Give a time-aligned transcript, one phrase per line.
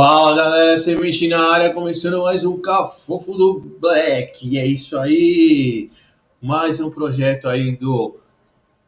[0.00, 4.48] Fala galera, semente na área, começando mais um Cafofo do Black.
[4.48, 5.90] E é isso aí,
[6.40, 8.14] mais um projeto aí do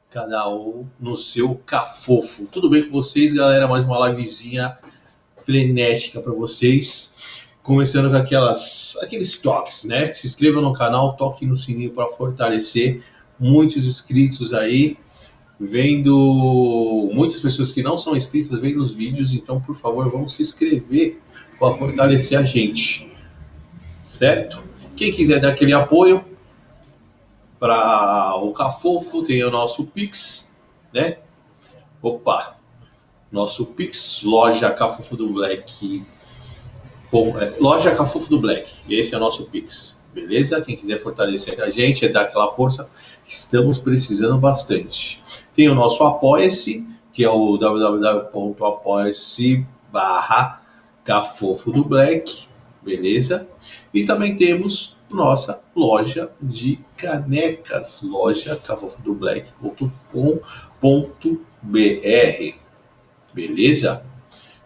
[0.09, 2.47] canal no seu Cafofo.
[2.47, 3.67] Tudo bem com vocês, galera?
[3.67, 4.79] Mais uma livezinha
[5.37, 7.49] frenética para vocês.
[7.61, 10.15] Começando com aquelas, aqueles toques, né?
[10.15, 13.03] Se inscreva no canal, toque no sininho para fortalecer.
[13.37, 14.97] Muitos inscritos aí
[15.61, 20.43] vendo muitas pessoas que não são inscritas vendo os vídeos, então por favor vamos se
[20.43, 21.21] inscrever
[21.59, 23.13] para fortalecer a gente,
[24.03, 24.65] certo?
[24.97, 26.25] Quem quiser dar aquele apoio
[27.59, 30.57] para o Cafofo tem o nosso Pix,
[30.95, 31.19] né?
[32.01, 32.57] Opa,
[33.31, 36.03] nosso Pix, loja Cafofo do Black,
[37.13, 39.99] Bom, é, loja Cafofo do Black, esse é o nosso Pix.
[40.13, 40.61] Beleza?
[40.61, 42.91] Quem quiser fortalecer a gente, é dar aquela força,
[43.25, 45.23] estamos precisando bastante.
[45.55, 48.07] Tem o nosso Apoia-se, que é o www.apoia-se
[49.93, 50.63] barra
[51.05, 52.49] Cafofo do Black,
[52.83, 53.49] beleza?
[53.93, 59.81] E também temos nossa loja de canecas, loja cafofo do black.com.br,
[63.35, 64.05] beleza?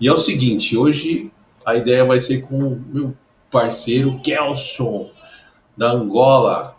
[0.01, 1.31] E é o seguinte, hoje
[1.65, 3.15] a ideia vai ser com o meu
[3.51, 5.11] parceiro Kelson,
[5.77, 6.77] da Angola,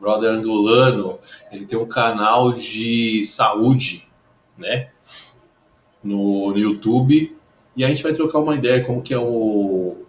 [0.00, 1.18] brother angolano,
[1.50, 4.08] ele tem um canal de saúde,
[4.56, 4.90] né?
[6.02, 7.36] No, no YouTube.
[7.76, 10.04] E a gente vai trocar uma ideia como que é o,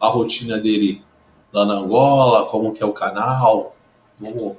[0.00, 1.02] a rotina dele
[1.52, 3.76] lá na Angola, como que é o canal.
[4.18, 4.56] Vamos,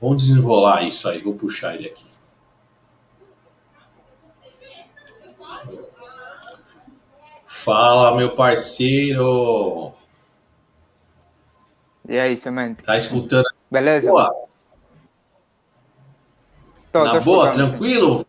[0.00, 2.06] vamos desenrolar isso aí, vou puxar ele aqui.
[7.46, 9.92] Fala, meu parceiro!
[12.08, 12.82] E aí, semente?
[12.82, 13.46] Tá escutando?
[13.70, 14.10] Beleza?
[14.10, 14.44] Boa.
[16.92, 18.24] Tô, Na tô boa, tranquilo?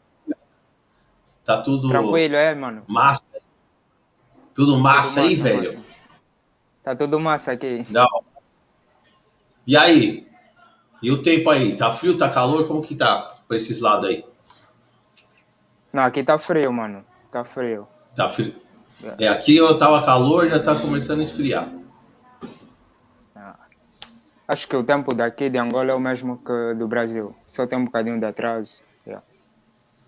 [1.43, 1.89] Tá tudo.
[1.89, 2.83] Tranquilo, é, mano?
[2.87, 3.23] massa.
[4.53, 5.73] Tudo massa Tudo aí, massa, velho.
[5.77, 5.85] massa.
[6.83, 7.85] Tá tudo massa aqui.
[7.89, 8.07] Não.
[9.67, 10.27] E aí?
[11.01, 11.75] E o tempo aí?
[11.75, 12.65] Tá frio, tá calor?
[12.67, 14.25] Como que tá pra esses lados aí?
[15.91, 17.05] Não, aqui tá frio, mano.
[17.31, 17.87] Tá frio.
[18.15, 18.55] Tá frio.
[19.19, 21.69] É, aqui eu tava calor, já tá começando a esfriar.
[24.47, 27.35] Acho que o tempo daqui de Angola é o mesmo que do Brasil.
[27.45, 28.83] Só tem um bocadinho de atraso.
[29.05, 29.25] Yeah.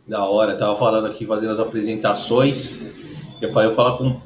[0.08, 2.82] Da hora, tava falando aqui, fazendo as apresentações.
[3.42, 4.22] Eu falei, eu falar com o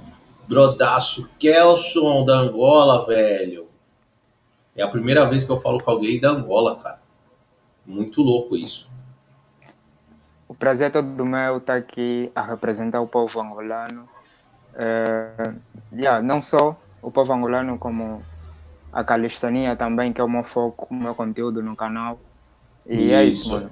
[0.47, 3.67] brodaço Kelson da Angola, velho.
[4.75, 7.01] É a primeira vez que eu falo com alguém da Angola, cara.
[7.85, 8.91] Muito louco isso.
[10.47, 14.05] O prazer é todo meu estar aqui a representar o povo angolano.
[14.75, 15.53] É,
[15.93, 18.21] yeah, não só o povo angolano, como
[18.91, 22.19] a calistania também, que é o meu foco, o meu conteúdo no canal.
[22.85, 23.51] E é isso, Isso.
[23.51, 23.71] mano.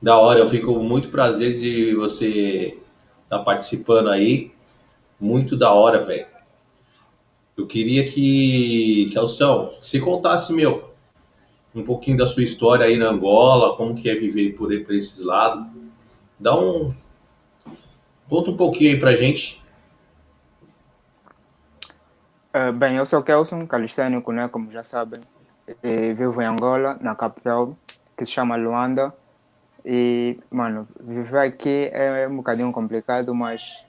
[0.00, 2.76] Da hora, eu fico com muito prazer de você
[3.22, 4.52] estar participando aí.
[5.20, 6.26] Muito da hora, velho.
[7.56, 10.92] Eu queria que, Kelson, você contasse, meu,
[11.72, 14.94] um pouquinho da sua história aí na Angola, como que é viver por aí, por
[14.94, 15.66] esses lados.
[16.38, 16.92] Dá um.
[18.28, 19.61] Conta um pouquinho aí pra gente.
[22.54, 25.20] Eh, bem, eu sou Kelson, calistênico, né, como já sabem.
[25.82, 27.76] E vivo em Angola, na capital,
[28.16, 29.12] que se chama Luanda.
[29.84, 33.84] E, mano, viver aqui é um bocadinho complicado, mas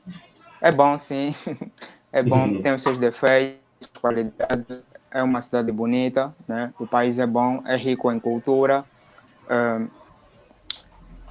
[0.62, 1.36] é bom, sim.
[2.16, 3.60] É bom, tem os seus defeitos,
[4.00, 4.84] qualidade.
[5.10, 6.72] É uma cidade bonita, né?
[6.80, 8.86] O país é bom, é rico em cultura.
[9.50, 9.88] Eh,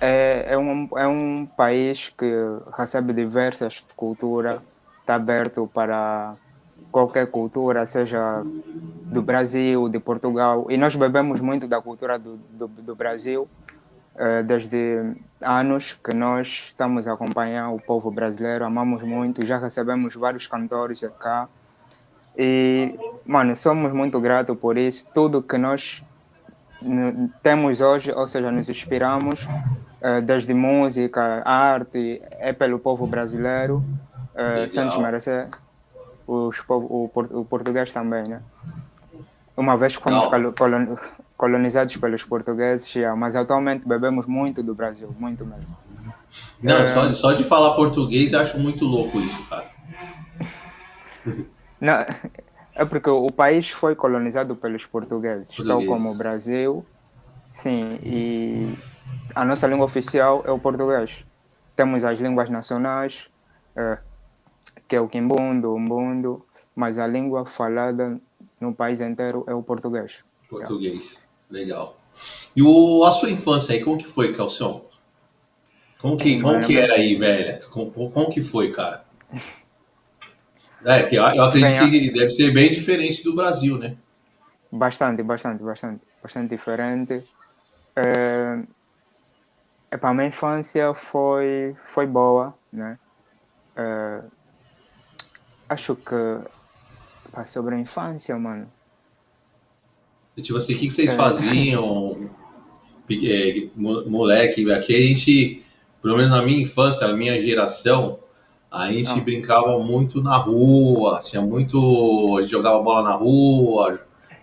[0.00, 2.26] É, é, um, é um país que
[2.76, 4.60] recebe diversas culturas,
[5.00, 6.34] está aberto para
[6.92, 8.44] qualquer cultura, seja
[9.10, 10.66] do Brasil, de Portugal.
[10.68, 13.48] E nós bebemos muito da cultura do, do, do Brasil,
[14.14, 20.14] eh, desde anos que nós estamos a acompanhar o povo brasileiro, amamos muito, já recebemos
[20.14, 21.48] vários cantores cá.
[22.36, 22.94] E,
[23.26, 25.10] mano, somos muito gratos por isso.
[25.12, 26.02] Tudo que nós
[27.42, 29.48] temos hoje, ou seja, nos inspiramos,
[30.00, 33.82] eh, desde música, arte, é pelo povo brasileiro,
[34.34, 35.48] eh, sem desmerecer
[36.26, 38.42] os, o, o português também, né?
[39.56, 40.26] Uma vez que fomos
[40.56, 40.96] colon-
[41.36, 45.76] colonizados pelos portugueses, já, mas atualmente bebemos muito do Brasil, muito mesmo.
[46.62, 46.86] Não, É.
[46.86, 49.70] só, só de falar português eu acho muito louco isso, cara.
[51.80, 52.04] Não,
[52.74, 55.88] é porque o país foi colonizado pelos portugueses, tal Portugueses.
[55.88, 56.86] como o Brasil,
[57.48, 58.72] sim, e
[59.34, 61.24] a nossa língua oficial é o português.
[61.74, 63.28] Temos as línguas nacionais,
[63.76, 63.98] eh,
[64.92, 66.44] que é o quimbundo, o umbundo,
[66.76, 68.20] mas a língua falada
[68.60, 70.16] no país inteiro é o português.
[70.50, 71.22] Português.
[71.50, 71.98] Legal.
[72.54, 74.84] E o, a sua infância aí, como que foi, Calcião?
[75.98, 77.66] Como que, como que era aí, velho?
[77.70, 79.04] Como, como que foi, cara?
[80.84, 83.96] É, eu, acredito que deve ser bem diferente do Brasil, né?
[84.70, 87.22] Bastante, bastante, bastante, bastante diferente.
[87.94, 88.58] É,
[89.96, 92.98] para a minha infância foi, foi boa, né?
[93.76, 94.22] É,
[95.72, 96.38] acho que
[97.32, 98.68] pá, sobre a infância, mano.
[100.40, 102.30] Tipo assim, o que, que vocês faziam,
[103.10, 104.70] é, mo- moleque?
[104.72, 105.62] Aqui a gente,
[106.02, 108.18] pelo menos na minha infância, na minha geração,
[108.70, 109.16] a gente Ah.
[109.20, 112.36] brincava muito na rua, tinha muito.
[112.38, 114.00] A gente jogava bola na rua,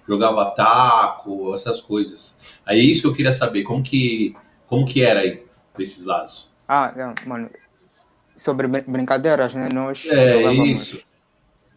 [0.08, 2.60] jogava taco, essas coisas.
[2.66, 4.34] Aí é isso que eu queria saber, como que,
[4.68, 5.44] como que era aí,
[5.76, 6.50] desses lados?
[6.68, 7.50] Ah, não, mano.
[8.36, 9.68] Sobre brin- brincadeiras, né?
[9.74, 11.02] Nós É isso.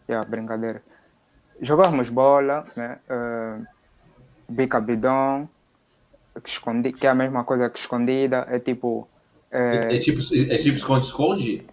[0.09, 0.83] Yeah, brincadeira.
[1.61, 2.99] Jogávamos bola, né?
[3.09, 3.65] Uh,
[4.49, 5.47] bica bidão,
[6.43, 8.45] que, escondi, que é a mesma coisa que escondida.
[8.49, 9.07] É tipo.
[9.51, 11.65] É, É, tipo é tipo esconde-esconde?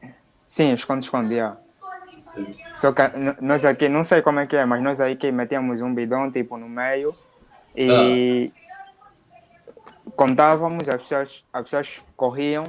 [0.47, 1.57] sim, esconde-esconde, yeah.
[2.73, 3.03] Só que
[3.41, 6.31] nós aqui, não sei como é que é, mas nós aí que metíamos um bidão
[6.31, 7.15] tipo no meio
[7.75, 8.53] e
[10.15, 12.65] contávamos, as pessoas, as pessoas corriam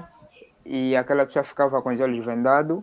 [0.66, 2.81] e aquela pessoa ficava com os olhos vendados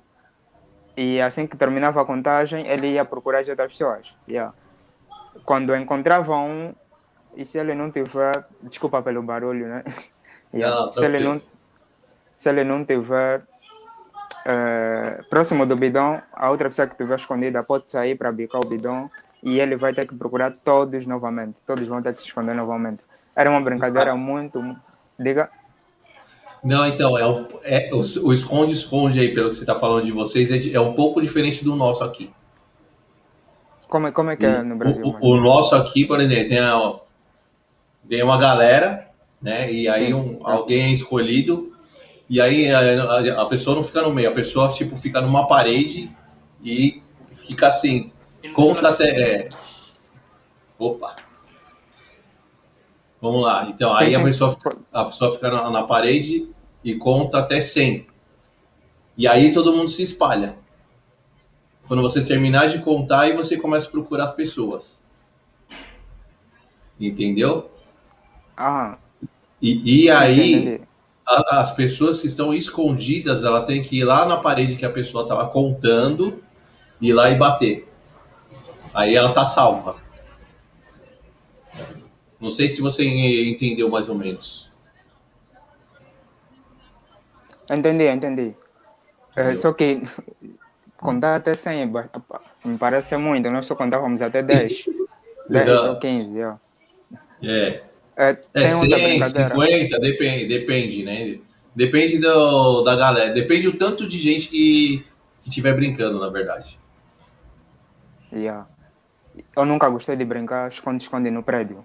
[1.00, 4.12] e assim que terminava a contagem ele ia procurar as outras pessoas.
[4.28, 4.52] Yeah.
[5.44, 6.74] Quando encontrava um
[7.36, 9.84] e se ele não tiver, desculpa pelo barulho, né?
[10.52, 10.74] Yeah.
[10.74, 11.40] Não, se, ele não,
[12.34, 13.42] se ele não tiver
[14.46, 18.66] eh, próximo do bidão, a outra pessoa que estiver escondida pode sair para bicar o
[18.66, 19.10] bidão
[19.42, 21.58] e ele vai ter que procurar todos novamente.
[21.66, 23.04] Todos vão ter que se esconder novamente.
[23.36, 24.60] Era uma brincadeira muito.
[24.62, 24.76] mu-
[25.18, 25.50] Diga.
[26.62, 30.12] Não, então, é, um- é o o esconde-esconde aí, pelo que você está falando de
[30.12, 32.30] vocês, é, é um pouco diferente do nosso aqui.
[33.86, 35.02] Como, é- como é que é no Brasil?
[35.04, 36.92] O, o- o nosso aqui, por exemplo, tem, a-
[38.08, 39.08] tem uma galera,
[39.40, 39.72] né?
[39.72, 40.14] E aí Sim.
[40.14, 41.72] um, alguém é escolhido,
[42.28, 45.46] e aí a, a- a pessoa não fica no meio, a pessoa tipo fica numa
[45.46, 46.14] parede
[46.62, 47.02] e
[47.32, 48.12] fica assim,
[48.52, 49.08] conta até.
[49.08, 49.48] é.
[50.78, 51.16] Opa!
[53.20, 53.66] Vamos lá.
[53.68, 54.24] Então, aí Sim, a sim.
[54.24, 54.56] pessoa,
[54.92, 56.48] a pessoa fica na, na parede
[56.84, 58.06] e conta até 100.
[59.16, 60.56] E aí todo mundo se espalha.
[61.88, 65.00] Quando você terminar de contar, aí você começa a procurar as pessoas.
[67.00, 67.70] Entendeu?
[68.56, 68.98] Ah,
[69.60, 70.80] E, e sim, sim, aí,
[71.26, 74.90] a- as pessoas que estão escondidas, ela tem que ir lá na parede que a
[74.90, 76.42] pessoa estava contando,
[77.00, 77.88] ir lá e bater.
[78.94, 79.96] Aí ela tá salva.
[82.40, 84.70] Não sei se você entendeu mais ou menos.
[87.70, 88.54] Entendi, entendi.
[89.36, 90.02] É, só que
[90.98, 92.08] contar até 100 é ba-
[92.64, 93.50] me parece muito.
[93.50, 94.84] Nós só contávamos até 10.
[95.48, 95.90] 10 Não.
[95.90, 96.60] ou 15, yeah.
[97.42, 97.82] É,
[98.16, 99.54] É, é tem outra 100, brincadeira.
[99.54, 101.38] 50, depende, depende, né?
[101.74, 103.32] Depende do, da galera.
[103.32, 105.04] Depende do tanto de gente que
[105.42, 106.78] que estiver brincando, na verdade.
[108.32, 108.66] Yeah.
[109.56, 111.84] Eu nunca gostei de brincar esconde-esconde no prédio.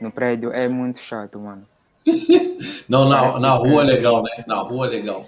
[0.00, 1.66] No prédio é muito chato, mano.
[2.88, 4.44] Não, na, na rua é legal, né?
[4.46, 5.26] Na rua é legal.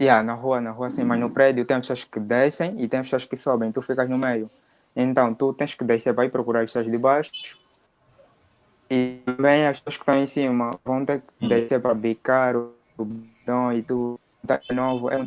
[0.00, 3.00] Yeah, na rua, na rua sim, mas no prédio tem pessoas que descem e tem
[3.02, 4.50] pessoas que sobem, tu ficas no meio.
[4.94, 7.30] Então tu tens que descer para ir procurar as pessoas de baixo
[8.90, 11.48] e também as pessoas que estão em cima vão ter que Hum.
[11.48, 15.08] descer para bicar o o botão e tu tá de novo.
[15.08, 15.24] É,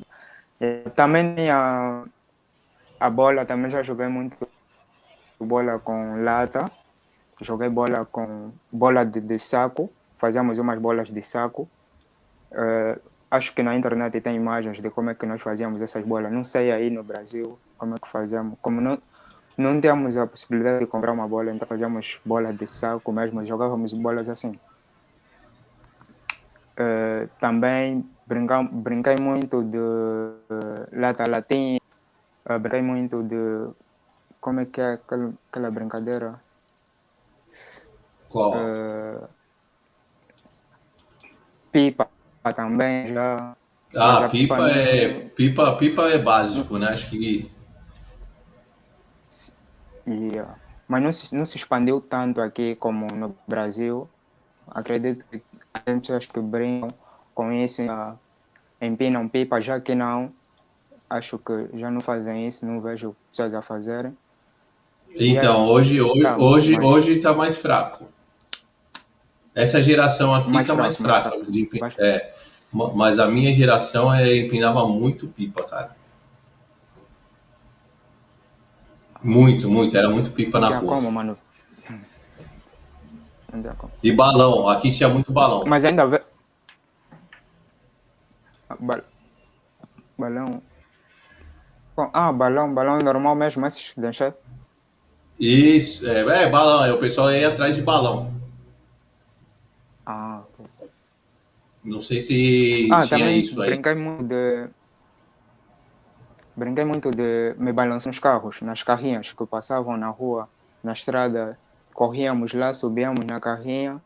[0.60, 2.04] é, também a,
[3.00, 4.38] a bola, também já joguei muito
[5.40, 6.66] bola com lata,
[7.42, 11.68] joguei bola com bola de, de saco, fazíamos umas bolas de saco.
[12.52, 16.32] Eh, acho que na internet tem imagens de como é que nós fazíamos essas bolas.
[16.32, 18.58] Não sei aí no Brasil como é que fazíamos.
[18.62, 19.02] Como não,
[19.58, 23.94] não tínhamos a possibilidade de comprar uma bola, então fazíamos bolas de saco mesmo, jogávamos
[23.94, 24.58] bolas assim.
[26.78, 31.78] Eh, também brinca, brinquei muito de eh, lata latim,
[32.46, 33.70] eh, brinquei muito de.
[34.40, 36.42] Como é que é aquela, aquela brincadeira?
[38.32, 38.54] Qual?
[38.56, 39.28] Eh,
[41.72, 42.08] pipa
[42.56, 43.56] também já.
[43.96, 46.88] Ah, a pipa pipa é não- pipa, pipa é básico, né?
[46.88, 47.52] Acho que
[50.08, 50.56] Yeah.
[50.88, 54.10] Mas não se, não se expandiu tanto aqui como no Brasil.
[54.68, 55.42] Acredito que
[55.86, 56.90] tem pessoas que brincam
[57.36, 58.16] com isso, ah,
[58.82, 60.34] empinam pipa, já que não.
[61.10, 64.18] Acho que já não fazem isso, não vejo pessoas a fazerem.
[65.14, 68.06] então hoje hoje Tá, hoje mas- hoje tá mais fraco.
[69.54, 71.30] Essa geração aqui Mais tá mais mais fraca.
[71.38, 71.52] fraco.
[71.52, 72.34] de Mais- é,
[72.72, 75.96] ma- mas a minha geração é, empinava muito pipa, cara.
[79.24, 79.96] Muito, muito.
[79.98, 80.96] Era muito pipa na rua.
[80.96, 81.38] como, mano.
[84.02, 84.68] E balão.
[84.70, 85.64] Aqui tinha muito balão.
[85.68, 86.08] Mas ainda.
[88.80, 89.04] Ba-
[90.18, 90.62] Balão.
[92.14, 94.34] Ah, balão, balão é normal mesmo, esses de encher?
[95.40, 98.34] Isso, é, é balão, é, o pessoal ia atrás de balão.
[100.06, 100.72] Ah, ok.
[101.84, 103.80] Não sei se Ah, tinha também isso aí.
[103.80, 104.70] brinquei muito de.
[106.56, 110.50] Brinquei muito de me balançar nos carros, nas carrinhas que passavam na rua,
[110.84, 111.60] na estrada.
[111.94, 114.02] Corríamos lá, subíamos na carrinha,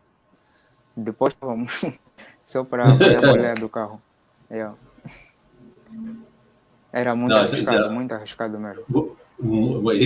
[0.96, 1.72] depois vamos
[2.46, 4.04] só para ver a mulher do carro.
[4.52, 4.78] Yeah.
[6.92, 8.88] Era muito Não, arriscado, já- muito arriscado mesmo.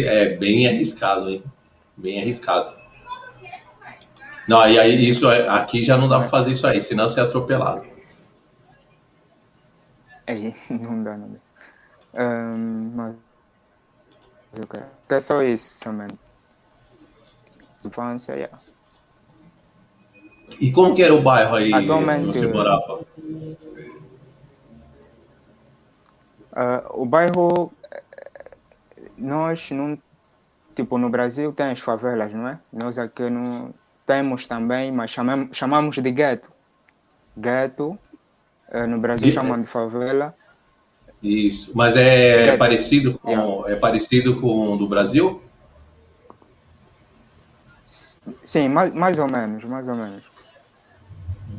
[0.06, 1.44] É bem arriscado, hein?
[1.98, 2.79] Bem arriscado.
[4.50, 7.20] Não, e aí isso é- aqui já não dá pra fazer isso aí, senão você
[7.20, 7.86] é atropelado.
[10.26, 11.40] Aí, não dá, não dá.
[12.20, 13.16] Ahn, mas.
[14.52, 14.82] mas ok.
[15.10, 16.08] É só isso também.
[17.86, 18.58] Infância, yeah.
[20.60, 23.06] E como que era o bairro aí Atualmente- você morava?
[26.52, 28.04] Ah, o bairro, eh,
[29.20, 29.96] nós não,
[30.76, 32.60] tipo, no Brasil tem as favelas, não é?
[32.74, 33.72] Nós aqui não
[34.10, 36.50] temos também, mas chamamos, chamamos de gueto.
[37.38, 37.96] Gueto,
[38.72, 40.34] eh, no Brasil chamam de favela.
[41.22, 41.74] Isso.
[41.76, 42.58] Mas é Gueto.
[42.58, 43.72] parecido com Yeah.
[43.72, 45.40] é parecido com o do Brasil?
[48.44, 50.24] Sim, mais, mais ou menos, mais ou menos.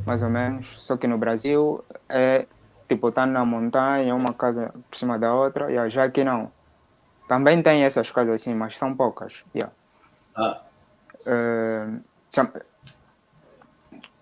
[0.04, 0.74] Mais ou menos.
[0.80, 2.46] Só que no Brasil é
[2.88, 6.50] tipo, tá na montanha, uma casa por cima da outra, yeah, já que não.
[7.28, 9.44] Também tem essas casas assim, mas são poucas.
[9.54, 9.72] Yeah.
[10.34, 10.62] Ah,
[11.26, 11.86] Eh,
[12.34, 12.52] cham-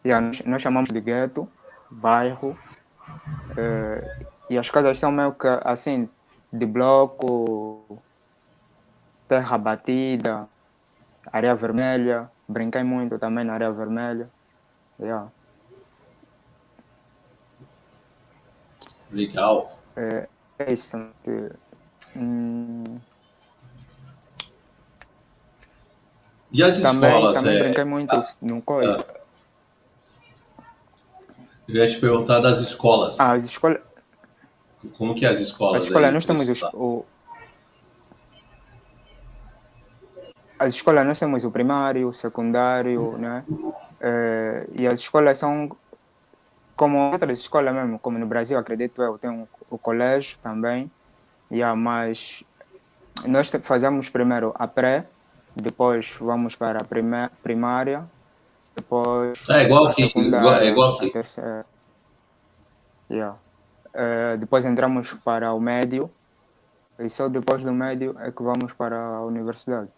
[0.04, 1.48] yeah, nós, chamamos de gueto,
[1.90, 2.56] bairro,
[3.56, 4.02] eh,
[4.50, 6.08] e as casas são meio que assim,
[6.52, 8.02] de bloco,
[9.28, 10.48] terra batida,
[11.32, 14.30] areia vermelha, brinquei muito também na areia vermelha.
[15.00, 15.30] Yeah.
[19.10, 19.68] legal.
[19.96, 20.96] É, é isso.
[22.16, 22.84] hum,
[26.50, 27.36] E as também escolas?
[27.36, 29.04] também é, brinquei muito ah, no coisa.
[29.06, 30.62] ah.
[31.68, 33.20] eu ia te perguntar das escolas.
[33.20, 33.80] Ah, as escolas.
[34.96, 35.82] Como que é as escolas?
[35.82, 37.04] As escolas, nós temos os, o.
[40.58, 43.44] As escolas, nós temos o primário, o secundário, né?
[44.00, 45.68] Eh, e as escolas são
[46.74, 50.90] como outras escolas mesmo, como no Brasil, acredito eu, tem o, o colégio também.
[51.50, 52.44] Yeah, mas
[53.26, 55.06] nós fazemos primeiro a pré,
[55.60, 58.04] depois vamos para a primária,
[58.76, 61.10] depois É igual secundária, igual- é igual aqui.
[61.10, 61.66] terceira.
[63.10, 63.36] Yeah.
[63.94, 66.10] Eh, depois entramos para o médio
[66.98, 69.88] e só depois do médio é que vamos para a universidade.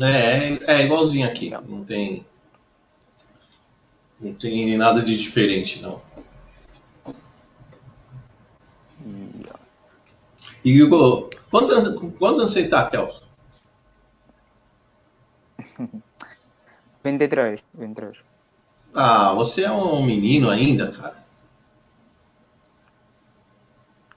[0.00, 1.50] É, é, é igualzinho aqui.
[1.50, 2.24] Não tem.
[4.20, 6.00] Não tem nada de diferente, não.
[9.06, 9.58] Yeah.
[10.64, 13.24] E Hugo, quantos anos, quantos anos você tá, Kelson?
[17.04, 18.18] 23, 23.
[18.94, 21.16] Ah, você é um menino ainda, cara.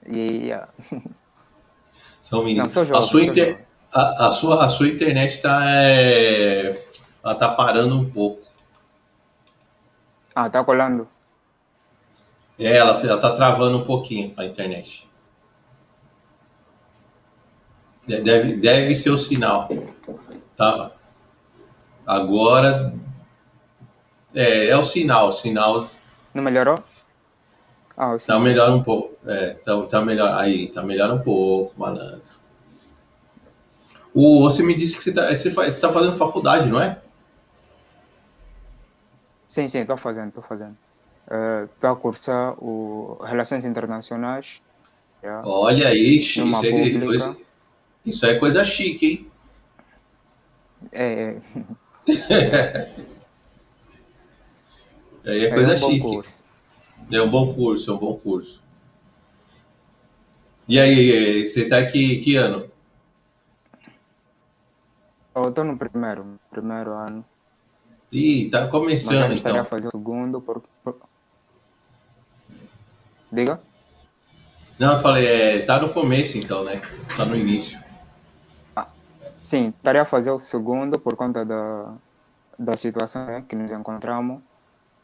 [0.06, 0.68] E yeah.
[2.22, 2.63] Você é um menino.
[2.63, 3.65] Não, sou a, jovem, sua inter- jovem.
[3.91, 6.86] a, a sua, a sua internet tá, é,
[7.24, 8.41] ela tá parando um pouco.
[10.34, 11.08] Ah, tá colando?
[12.58, 15.10] É, ela, ela tá travando um pouquinho a internet.
[18.08, 19.68] De- Deve, deve ser o sinal.
[20.56, 20.91] Tá?
[22.05, 22.93] Agora.
[24.34, 25.31] É, é o sinal.
[25.31, 25.88] Sinal
[26.34, 26.81] Não melhorou?
[27.98, 29.15] Ah, tá melhor um pouco.
[29.25, 30.34] É, tá, tá melhor.
[30.34, 32.41] Aí, tá melhor um pouco, malandro.
[34.13, 37.01] O, você me disse que você tá, você faz, você tá fazendo faculdade, não é?
[39.48, 40.77] Sim, sim, estou fazendo, estou fazendo.
[41.74, 44.62] Estou a cursar o Relações Internacionais.
[45.24, 45.48] yeah.
[45.48, 47.05] Olha aí, isso é, pública.
[47.05, 47.38] coisa,
[48.05, 49.31] isso é coisa chique, hein?
[50.91, 51.38] É, é,
[55.25, 56.43] Aí é é coisa um chique.
[57.12, 58.63] É um bom curso, é um bom curso.
[60.67, 62.70] E aí, você tá aqui que ano?
[65.36, 67.25] Eu estou no primeiro, primeiro ano.
[68.12, 69.63] Ih, tá Mas começando gostaria então.
[69.63, 70.41] de fazer o segundo.
[70.41, 70.96] Por, por...
[73.31, 73.60] Diga?
[74.79, 76.81] Não, eu falei, é, tá no começo então, né?
[77.15, 77.79] Tá no início.
[79.43, 81.93] Sim, estaria a fazer o segundo por conta da,
[82.57, 84.41] da situação né, que nos encontramos,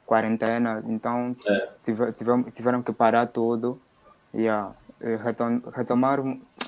[0.06, 1.70] quarentena, então É.
[2.53, 3.79] tiveram que parar tudo
[4.34, 6.20] e ah, e retom, retomar,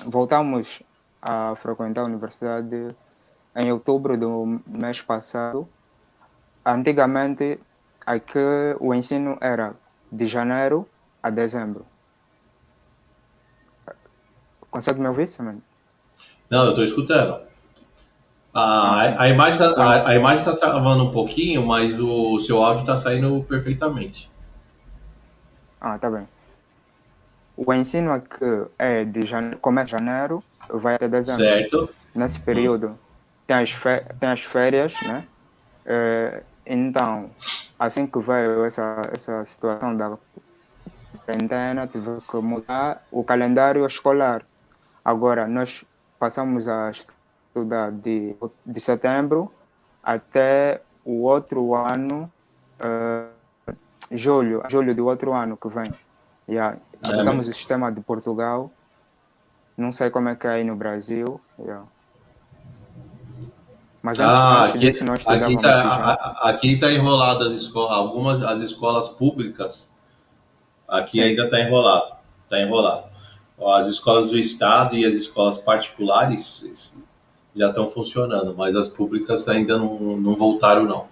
[0.06, 0.82] voltamos
[1.20, 2.94] a frequentar a universidade
[3.56, 5.68] em outubro do mês passado.
[6.64, 7.58] Antigamente,
[8.06, 8.38] aqui
[8.78, 9.74] o ensino era
[10.12, 10.88] de janeiro
[11.22, 11.84] a dezembro.
[14.70, 15.62] Consegue me ouvir, Samantha?
[16.48, 17.49] Não, eu tô escutando.
[18.52, 19.14] A, Ah, sim.
[19.18, 22.96] a imagem tá, a, a imagem tá travando um pouquinho, mas o seu áudio tá
[22.96, 24.30] saindo perfeitamente.
[25.80, 26.28] Ah, tá bem.
[27.56, 28.44] O ensino aqui
[28.78, 31.44] é de janeiro, começa janeiro, vai até dezembro.
[31.44, 31.90] Certo?
[32.14, 32.98] Nesse período
[33.46, 33.72] tem as,
[34.18, 35.24] tem as férias, né?
[35.84, 37.30] Eh, então,
[37.78, 40.16] assim que veio essa, essa situação da
[41.24, 44.42] quarentena, tive que mudar o calendário escolar.
[45.04, 45.84] Agora, nós
[46.18, 47.19] passamos a estudar
[48.02, 49.52] de, de setembro
[50.02, 52.30] até o outro ano,
[52.78, 53.26] eh,
[54.12, 55.92] julho, julho do outro ano que vem.
[56.48, 56.78] Yeah.
[57.04, 58.70] Adotamos o sistema de Portugal.
[59.76, 61.40] Não sei como é que é aí no Brasil.
[61.58, 61.84] yeah.
[64.02, 65.82] Mas antes, Ah, antes aqui, disso, nós aqui, tá,
[66.42, 69.92] a- aqui tá enrolado as escolas, algumas as escolas públicas.
[70.88, 71.22] Aqui Sim.
[71.22, 72.16] ainda tá enrolado,
[72.48, 73.08] tá enrolado.
[73.76, 77.02] As escolas do estado e as escolas particulares es-
[77.54, 81.08] já estão funcionando, mas as públicas ainda não, não voltaram não.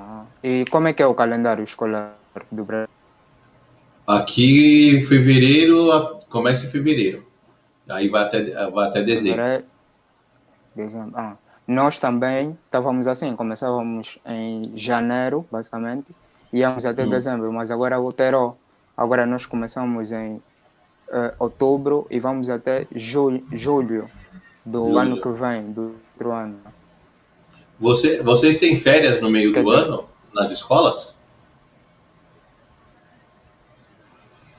[0.00, 2.20] Ah, E como é que é o calendário escolar
[2.56, 2.86] do Brasil?
[4.06, 7.24] Aqui fevereiro a- começa em fevereiro,
[7.88, 9.46] aí vai até vai até dezembro.
[9.46, 9.64] É
[10.74, 11.12] dezembro.
[11.18, 16.16] Ah, nós também estávamos assim, começávamos em janeiro, basicamente,
[16.52, 17.06] íamos até Hum.
[17.06, 18.60] dezembro, mas agora alterou.
[18.96, 20.42] Agora nós começamos em
[21.12, 24.12] eh, outubro e vamos até julho, julho
[24.66, 26.60] do ano que vem, do outro ano.
[27.78, 31.16] Você, vocês têm férias no meio Quer do dizer- ano nas escolas?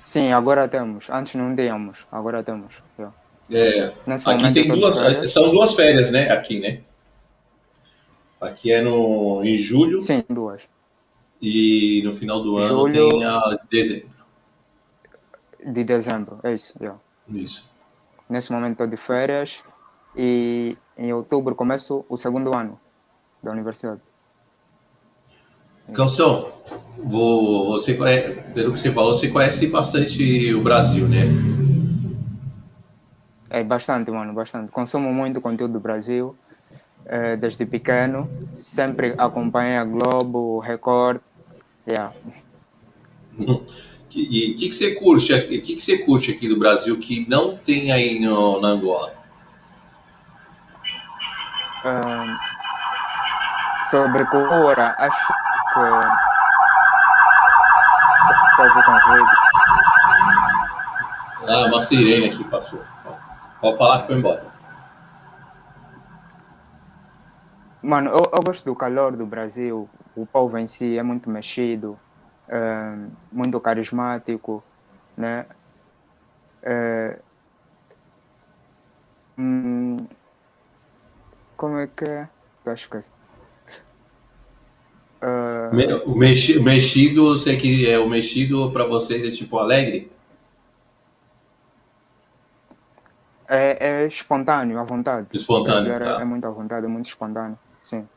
[0.04, 1.10] Sim, agora temos.
[1.10, 2.74] Antes não tínhamos, agora temos.
[3.52, 3.94] É,
[4.26, 5.34] Aqui tem duas, férias.
[5.34, 6.30] são duas férias, né?
[6.32, 6.82] Aqui, né?
[8.40, 10.62] Aqui é no, em julho Sim, duas.
[11.42, 13.10] e no final do ano Julho.
[13.10, 14.10] tem a de dezembro.
[15.66, 16.78] De dezembro, é isso.
[16.80, 17.00] yeah.
[17.30, 17.70] Isso.
[18.30, 19.64] Nesse momento estou de férias
[20.18, 22.80] e em outubro começo o segundo ano
[23.42, 24.02] da universidade.
[25.94, 26.52] Calção,
[27.04, 27.94] você,
[28.54, 31.24] pelo que você falou, você conhece bastante o Brasil, né?
[33.50, 34.72] É bastante, mano, bastante.
[34.72, 36.36] Consumo muito conteúdo do Brasil
[37.06, 38.30] eh, desde pequeno.
[38.56, 41.22] Sempre acompanhei a Globo, Record.
[41.88, 42.14] Yeah.
[44.16, 45.32] E o que, que você curte?
[45.32, 49.14] O que, que você curte aqui do Brasil que não tem aí no, na Angola?
[51.86, 52.38] Ahn,
[53.90, 55.34] sobre cultura, acho
[55.74, 55.80] que.
[58.60, 59.32] Ouvir com ruído.
[61.48, 62.84] Ah, uma sirene aqui passou.
[63.62, 64.46] Pode falar que foi embora.
[67.82, 69.88] Mano, eu, eu gosto do calor do Brasil.
[70.16, 71.98] O povo em si é muito mexido,
[72.50, 72.98] é,
[73.32, 74.64] muito carismático,
[75.16, 75.46] né?
[76.64, 77.20] É,
[79.38, 80.06] hum,
[81.58, 82.30] como é que é?
[82.66, 83.02] Eu acho que é.
[85.22, 85.28] É,
[85.76, 90.10] Me- O mexi- mexido, sei que é o mexido para vocês é tipo alegre?
[93.50, 95.30] É, é espontâneo, à vontade.
[95.34, 96.22] Espontâneo, brasileiro tá.
[96.22, 98.08] É muito à vontade, é muito espontâneo, sim.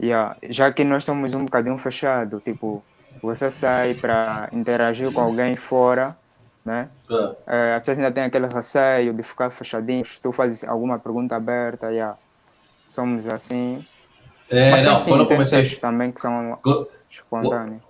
[0.00, 0.36] Yeah.
[0.50, 2.86] Já que nós somos um bocadinho fechado, tipo,
[3.22, 6.18] você sai para interagir com alguém fora,
[6.64, 6.90] né?
[7.10, 10.98] Ah, É, a pessoa ainda tem aquele receio de ficar fechadinho, se tu fazes alguma
[11.00, 12.18] pergunta aberta, yeah.
[12.92, 13.84] Somos assim.
[14.50, 15.70] É, Mas não, tem, sim, quando eu comecei.
[15.76, 16.58] também que são.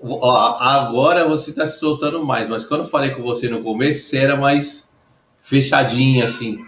[0.01, 4.09] Ó, agora você tá se soltando mais, mas quando eu falei com você no começo,
[4.09, 4.89] você era mais
[5.41, 6.59] fechadinha, assim.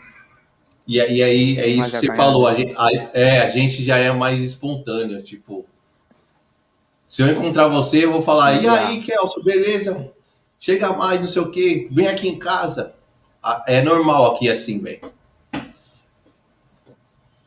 [0.87, 2.49] E, aí- e aí é isso Mais que você falou.
[2.49, 5.65] A gente, a, é, a gente já é mais espontâneo, tipo.
[7.07, 10.11] Se eu encontrar você, eu vou falar, e aí, Kelso, beleza?
[10.59, 12.95] Chega mais, não sei o quê, vem aqui em casa.
[13.67, 15.01] É normal aqui assim, velho.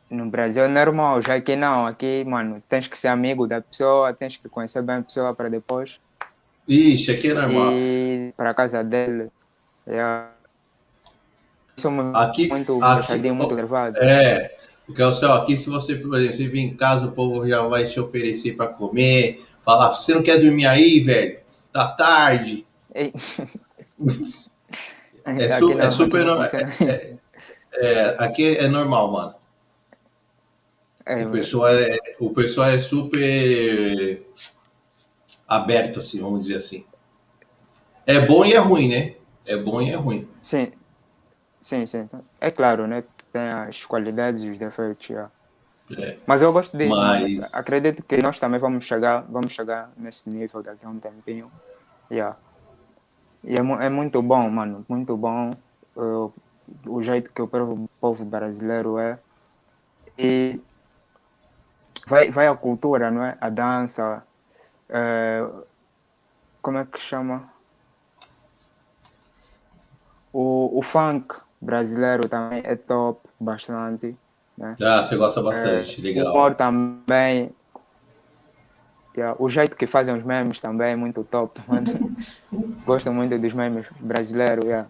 [0.08, 4.12] No Brasil é normal, já que não, aqui, mano, tens que ser amigo da pessoa,
[4.14, 5.98] tens que conhecer bem a pessoa para depois
[6.68, 7.72] Ixi, aqui é normal.
[7.72, 9.28] ir para casa dele.
[9.86, 10.30] Yeah.
[11.76, 13.98] Somos Aqui- muito aqui- muito reservado.
[14.00, 17.46] É, porque o céu aqui, se você, por exemplo, você vir em casa, o povo
[17.48, 21.38] já vai te oferecer para comer, falar, você não quer dormir aí, velho?
[21.72, 22.64] Tá tarde.
[25.24, 26.48] É, su- é super normal.
[26.48, 26.72] funciona.
[26.80, 27.16] É,
[27.74, 29.34] é, aqui é normal, mano.
[31.06, 34.26] É, O pessoal é, o pessoal é super
[35.46, 36.84] aberto, assim, vamos dizer assim.
[38.04, 39.14] É bom e é ruim, né?
[39.46, 40.28] É bom e é ruim.
[40.42, 40.72] Sim,
[41.60, 42.08] sim, sim.
[42.40, 43.04] É claro, né?
[43.32, 45.10] Tem as qualidades e os defeitos.
[45.10, 46.18] É.
[46.26, 46.96] Mas eu gosto disso.
[46.96, 47.46] Mas- mano.
[47.54, 51.50] Acredito que nós também vamos chegar, vamos chegar nesse nível daqui a um tempinho.
[52.10, 52.36] Yeah.
[53.44, 54.84] E é, é muito bom, mano.
[54.88, 55.52] Muito bom.
[55.96, 56.32] uh,
[56.86, 59.18] o jeito que o povo, povo brasileiro é.
[60.18, 60.60] E
[62.06, 63.36] vai, vai a cultura, não é?
[63.40, 64.22] A dança,
[64.88, 65.66] uh,
[66.62, 67.52] como é que chama?
[70.32, 74.16] O, o funk brasileiro também é top, bastante.
[74.56, 74.74] Né?
[74.80, 76.26] Ah, você gosta bastante, é, legal.
[76.26, 77.50] O humor também.
[79.16, 81.60] Yeah, o jeito que fazem os memes também é muito top.
[82.84, 84.64] Gosto muito dos memes brasileiros.
[84.64, 84.88] Yeah.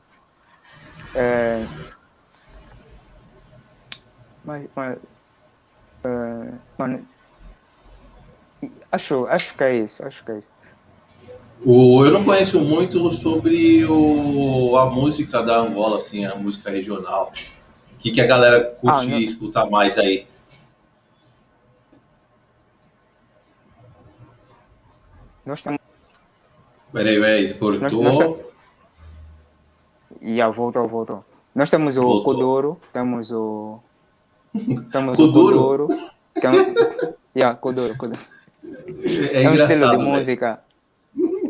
[1.14, 1.64] É,
[4.44, 4.98] mas, mas
[6.06, 7.06] é, mano,
[8.90, 10.06] acho, acho que é isso.
[10.06, 10.50] Acho que é isso.
[11.64, 17.32] O, eu não conheço muito sobre o, a música da Angola, assim, a música regional.
[17.92, 20.26] O que, que a galera curte ah, escutar mais aí?
[25.44, 25.80] Nós temos.
[26.92, 28.02] Peraí, peraí, cortou.
[28.02, 28.38] Nós, nós
[30.22, 31.24] yeah, voltou, voltou.
[31.54, 32.24] Nós temos o voltou.
[32.24, 33.80] Kodoro, temos o.
[34.90, 35.84] Temos Kodoro?
[35.84, 35.88] o Kodoro.
[36.34, 36.74] Tem...
[37.36, 38.20] yeah, Kodoro, Kodoro.
[39.32, 40.60] É, é um estilo de música.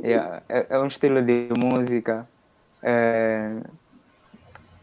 [0.03, 2.29] Yeah, é, é, um estilo de música.
[2.83, 3.57] É...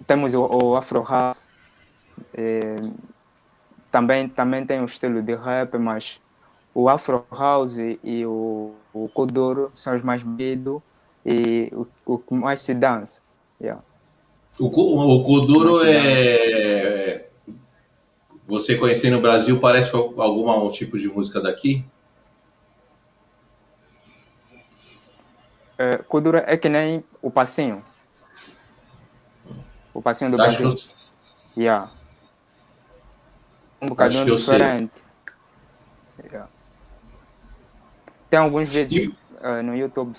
[0.05, 1.49] Temos o, o Afro House.
[2.33, 2.75] É...
[3.91, 6.19] Também, também tem o estilo de rap, mas
[6.73, 10.81] o Afro House e o, o Kodoro são os mais medo
[11.25, 13.21] e o, o que mais se dança.
[13.62, 13.81] Yeah.
[14.59, 17.27] O, o Kodoro é.
[18.45, 21.86] Você conhecendo no Brasil, parece algum tipo de música daqui?
[25.77, 27.84] É, Kodoro é que nem o passinho.
[29.93, 30.91] O passinho do Acho Brasil.
[31.53, 31.63] Que eu...
[31.63, 31.91] Yeah.
[33.82, 34.91] Um bocadinho diferente.
[36.23, 36.49] Yeah.
[38.29, 39.45] Tem alguns vídeos e...
[39.45, 40.13] uh, no YouTube.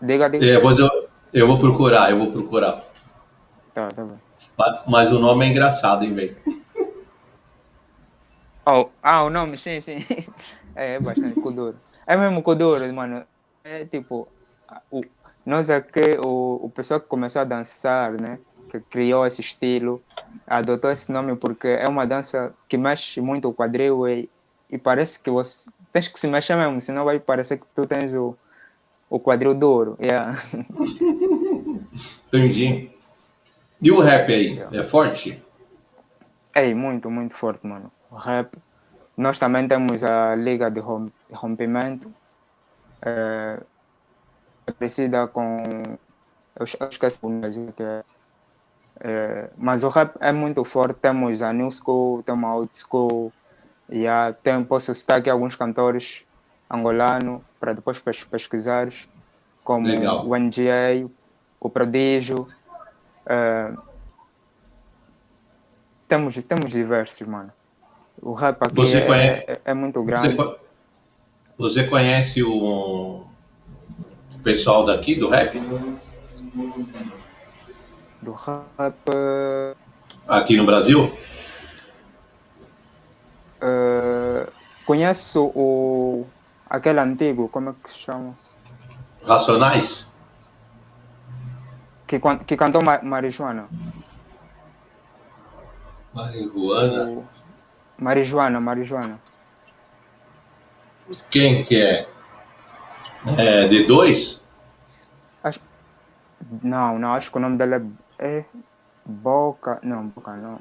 [0.00, 0.44] Diga, diga.
[0.44, 0.88] É, mas eu,
[1.32, 2.84] eu vou procurar, eu vou procurar.
[3.72, 4.18] Tá, tá bom.
[4.86, 6.36] Mas o nome é engraçado, hein, velho?
[8.64, 9.98] Oh, ah, o nome, sim, sim.
[10.74, 11.76] É, é bastante Kuduro.
[12.06, 13.24] É mesmo Kuduro, mano.
[13.62, 14.26] É tipo,
[14.90, 15.02] o,
[15.44, 18.38] nós aqui, o, o pessoal que começou a dançar, né?
[18.70, 20.02] Que criou esse estilo,
[20.46, 24.30] adotou esse nome porque é uma dança que mexe muito o quadril e,
[24.70, 28.14] e parece que você tens que se mexer mesmo, senão vai parecer que tu tens
[28.14, 28.34] o,
[29.10, 29.98] o quadril duro.
[30.00, 30.42] Yeah.
[32.28, 32.90] Entendi.
[33.80, 34.54] E o rap aí?
[34.54, 34.78] Yeah.
[34.78, 35.42] É forte?
[36.54, 37.92] É, muito, muito forte, mano.
[38.16, 38.56] Rap.
[39.16, 40.80] Nós também temos a Liga de
[41.30, 42.12] Rompimento.
[43.00, 43.60] É,
[44.66, 45.82] é parecida com.
[46.56, 48.02] Eu, esqueci o nome que é.
[49.00, 51.00] É, mas o rap é muito forte.
[51.00, 53.32] Temos a New School, temos a Old School,
[53.92, 56.22] Yeah, tem, posso citar aqui alguns cantores
[56.70, 58.90] angolanos para depois pesquisar,
[59.62, 60.26] como Legal.
[60.26, 61.10] o NGA,
[61.60, 62.46] o Prodígio.
[63.26, 63.78] Uh,
[66.08, 67.52] temos, temos diversos, mano.
[68.22, 70.36] O rap aqui é, conhece, é, é, muito grande.
[70.36, 70.56] Você,
[71.58, 73.26] você conhece o
[74.44, 75.60] pessoal daqui do rap?
[78.22, 78.94] Do rap.
[79.08, 79.76] Uh,
[80.28, 81.12] aqui no Brasil?
[83.60, 84.48] Uh,
[84.86, 86.24] conheço o
[86.70, 88.36] aquele antigo, como é que se chama?
[89.26, 90.14] Racionais?
[92.06, 93.68] Que, que cantou Marijuana.
[96.14, 97.10] Marijuana?
[97.10, 97.24] O,
[97.98, 99.20] Marijuana, Marijuana.
[101.30, 102.08] Quem que é?
[103.38, 104.40] É D2?
[105.42, 105.60] Acho,
[106.62, 107.74] não, não, acho que o nome dele
[108.18, 108.44] é, é
[109.04, 109.78] Boca.
[109.82, 110.60] Não, Boca não.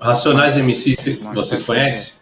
[0.00, 2.14] Racionais MC, vocês conhecem?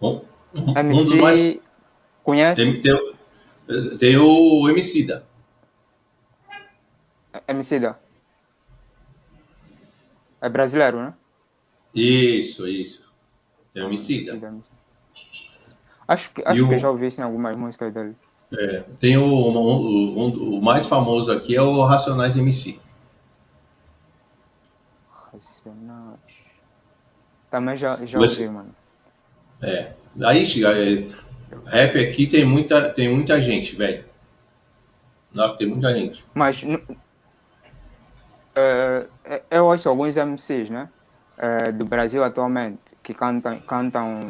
[0.00, 0.20] Um,
[0.58, 1.58] um, MC, um dos mais...
[2.24, 2.62] conhece?
[2.62, 5.24] Tem, tem, tem o Emicida.
[7.46, 8.01] Emicida.
[10.42, 11.14] É brasileiro, né?
[11.94, 13.14] Isso, isso.
[13.72, 14.38] Tem o Emicida.
[16.08, 16.78] Acho que, acho que o...
[16.78, 18.16] já ouvi isso em algumas músicas dele.
[18.52, 22.78] É, tem o, o, o mais famoso aqui é o Racionais MC.
[25.08, 26.18] Racionais.
[27.48, 28.74] Também já, já ouvi, mano.
[29.62, 29.92] É.
[30.24, 34.04] Aí, é, rap aqui tem muita, tem muita gente, velho.
[35.32, 36.24] Não, tem muita gente.
[36.34, 36.96] Mas é, é,
[39.50, 40.88] eu ouço alguns MCs, né?
[41.38, 43.58] É, do Brasil atualmente, que cantam.
[43.60, 44.28] cantam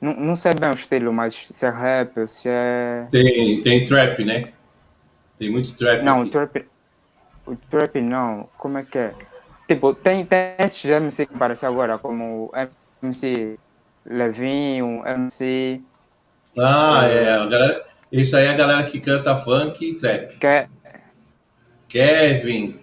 [0.00, 3.06] não, não sei bem o estilo, mas se é rap, se é.
[3.10, 4.52] Tem, tem trap, né?
[5.38, 6.02] Tem muito trap.
[6.02, 6.30] Não, aqui.
[6.30, 6.66] trap.
[7.46, 8.48] O trap não.
[8.56, 9.14] Como é que é?
[9.68, 12.50] Tipo, tem, tem esses MC que aparecem agora, como
[13.02, 13.58] MC
[14.06, 15.82] Levinho, MC.
[16.58, 17.34] Ah, é.
[17.34, 20.38] A galera, Isso aí é a galera que canta funk e trap.
[20.38, 20.66] Que...
[21.90, 22.78] Kevin.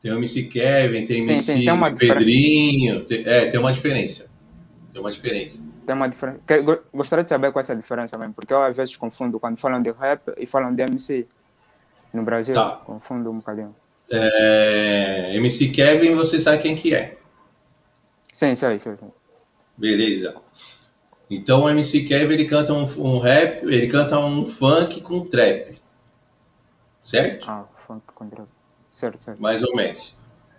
[0.00, 3.04] Tem o MC Kevin, tem Sim, MC tem uma Pedrinho.
[3.04, 4.30] tem- é, tem uma diferença.
[4.92, 5.62] Tem uma diferença.
[5.86, 6.40] Tem uma diferença.
[6.94, 9.82] Gostaria de saber qual é essa diferença mesmo, porque eu às vezes confundo quando falam
[9.82, 11.26] de rap e falam de MC.
[12.12, 12.76] No Brasil, Tá.
[12.84, 13.74] confundo um bocadinho.
[14.10, 17.16] É, MC Kevin, você sabe quem que é.
[18.32, 18.94] Sim, sei, sei.
[19.76, 20.36] Beleza.
[21.30, 25.78] Então o MC Kevin ele canta um, um rap, ele canta um funk com trap.
[27.02, 27.50] Certo?
[27.50, 27.64] Ah,
[28.22, 28.46] contra.
[28.92, 29.40] Certo, certo.
[29.40, 30.16] Mais ou menos.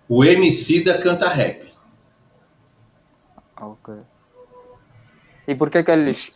[0.10, 1.72] O MC da canta rap.
[3.56, 3.96] Ah, ok.
[5.48, 6.32] E por que que eles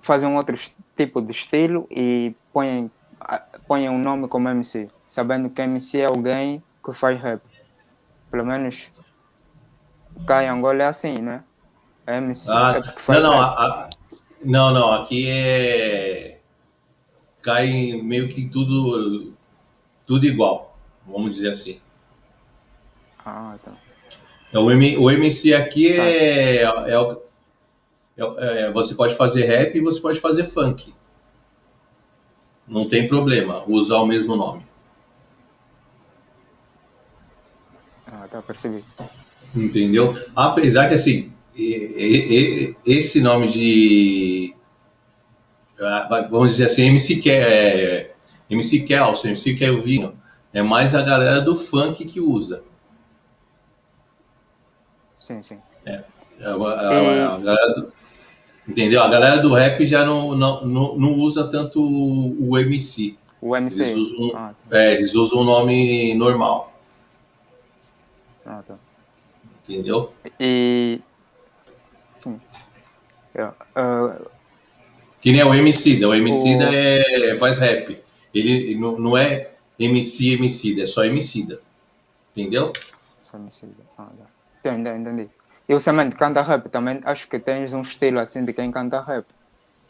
[0.00, 0.56] fazem um outro
[0.96, 6.04] tipo de estilo e põem, ah, põem um nome como MC, sabendo que MC é
[6.06, 7.42] alguém que faz rap?
[8.30, 8.90] Pelo menos
[10.26, 11.42] cá em Angola é assim, né?
[12.06, 13.90] É MC Ah, é não, não, a-
[14.42, 16.38] não, não, aqui é
[17.42, 19.33] cai meio que tudo
[20.06, 21.80] tudo igual, vamos dizer assim.
[23.24, 23.72] Ah, tá.
[24.52, 27.22] É, O, M- o MC aqui é, é, o-
[28.16, 30.94] é- é- você pode fazer rap e você pode fazer funk.
[32.66, 34.64] Não tem problema usar o mesmo nome.
[38.06, 38.84] Ah, tá, percebi.
[39.54, 40.16] Entendeu?
[40.34, 41.32] Apesar que assim,
[42.86, 44.54] esse nome de.
[45.80, 48.13] ah, Vamos dizer assim, MC, Ke, é,
[48.54, 50.16] MC Kelson, MC Kelvinho,
[50.52, 52.62] é mais a galera do funk que usa.
[55.18, 55.58] Sim, sim.
[55.86, 56.02] É,
[56.42, 57.92] a, a- a galera do-
[58.68, 59.02] entendeu?
[59.02, 63.16] A galera do rap já não, não, não, não usa tanto o, MC.
[63.40, 63.82] O MC.
[63.82, 66.72] Eles usam, Ah, é, eles usam o nome normal.
[68.44, 68.74] ah, tá.
[69.66, 70.12] Entendeu?
[70.38, 71.00] E.
[72.16, 72.38] Sim.
[73.34, 74.18] É, ah,
[75.22, 78.03] Que nem o MC, o MC O- é, faz rap.
[78.34, 81.58] Ele não, não é MC, MC, é só MC.
[82.32, 82.72] Entendeu?
[83.20, 83.72] Só siga.
[83.96, 84.08] Ah.
[84.58, 85.28] Entendi, entendi.
[85.68, 89.00] E o Semente canta rap também, acho que tens um estilo assim de quem canta
[89.00, 89.24] rap.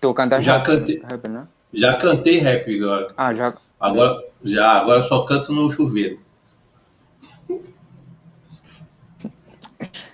[0.01, 1.03] Tu cantas Já rap, cantei.
[1.03, 1.49] rap, né?
[1.73, 3.15] Já cantei rap agora.
[3.17, 3.55] Ah, já.
[3.81, 6.21] Agora, já, agora só canto no chuveiro.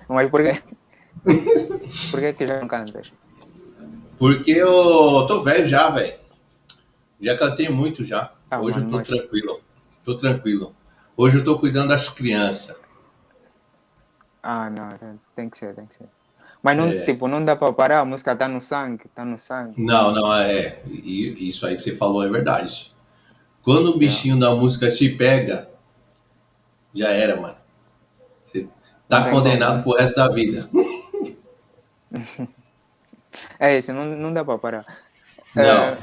[0.08, 0.62] Mas por quê?
[2.10, 3.12] por que que já não cantas?
[4.18, 6.19] Porque eu tô velho já, velho.
[7.20, 8.32] Já cantei muito já.
[8.50, 9.60] Ah, Hoje eu mano, tô mas- tranquilo.
[10.04, 10.74] Tô tranquilo.
[11.16, 12.76] Hoje eu tô cuidando das crianças.
[14.42, 16.08] Ah, não, tem- tem que ser, tem que ser.
[16.62, 17.04] Mas não, É.
[17.04, 19.74] tipo, não dá para parar, a música tá no sangue, tá no sangue.
[19.82, 20.80] Não, não, é.
[20.86, 22.94] e- Isso aí que você falou é verdade.
[23.62, 25.68] Quando o bichinho da música te pega,
[26.94, 27.56] já era, mano.
[28.42, 28.68] Você
[29.08, 30.68] tá Não condenado como, pro resto da vida.
[33.60, 34.84] É isso, não, não dá para parar.
[35.54, 35.62] Não.
[35.64, 35.98] É,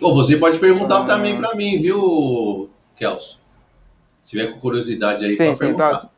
[0.00, 1.06] Ou você pode perguntar Ah.
[1.06, 3.40] também pra mim, viu, Kelso?
[4.24, 6.10] Se tiver com curiosidade aí sim, perguntar.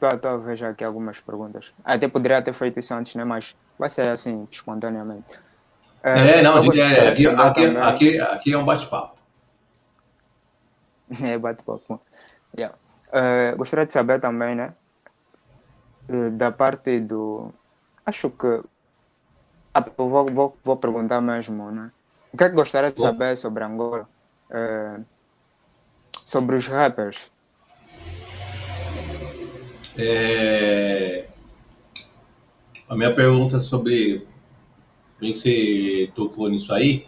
[0.00, 0.16] tá.
[0.18, 1.72] Tô a ver já aqui algumas perguntas.
[1.84, 3.24] Até poderia ter feito isso antes, né?
[3.24, 5.24] Mas vai ser assim, espontaneamente.
[6.02, 9.16] É, não, diga, é, gostaria de aqui, aqui, aqui, aqui é um bate-papo.
[11.22, 12.00] É, bate-papo.
[12.56, 12.76] Yeah.
[13.12, 14.74] Eh, gostaria de saber também, né?
[16.08, 17.52] eh, Da parte do.
[18.04, 18.62] Acho que.
[19.72, 21.90] Ah, vou, vou, vou perguntar mesmo, né?
[22.36, 24.06] O que é que gostaria de saber sobre Angola?
[24.50, 25.00] Eh,
[26.22, 27.16] sobre os rappers.
[29.96, 31.28] É,
[32.90, 34.28] A minha pergunta sobre.
[35.18, 37.06] Bem que você tocou nisso aí.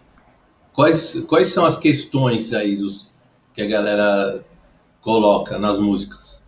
[0.73, 3.11] Quais, quais são as questões aí dos,
[3.53, 4.43] que a galera
[5.03, 6.43] coloca nas músicas?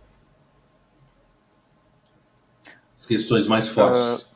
[2.97, 4.25] As questões mais fortes.
[4.25, 4.30] Um,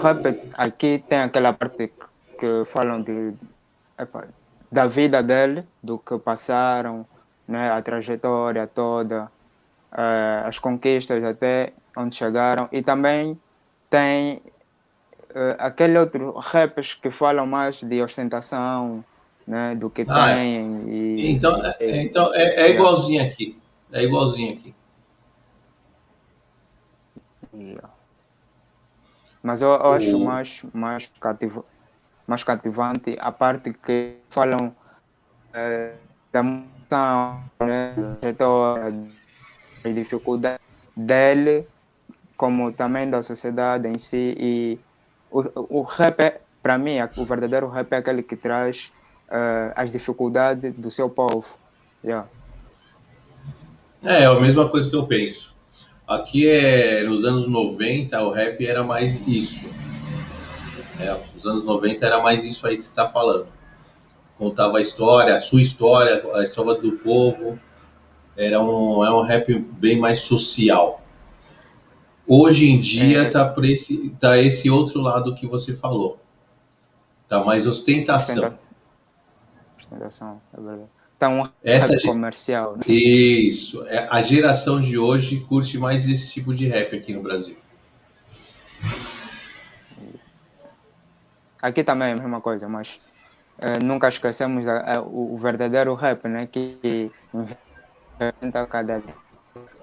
[0.00, 0.22] rap
[0.54, 1.92] aqui tem aquela parte
[2.38, 3.34] que falam de,
[3.98, 4.28] epa,
[4.70, 7.06] da vida dele, do que passaram,
[7.46, 9.30] né, a trajetória toda,
[9.92, 12.68] eh, as conquistas até onde chegaram.
[12.70, 13.38] E também
[13.90, 14.42] tem
[15.34, 19.04] eh, aquele outro rappers que falam mais de ostentação,
[19.46, 20.34] né, do que Ah, é.
[20.34, 20.88] têm.
[20.88, 23.58] E, Então, é, então é, é igualzinho aqui.
[23.92, 24.74] É igualzinho aqui.
[27.54, 27.88] Yeah.
[29.48, 31.64] Mas eu, eu acho O- mais, mais, cativo,
[32.26, 34.76] mais cativante a parte que falam
[35.54, 35.98] eh,
[36.32, 37.94] da emoção, né,
[38.36, 40.60] da dificuldade
[40.96, 41.66] dele,
[42.36, 44.34] como também da sociedade em si.
[44.38, 44.80] E
[45.30, 48.92] o, o rap, é, para mim, o verdadeiro rap é aquele que traz
[49.30, 51.48] eh, as dificuldades do seu povo.
[52.04, 52.28] Yeah.
[54.02, 55.57] É, é a mesma coisa que eu penso.
[56.08, 59.68] Aqui é nos anos 90 o rap era mais isso.
[60.98, 63.46] É, nos anos 90 era mais isso aí que você está falando.
[64.38, 67.58] Contava a história, a sua história, a história do povo.
[68.34, 71.02] Era um, é um rap bem mais social.
[72.26, 73.30] Hoje em dia é.
[73.30, 76.18] tá esse, tá esse outro lado que você falou.
[77.28, 78.58] Tá mais ostentação.
[79.78, 80.97] Ostentação, é verdade.
[81.18, 82.76] Tá um Essa comercial.
[82.76, 82.82] Né?
[82.86, 83.84] Isso.
[83.88, 87.56] É, a geração de hoje curte mais esse tipo de rap aqui no Brasil.
[91.60, 93.00] Aqui também é a mesma coisa, mas
[93.58, 96.46] uh, nunca esquecemos a, a, o, o, verdadeiro rap, né?
[96.46, 99.02] Que enfrenta cada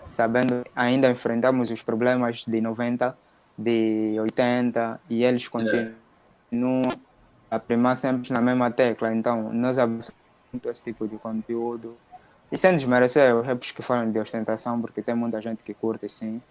[0.08, 3.18] sabendo ainda enfrentamos os problemas de 90,
[3.58, 5.94] de 80 e eles continuam
[6.90, 6.96] é.
[7.52, 9.14] a primar sempre na mesma tecla.
[9.14, 10.25] Então, nós avançamos
[10.70, 11.98] esse tipo de conteúdo.
[12.52, 16.08] E sem desmerecer os raps que falam de ostentação, porque tem muita gente que curte
[16.08, 16.42] sim.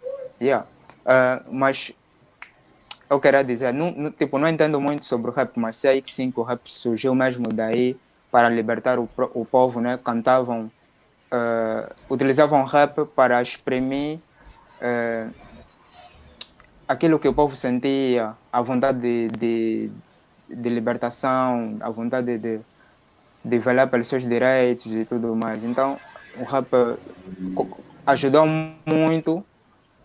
[0.40, 0.66] Yeah.
[1.04, 1.94] Uh, mas
[3.08, 6.12] eu queria dizer, não, não, tipo, não entendo muito sobre o rap, mas sei que
[6.12, 7.96] sim, que o rap surgiu mesmo daí
[8.30, 9.98] para libertar o, o povo, né?
[10.02, 10.70] Cantavam,
[11.30, 14.18] uh, utilizavam rap para exprimir
[14.80, 15.32] uh,
[16.88, 19.90] aquilo que o povo sentia, a vontade de, de,
[20.48, 22.60] de libertação, a vontade de, de
[23.44, 25.62] velar pelos seus direitos e tudo mais.
[25.64, 25.98] Então,
[26.38, 26.68] o rap
[28.07, 28.46] ajudou
[28.87, 29.44] muito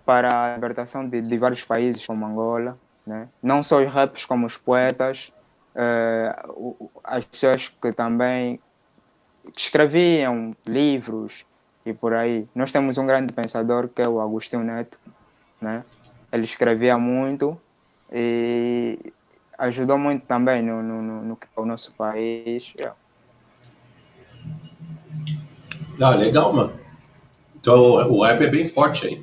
[0.05, 3.27] para a libertação de, de vários países, como Angola, né?
[3.41, 5.31] não só os raps, como os poetas,
[5.75, 8.59] uh, as pessoas que também
[9.55, 11.45] escreviam livros
[11.85, 12.47] e por aí.
[12.53, 14.99] Nós temos um grande pensador que é o Agostinho Neto,
[15.61, 15.83] né?
[16.31, 17.59] ele escrevia muito
[18.11, 19.13] e
[19.57, 22.73] ajudou muito também no, no, no, no, no nosso país.
[22.77, 22.95] Yeah.
[26.01, 26.79] Ah, legal, mano.
[27.55, 29.21] Então o app é bem forte aí.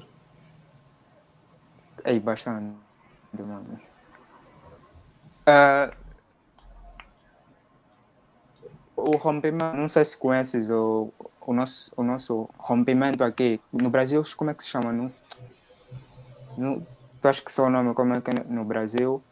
[2.05, 2.77] É, bastante.
[5.49, 5.91] Uh,
[8.97, 13.61] o rompimento, não sei se conheces o, o, nosso, o nosso rompimento aqui.
[13.73, 14.93] No Brasil, como é que se chama?
[14.93, 15.13] No,
[16.57, 16.87] no,
[17.21, 19.23] tu acha que só o nome, como é que é no Brasil?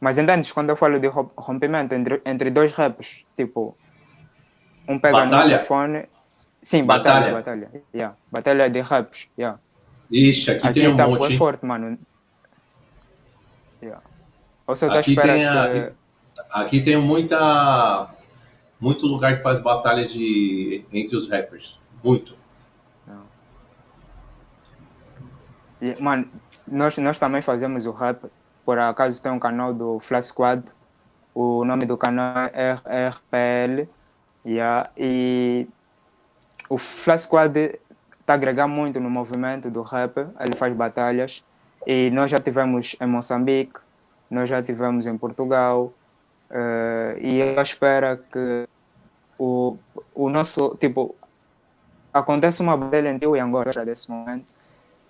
[0.00, 3.76] Mas entendes quando eu falo de rompimento entre, entre dois raps, tipo,
[4.88, 5.42] um pega batalha.
[5.42, 6.08] no microfone.
[6.62, 7.66] Sim, batalha, batalha.
[7.66, 8.16] Batalha, yeah.
[8.30, 9.28] batalha de raps.
[9.36, 9.58] Yeah.
[10.10, 11.36] Ixi, aqui, aqui tem um tá monte.
[11.36, 11.98] forte, mano.
[13.82, 14.02] Yeah.
[14.66, 15.78] Ou seja, aqui, tem a, que...
[15.78, 15.92] aqui,
[16.50, 18.10] aqui tem muita
[18.78, 21.80] muito lugar que faz batalha de entre os rappers.
[22.02, 22.36] Muito.
[25.80, 26.00] Yeah.
[26.00, 26.28] mano,
[26.66, 28.24] nós, nós também fazemos o rap.
[28.64, 30.62] Por acaso tem um canal do Flash Squad.
[31.34, 33.88] O nome do canal é RPL
[34.44, 34.90] Yeah.
[34.96, 35.68] E
[36.68, 37.78] o Flash Squad
[38.20, 41.44] está agregando muito no movimento do rap, ele faz batalhas.
[41.86, 43.80] E nós já tivemos em Moçambique,
[44.30, 45.92] nós já tivemos em Portugal.
[46.50, 48.68] Uh, e eu espero que
[49.38, 49.76] o,
[50.14, 51.14] o nosso, tipo,
[52.12, 54.46] acontece uma batalha em Tio e Angola desse momento.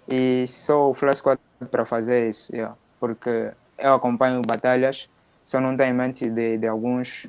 [0.09, 1.40] E só o Flash Squad
[1.71, 2.75] para fazer isso, yeah.
[2.99, 5.09] porque eu acompanho batalhas,
[5.45, 7.27] só não tenho em mente de, de alguns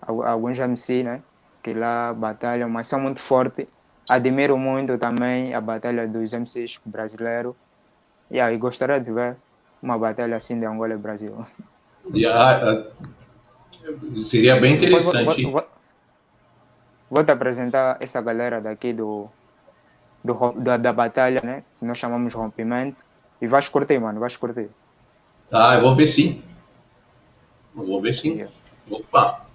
[0.00, 1.22] alguns MC, né?
[1.62, 3.66] Que lá batalham, mas são muito fortes.
[4.08, 7.54] Admiro muito também a batalha dos MCs brasileiros.
[8.30, 9.36] Yeah, e gostaria de ver
[9.82, 11.46] uma batalha assim de Angola e Brasil.
[12.14, 12.86] Yeah,
[14.24, 15.42] seria bem interessante.
[15.42, 15.68] Vou, vou,
[17.10, 19.28] vou, te apresentar essa galera daqui do,
[20.24, 21.64] do da, da batalha, né?
[21.78, 22.96] Que nós chamamos de rompimento.
[23.40, 24.68] E vais curtir, mano, vais curtir.
[25.52, 26.42] Ah, eu vou ver sim.
[27.76, 28.32] Eu vou ver sim.
[28.32, 28.52] Yeah.
[28.90, 29.47] Opa!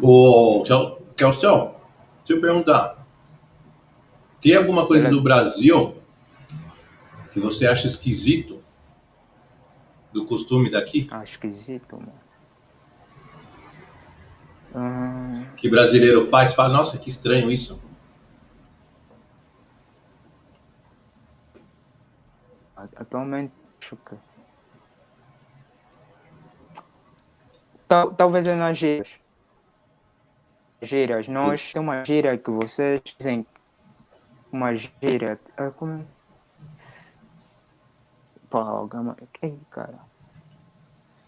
[0.00, 0.64] Ô,
[1.16, 1.74] Kelson,
[2.18, 3.04] deixa eu perguntar.
[4.40, 5.96] Tem alguma coisa do Brasil
[7.30, 8.62] que você acha esquisito
[10.12, 11.08] do costume daqui?
[11.10, 12.22] Ah, esquisito, mano.
[14.74, 15.46] Hum...
[15.56, 16.54] Que brasileiro faz?
[16.54, 17.80] Fala, nossa, que estranho isso.
[22.96, 23.52] Atualmente.
[27.86, 28.78] Tal, talvez é nas
[30.82, 31.28] gírias.
[31.28, 33.46] Nós temos uma gíria que vocês dizem.
[34.50, 35.40] Uma gíria.
[35.56, 36.04] É como.
[38.50, 39.16] Pô, gama.
[39.40, 39.98] Ei, cara.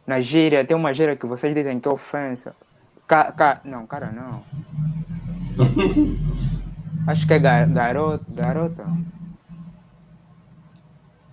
[0.07, 2.55] Na gíria tem uma gíria que vocês dizem que é ofensa.
[3.07, 4.43] Ca, ca, não, cara, não.
[7.07, 8.25] Acho que é gar, garota.
[8.29, 8.85] Garota.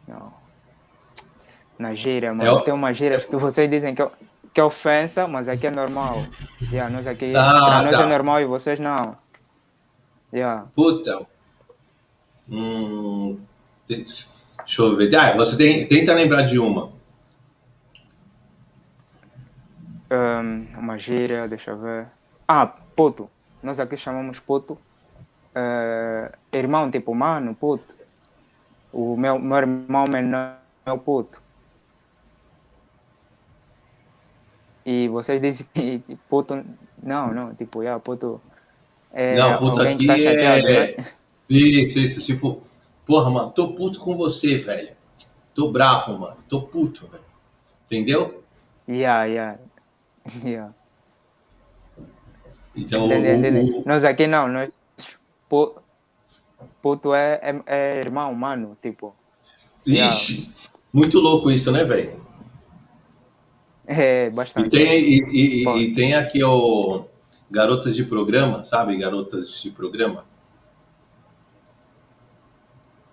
[0.07, 0.33] Não.
[1.77, 2.59] Na gíria, mano.
[2.59, 4.09] É, tem uma gíria que vocês dizem que é
[4.53, 6.25] que é ofensa, mas aqui é normal.
[6.71, 8.03] Yeah, nós aqui, ah, nós é tá.
[8.03, 9.17] é normal e vocês não.
[10.31, 10.67] Yeah.
[10.73, 11.25] Puta.
[12.49, 13.37] Hum,
[13.87, 14.25] deixa
[14.79, 15.13] eu ver.
[15.15, 16.91] Ah, você tem, tenta lembrar de uma.
[20.09, 22.07] Um, uma gíria, deixa eu ver.
[22.47, 23.29] Ah, puto.
[23.61, 24.77] Nós aqui chamamos puto.
[25.53, 27.93] Uh, irmão, tipo, mano, puto.
[28.93, 31.41] O meu, meu irmão menor é o puto.
[34.85, 36.63] E vocês dizem que puto.
[37.01, 38.41] Não, não, tipo, yeah, puto.
[39.13, 40.97] É, não, puto aqui tá chateado, é.
[40.97, 41.07] Né?
[41.49, 42.21] Isso, isso.
[42.21, 42.61] Tipo,
[43.05, 44.89] porra, mano, tô puto com você, velho.
[45.53, 46.37] Tô bravo, mano.
[46.47, 47.23] Tô puto, velho.
[47.85, 48.43] Entendeu?
[48.87, 49.59] Yeah, yeah.
[50.43, 50.73] yeah.
[52.75, 53.83] Então, o, o...
[53.85, 54.69] nós aqui não, nós
[56.81, 59.13] puto é, é, é irmão, mano, tipo.
[59.85, 60.79] Ixi, yeah.
[60.93, 62.21] muito louco isso, né, velho?
[63.91, 64.67] É, bastante.
[64.67, 67.03] E tem, e, e, e, tem aqui o
[67.49, 68.95] Garotas de Programa, sabe?
[68.95, 70.23] Garotas de Programa.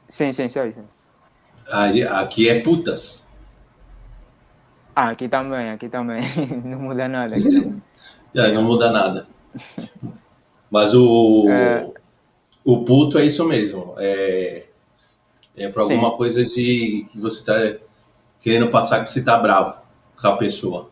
[0.08, 0.72] Sim, sim, sim.
[0.72, 0.84] sim.
[2.10, 3.26] Aqui é putas.
[4.94, 6.22] Ah, aqui também, aqui também.
[6.64, 7.34] Não muda nada.
[8.34, 9.26] é, não muda nada.
[10.70, 11.90] Mas o, é...
[12.64, 13.94] o puto é isso mesmo.
[13.98, 14.66] É,
[15.56, 16.16] é para alguma Sim.
[16.16, 17.78] coisa de que você está
[18.40, 19.87] querendo passar que você está bravo
[20.20, 20.90] com a pessoa.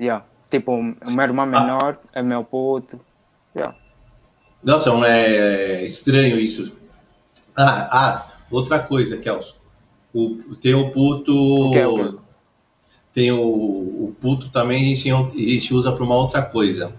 [0.00, 0.24] Yeah.
[0.50, 2.08] Tipo, o meu irmão menor ah.
[2.18, 3.00] é meu puto.
[3.54, 3.76] Yeah.
[4.62, 6.76] Nossa, é estranho isso.
[7.56, 9.56] Ah, ah outra coisa, Kelson.
[10.14, 11.32] O, tem o puto.
[11.32, 12.22] O que é o
[13.12, 16.92] tem o, o puto também, a gente, a gente usa para uma outra coisa.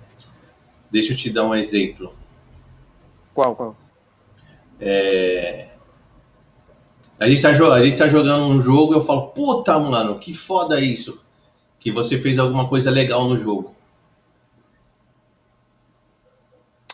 [0.91, 2.13] Deixa eu te dar um exemplo.
[3.34, 3.76] Qual, qual?
[4.80, 5.69] É...
[7.24, 10.34] A, gente tá, a gente tá jogando um jogo e eu falo, puta, mano, que
[10.34, 11.24] foda isso.
[11.80, 13.74] Que você fez alguma coisa legal no jogo.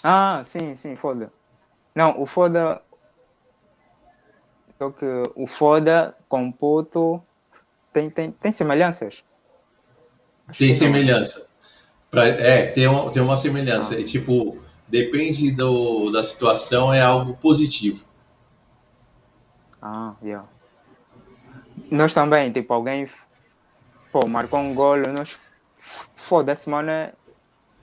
[0.03, 1.34] Ah, sim, sim, foda.
[1.95, 2.80] Não, o foda.
[4.77, 5.05] Só que
[5.36, 7.19] o foda com puto
[7.91, 9.23] tem, tem, tem semelhanças?
[10.47, 11.49] Acho tem semelhança.
[12.11, 13.95] Pra, é, tem uma, tem uma semelhança.
[13.95, 13.99] Ah.
[13.99, 18.09] É, tipo, depende do, da situação, é algo positivo.
[19.82, 20.47] Ah, yeah.
[21.89, 23.07] Nós também, tipo, alguém
[24.11, 25.38] pô, marcou um gol, nós
[26.15, 27.13] foda-se, mano, é,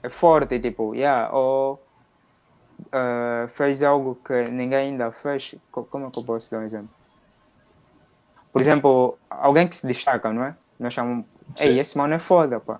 [0.03, 1.81] é forte, tipo, yeah, ou
[2.87, 5.55] uh, fez algo que ninguém ainda fez.
[5.71, 6.89] Como é que eu posso dar um exemplo?
[8.51, 10.55] Por exemplo, alguém que se destaca, não é?
[10.79, 11.25] Nós chamamos,
[11.59, 12.79] ei, esse mano é foda, pá.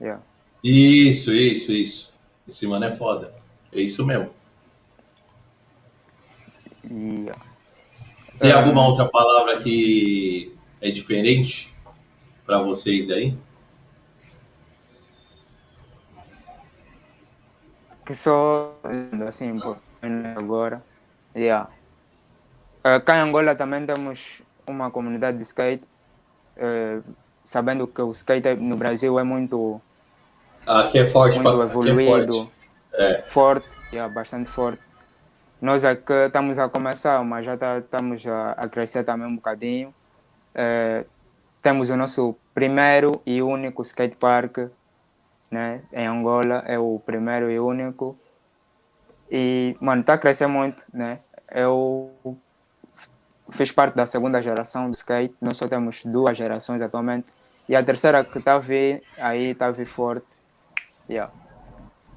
[0.00, 0.22] Yeah.
[0.62, 2.14] Isso, isso, isso.
[2.48, 3.32] Esse mano é foda.
[3.72, 4.30] É isso mesmo.
[6.90, 7.51] Yeah.
[8.42, 11.72] Tem um, alguma outra palavra que é diferente
[12.44, 13.38] para vocês aí?
[18.04, 18.74] Que só
[19.28, 19.60] assim,
[20.36, 20.82] agora.
[21.36, 21.70] Yeah.
[22.84, 25.84] Uh, cá em Angola também temos uma comunidade de skate,
[26.56, 27.02] uh,
[27.44, 29.80] sabendo que o skate no Brasil é muito
[30.66, 31.64] Aqui é forte, muito pra...
[31.64, 32.50] evoluído, é forte,
[32.94, 33.22] é.
[33.28, 34.82] forte yeah, bastante forte.
[35.62, 39.94] Nós aqui estamos a começar, mas já tá, estamos a, a, crescer também um bocadinho.
[40.52, 41.04] É,
[41.62, 44.58] temos o nosso primeiro e único skate park
[45.48, 48.18] né, em Angola, é o primeiro e único.
[49.30, 51.20] E, mano, está a crescer muito, né?
[51.48, 52.10] Eu
[53.50, 57.28] fiz parte da segunda geração do skate, nós só temos duas gerações atualmente.
[57.68, 60.26] E a terceira que está a vir, aí está a vir forte.
[61.08, 61.32] Yeah.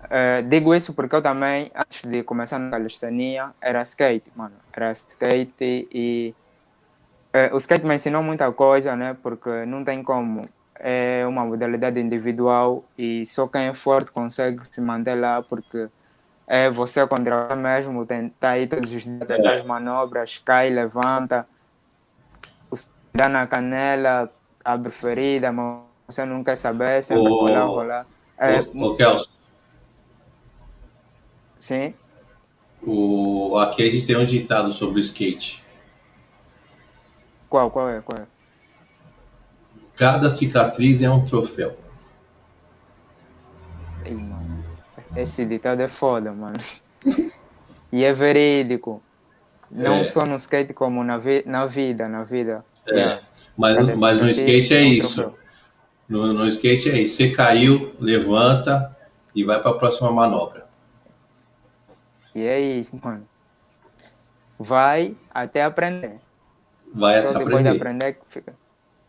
[0.06, 4.56] Uh, digo isso porque eu também, antes de começar na calistenia, era skate, mano.
[4.72, 6.34] Era skate e
[7.34, 9.16] uh, o skate me ensinou muita coisa, né?
[9.22, 10.48] Porque não tem como.
[10.78, 15.88] É uma modalidade individual e só quem é forte consegue se manter lá porque
[16.46, 21.48] é você contra você mesmo, tentar aí todos os dias, tentar as manobras, cai, levanta,
[23.14, 24.30] dá na canela,
[24.64, 28.06] abre ferida, mas você não quer saber, sempre oh, rolar, rolar.
[28.38, 29.45] É, ô, Kelso.
[31.66, 31.96] Sim.
[32.84, 35.64] O, aqui a gente tem um ditado sobre o skate.
[37.50, 38.28] Qual, qual é, qual é?
[39.96, 41.76] Cada cicatriz é um troféu.
[44.06, 44.64] Ei, mano.
[45.16, 46.60] Esse ditado é foda, mano.
[47.92, 49.02] e é verídico.
[49.72, 50.04] Não é.
[50.04, 52.64] só no skate, como na, vi na vida, na vida.
[52.88, 53.18] É,
[53.58, 55.36] mas, mas no skate é, é isso.
[56.08, 57.16] No, no skate é isso.
[57.16, 58.96] Você caiu, levanta
[59.34, 60.65] e vai para a próxima manobra.
[62.36, 63.26] E é isso, mano.
[64.60, 66.20] Vai até aprender.
[66.94, 67.72] Vai Só até depois aprender.
[67.72, 68.54] de aprender fica,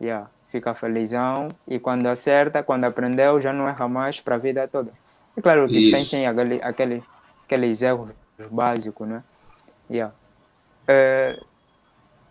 [0.00, 1.48] yeah, fica felizão.
[1.66, 4.92] E quando acerta, quando aprendeu, já não erra mais para a vida toda.
[5.36, 5.96] É claro que isso.
[5.96, 7.02] tem sim aquele, aquele,
[7.44, 8.10] aqueles erros
[8.50, 9.22] básicos, né?
[9.90, 10.14] Yeah.
[10.88, 11.44] Uh,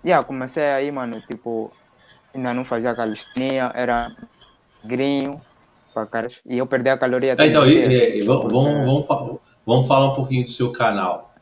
[0.03, 1.71] yeah, comecei aí, mano, tipo,
[2.33, 4.07] ainda não fazia calistenia, era
[4.83, 5.39] grinho,
[5.93, 7.35] pra caras, e eu perdi a caloria.
[7.37, 11.34] É, então, e, e, vamos, vamos, vamos, vamos falar um pouquinho do seu canal,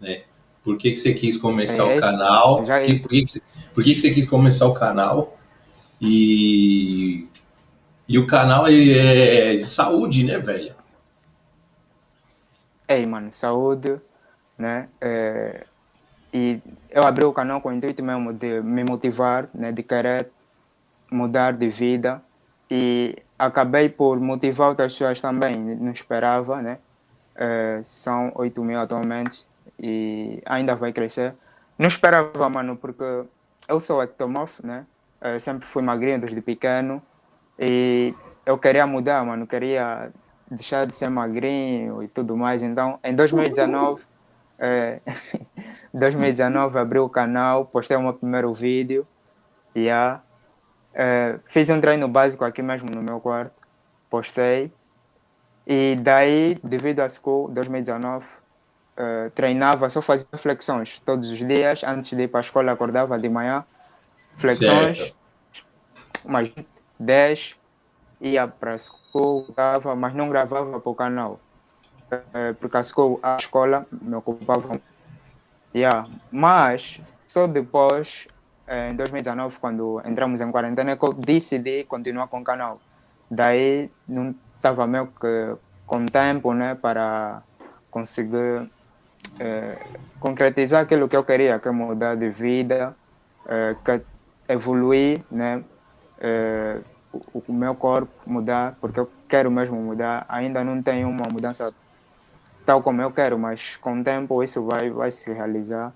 [0.00, 0.22] né?
[0.64, 2.64] Por que, que você quis começar é, o canal?
[2.64, 2.80] Já...
[2.82, 3.42] Que, por, que, que, você,
[3.74, 5.36] por que, que você quis começar o canal?
[6.00, 7.28] E,
[8.06, 10.74] e o canal é de saúde, né, velho?
[12.86, 14.00] Ei, mano, saúde,
[14.56, 14.88] né?
[15.00, 15.64] É,
[16.32, 16.60] e
[16.90, 19.72] eu abri o canal com o intuito mesmo de me motivar, né?
[19.72, 20.30] De querer
[21.10, 22.22] mudar de vida.
[22.70, 26.78] E acabei por motivar outras pessoas também, não esperava, né?
[27.40, 29.46] É, são 8 mil atualmente
[29.78, 31.34] e ainda vai crescer.
[31.78, 33.24] Não esperava, mano, porque
[33.68, 34.84] eu sou ectomorfo, né?
[35.20, 37.00] Eu sempre fui magrinho desde pequeno
[37.56, 38.12] e
[38.44, 40.10] eu queria mudar, mano, queria
[40.50, 42.62] deixar de ser magrinho e tudo mais.
[42.62, 44.02] Então, em 2019,
[44.58, 45.00] é,
[45.94, 49.06] 2019 abri o canal, postei o meu primeiro vídeo
[49.74, 50.22] e yeah,
[50.92, 53.52] é, fiz um treino básico aqui mesmo no meu quarto,
[54.10, 54.72] postei
[55.70, 61.84] e daí, devido à school 2019, uh, treinava, só fazia flexões todos os dias.
[61.84, 63.62] Antes de ir para a escola, acordava de manhã,
[64.38, 65.14] flexões, certo.
[66.24, 66.54] mais
[66.98, 67.54] 10,
[68.18, 71.38] ia para a school, gravava, mas não gravava para o canal.
[72.10, 74.80] Uh, porque a, school, a escola me ocupava.
[75.74, 76.08] Yeah.
[76.30, 78.26] Mas só depois,
[78.66, 82.80] uh, em 2019, quando entramos em quarentena, eu decidi continuar com o canal.
[83.30, 85.56] Daí não estava meio que
[85.86, 87.42] com tempo né, para
[87.90, 88.68] conseguir
[89.40, 89.78] é,
[90.20, 92.94] concretizar aquilo que eu queria, que é mudar de vida,
[93.46, 94.02] é, que
[94.48, 95.64] evoluir, né?
[96.20, 96.78] É,
[97.32, 100.26] o, o, meu corpo mudar, porque eu quero mesmo mudar.
[100.28, 101.72] Ainda não tenho uma mudança
[102.66, 105.92] tal como eu quero, mas com o tempo isso vai, vai se realizar.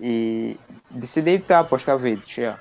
[0.00, 0.56] E
[0.90, 2.36] decidi a postar vídeos.
[2.36, 2.58] Yeah.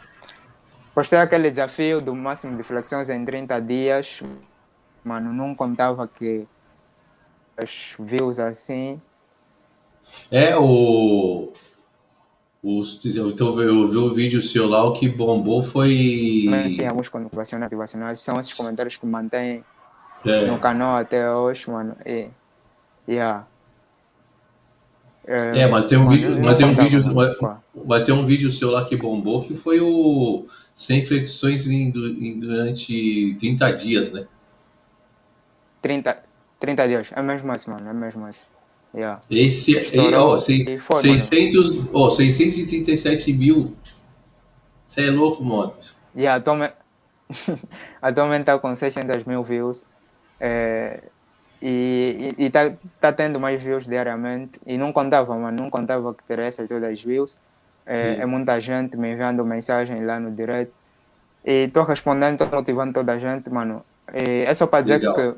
[0.94, 4.22] Postei aquele desafio do máximo de flexões em 30 dias.
[5.04, 6.48] Mano, não contava que
[7.58, 9.02] as views assim
[10.30, 11.52] é, o.
[12.62, 16.48] o então, eu vi o vídeo seu lá, o que bombou foi.
[16.70, 19.64] Sim, alguns motivacionais, motivacionais são esses comentários que mantêm
[20.26, 20.46] é.
[20.46, 21.96] no canal até hoje, mano.
[22.06, 22.28] E,
[23.08, 23.48] yeah.
[25.26, 27.38] É, é, mas tem um vídeo, mas tem um vídeo, mas,
[27.86, 30.46] mas, tem um vídeo seu lá que bombou que foi o
[30.76, 34.28] sem flexões em, em, durante 30 dias, né?
[35.84, 36.18] 30,
[36.60, 38.48] 30 dias, é mesmo assim, mano, é mesmo assim.
[38.96, 39.20] Yeah.
[39.30, 43.74] Esse é, ó, se, foi, 600, ó, 637 mil.
[44.86, 45.74] Você é louco, mano.
[46.16, 46.76] Yeah, atualmente,
[48.02, 49.86] atualmente tá com 600 mil views.
[50.40, 51.02] É,
[51.60, 52.72] e, e, e tá,
[53.02, 54.60] tá tendo mais views diariamente.
[54.66, 57.40] E não contava, mano, não contava que teria essas todas as views.
[57.86, 60.72] É, é, muita gente me enviando mensagem lá no direct.
[61.44, 63.84] E estou respondendo, estou motivando toda a gente, mano.
[64.14, 65.16] E é só para dizer Legal.
[65.16, 65.34] que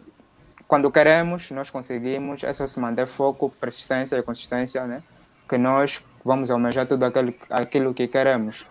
[0.68, 5.03] quando queremos, nós conseguimos, é só se manter foco, persistência e consistência, né?
[5.47, 8.66] Que nós vamos almejar tudo aquilo, aquilo que queremos.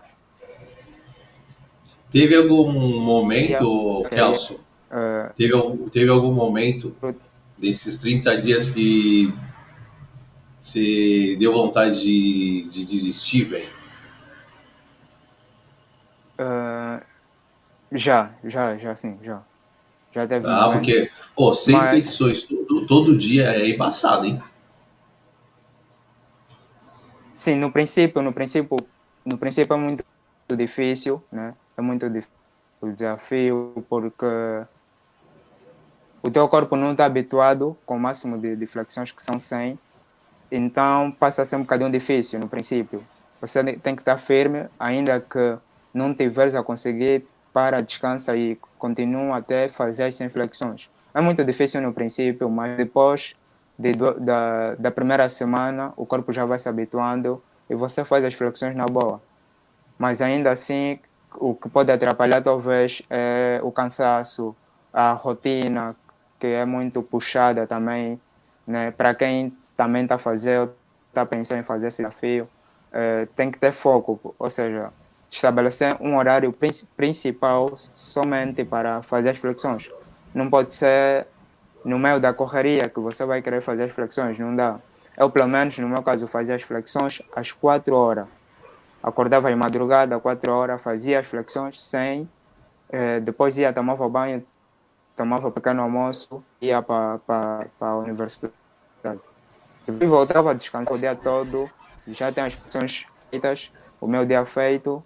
[2.11, 2.71] Teve algum
[3.01, 4.09] momento, yeah.
[4.09, 5.53] Kelso, uh, teve,
[5.91, 6.95] teve algum momento
[7.57, 9.33] desses 30 dias que
[10.59, 13.69] você deu vontade de, de desistir, velho?
[16.39, 17.01] Uh,
[17.91, 19.41] já, já, já, sim, já.
[20.15, 21.91] Já deve Ah, porque, oh, sem Mas...
[21.91, 24.41] infecções todo, todo dia é embaçado, hein?
[27.33, 28.77] Sim, no princípio, no princípio,
[29.25, 30.05] no princípio é muito
[30.55, 31.53] difícil, né?
[31.77, 32.33] É muito difícil
[32.79, 34.25] o desafio porque
[36.23, 39.77] o teu corpo não está habituado com o máximo de, de flexões que são 100,
[40.49, 43.03] então passa a ser um bocadinho difícil no princípio.
[43.41, 45.57] Você tem que estar firme, ainda que
[45.93, 50.89] não tiveres a conseguir para, descansa e continua até fazer as 100 flexões.
[51.13, 53.33] É muito difícil no princípio, mas depois
[53.79, 58.33] de, da, da primeira semana o corpo já vai se habituando e você faz as
[58.33, 59.21] flexões na boa.
[59.97, 60.99] Mas ainda assim,
[61.35, 64.53] o que pode atrapalhar talvez é o cansaço,
[64.91, 65.95] a rotina,
[66.37, 68.19] que é muito puxada também,
[68.67, 68.91] né?
[68.91, 70.73] Para quem também está fazendo,
[71.07, 72.49] está pensando em fazer esse desafio,
[72.91, 74.91] é, tem que ter foco, ou seja,
[75.35, 76.53] estabelecer um horário
[76.95, 79.91] principal somente para fazer as flexões.
[80.33, 81.27] Não pode ser
[81.83, 84.79] no meio da correria que você vai querer fazer as flexões, não dá.
[85.17, 88.27] Eu, pelo menos, no meu caso, fazia as flexões às 4 horas.
[89.03, 92.29] Acordava em madrugada, às 4 horas, fazia as flexões sem.
[92.89, 94.45] Eh, depois ia, tomava banho,
[95.15, 97.19] tomava pequeno almoço, ia para
[97.79, 98.55] a universidade.
[99.85, 101.69] Depois voltava a descansar o dia todo,
[102.07, 103.71] já tem as funções feitas,
[104.01, 105.03] o meu dia feito,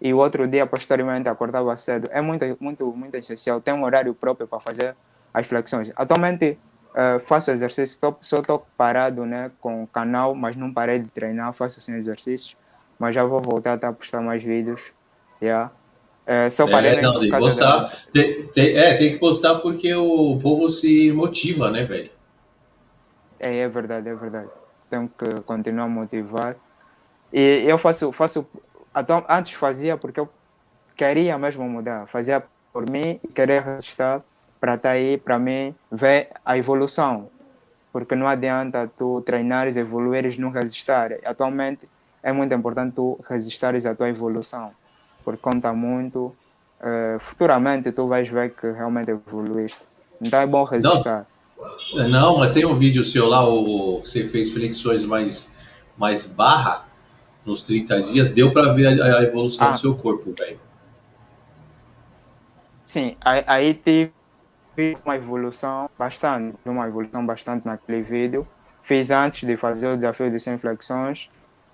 [0.00, 2.08] e o outro dia, posteriormente, acordava cedo.
[2.12, 3.60] É muito, muito, muito essencial.
[3.60, 4.94] Tem um horário próprio para fazer
[5.34, 5.90] as flexões.
[5.96, 6.58] Atualmente,
[6.90, 11.08] uh, faço exercício, tô, só estou parado né, com o canal, mas não parei de
[11.08, 12.56] treinar, faço sem assim, exercícios.
[12.98, 14.80] Mas já vou voltar a postar mais vídeos.
[15.42, 15.70] Yeah.
[16.26, 17.90] É, só parei é, não, tem que postar.
[18.12, 22.10] Tem, tem, é, tem que postar porque o povo se motiva, né, velho?
[23.40, 24.48] É, é verdade, é verdade.
[24.90, 26.56] Tenho que continuar a motivar.
[27.32, 28.46] E eu faço, faço
[28.96, 30.28] então, antes fazia porque eu
[30.96, 33.96] queria mesmo mudar, fazia por mim e queria resistir
[34.60, 37.28] para estar tá aí, para mim, ver a evolução.
[37.92, 41.20] Porque não adianta tu treinares, evoluires, não resistir.
[41.24, 41.88] Atualmente
[42.22, 44.70] é muito importante tu resistares à tua evolução,
[45.24, 46.34] porque conta muito.
[46.80, 49.80] Uh, futuramente tu vais ver que realmente evoluíste.
[50.20, 51.26] Então é bom resistir.
[51.94, 55.50] Não, não mas tem um vídeo seu lá, o, você fez flexões mais,
[55.96, 56.87] mais barra
[57.48, 59.70] nos 30 dias, deu para ver a, a evolução ah.
[59.72, 60.60] do seu corpo, velho.
[62.84, 64.12] Sim, aí, aí tive
[65.04, 68.46] uma evolução bastante, uma evolução bastante naquele vídeo.
[68.82, 71.30] Fiz antes de fazer o desafio de 100 flexões.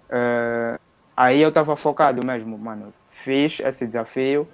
[0.09, 0.79] Uh,
[1.16, 2.93] aí eu estava focado mesmo, mano.
[3.09, 4.49] Fiz esse desafio,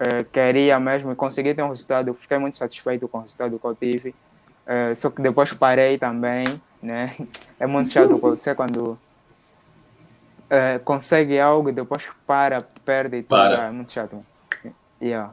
[0.00, 3.74] uh, queria mesmo, consegui ter um resultado, fiquei muito satisfeito com o resultado que eu
[3.74, 4.14] tive.
[4.66, 7.14] Uh, só que depois parei também, né?
[7.58, 8.98] É muito chato você quando
[10.50, 13.22] uh, consegue algo e depois para, perde e.
[13.22, 13.66] Para.
[13.66, 14.24] É muito chato.
[15.00, 15.32] Yeah.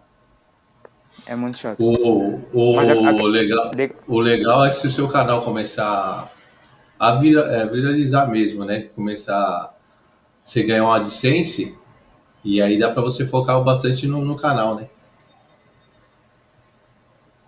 [1.26, 1.78] É muito chato.
[1.80, 3.72] O, o, a, a, legal,
[4.08, 6.32] o legal é que se o seu canal começar
[7.00, 8.90] a vira, é, viralizar mesmo, né?
[8.96, 9.76] Começar.
[10.44, 11.78] Você ganhar uma AdSense
[12.42, 14.88] e aí dá para você focar bastante no, no canal, né?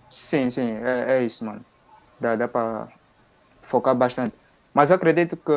[0.09, 1.63] Sim, sim, é, é isso, mano.
[2.19, 2.89] Dá, dá para
[3.61, 4.35] focar bastante.
[4.73, 5.51] Mas eu acredito que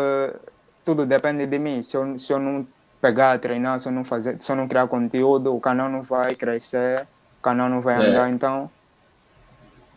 [0.85, 1.83] tudo depende de mim.
[1.83, 2.67] Se eu, se eu não
[3.01, 6.35] pegar, treinar, se eu não fazer, se eu não criar conteúdo, o canal não vai
[6.35, 7.07] crescer,
[7.41, 8.09] o canal não vai é.
[8.09, 8.71] andar, então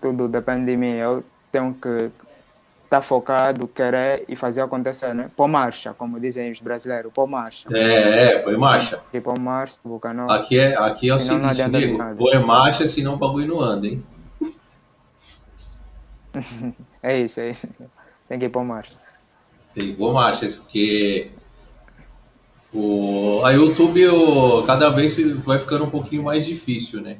[0.01, 0.93] tudo depende de mim.
[0.93, 2.11] Eu tenho que estar
[2.89, 5.29] tá focado, querer e fazer acontecer, né?
[5.35, 7.67] Pôr marcha, como dizem os brasileiros, pôr marcha.
[7.71, 8.99] É, é, põe marcha.
[9.13, 10.29] E pôr marcha, o canal.
[10.31, 14.03] Aqui é, aqui é o seguinte, amigo, põe marcha, senão o bagulho não anda, hein?
[17.01, 17.67] é isso, é isso.
[18.27, 19.04] Tem que pôr marcha.
[19.75, 21.31] Tem boa marcha, porque
[22.73, 27.17] o, a YouTube o, cada vez vai ficando um pouquinho mais difícil, né?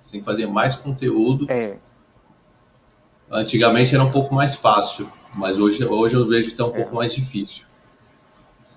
[0.00, 1.46] Você tem que fazer mais conteúdo.
[1.50, 1.76] É.
[3.30, 6.76] Antigamente era um pouco mais fácil, mas hoje, hoje eu vejo que está um é.
[6.76, 7.66] pouco mais difícil.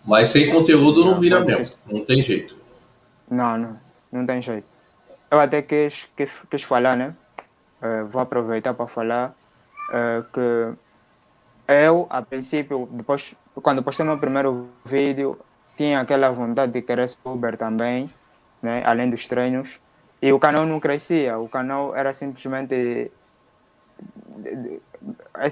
[0.05, 2.57] Mas sem conteúdo não, não vira mesmo, não tem jeito.
[3.29, 3.79] Não, não,
[4.11, 4.67] não tem jeito.
[5.29, 7.15] Eu até quis, quis, quis falar, né?
[7.81, 9.33] Uh, vou aproveitar para falar
[9.89, 10.77] uh, que
[11.73, 15.37] eu, a princípio, depois, quando postei meu primeiro vídeo,
[15.75, 18.09] tinha aquela vontade de querer ser Uber também,
[18.61, 18.83] né?
[18.85, 19.79] além dos treinos.
[20.21, 23.11] E o canal não crescia, o canal era simplesmente.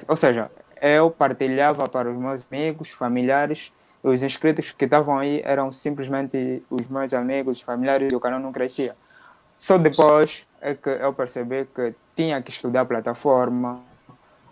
[0.07, 0.51] Ou seja,
[0.81, 6.63] eu partilhava para os meus amigos, familiares, e os inscritos que estavam aí eram simplesmente
[6.69, 8.95] os meus amigos, familiares, e o canal não crescia.
[9.57, 13.81] Só depois é que eu percebi que tinha que estudar a plataforma,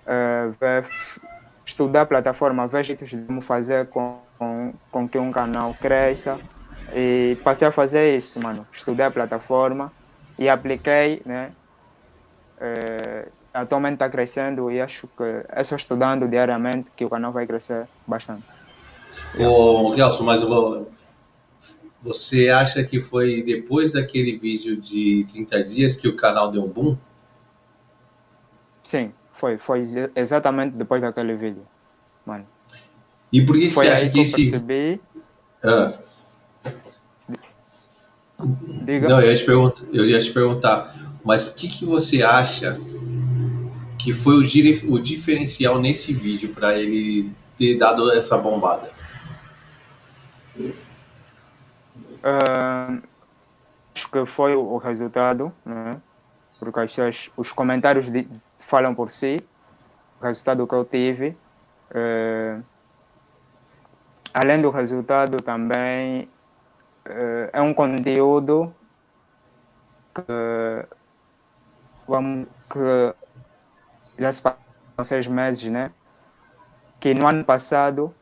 [0.06, 0.86] uh, ver
[1.68, 6.40] estudar a plataforma, ver jeitos de como fazer com, com, com que um canal cresça.
[6.96, 8.66] E passei a fazer isso, mano.
[8.72, 9.92] Estudei a plataforma
[10.40, 11.52] e apliquei, né?
[12.60, 17.46] É, atualmente está crescendo e acho que é só estudando diariamente que o canal vai
[17.46, 18.44] crescer bastante.
[19.38, 20.88] Ô, Gelson, mas vou...
[22.02, 26.68] você acha que foi depois daquele vídeo de 30 dias que o canal deu um
[26.68, 26.98] boom?
[28.82, 29.82] Sim, foi, foi
[30.16, 31.66] exatamente depois daquele vídeo,
[32.26, 32.46] mano.
[33.32, 34.52] E por que, que você acha que, que esse.
[34.52, 35.02] Percebi...
[35.64, 35.94] Ah.
[38.84, 39.10] Diga.
[39.10, 42.80] Não, eu ia, te perguntar, eu ia te perguntar, mas o que, que você acha
[43.98, 48.92] que foi o, o diferencial nesse vídeo para ele ter dado essa bombada?
[52.24, 53.02] Uh,
[53.96, 56.00] acho que foi o resultado, né?
[56.60, 58.28] Porque as, os comentários de,
[58.68, 59.42] falam por si.
[60.20, 61.38] O resultado que eu tive.
[61.90, 62.60] É,
[64.34, 66.30] além do resultado, também
[67.06, 68.74] é, é um conteúdo
[70.14, 70.88] que,
[72.08, 73.16] vamos, que
[74.20, 75.92] já se passaram seis meses, né?
[77.00, 78.14] Que no ano passado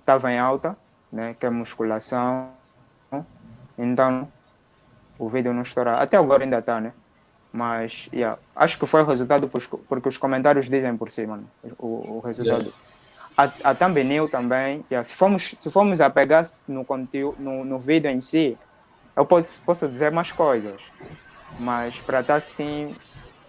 [0.00, 0.76] estava é, em alta,
[1.12, 1.36] né?
[1.38, 2.50] Que é musculação.
[3.76, 4.30] Então,
[5.18, 5.94] o vídeo não estourou.
[5.94, 6.94] Até agora ainda está, né?
[7.52, 11.48] Mas, yeah, acho que foi o resultado porque os comentários dizem por si, mano,
[11.78, 12.72] o, o resultado.
[13.36, 13.52] Yeah.
[13.64, 17.78] A, a thumbnail também, yeah, se, formos, se formos a pegar no, conteúdo, no, no
[17.78, 18.56] vídeo em si,
[19.14, 20.80] eu posso, posso dizer mais coisas.
[21.60, 22.94] Mas para estar assim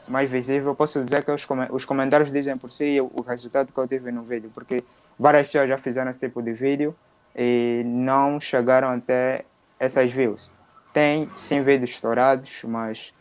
[0.08, 3.80] mais visível, posso dizer que os, os comentários dizem por si o, o resultado que
[3.80, 4.52] eu tive no vídeo.
[4.54, 4.84] Porque
[5.18, 6.96] várias pessoas já fizeram esse tipo de vídeo
[7.36, 9.46] e não chegaram até
[9.80, 10.54] essas views.
[10.92, 13.14] Tem sim vídeos estourados, mas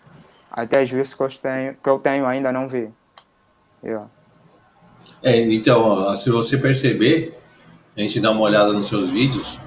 [0.53, 2.91] até as views que eu tenho, que eu tenho ainda não vi.
[3.83, 4.07] Yeah.
[5.25, 7.35] É, então, se você perceber,
[7.97, 9.59] a gente dá uma olhada nos seus vídeos,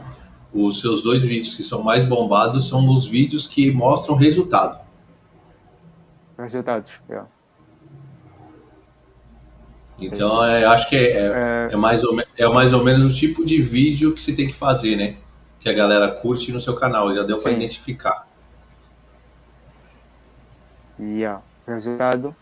[0.54, 4.80] os seus dois vídeos que são mais bombados são os vídeos que mostram resultado.
[6.38, 7.28] Resultados, yeah.
[9.98, 13.46] Então, é, acho que é, é, é, mais ou, é mais ou menos o tipo
[13.46, 15.16] de vídeo que você tem que fazer, né?
[15.60, 18.25] Que a galera curte no seu canal, já deu para identificar.
[21.00, 21.42] Yeah.
[21.68, 22.36] Resultado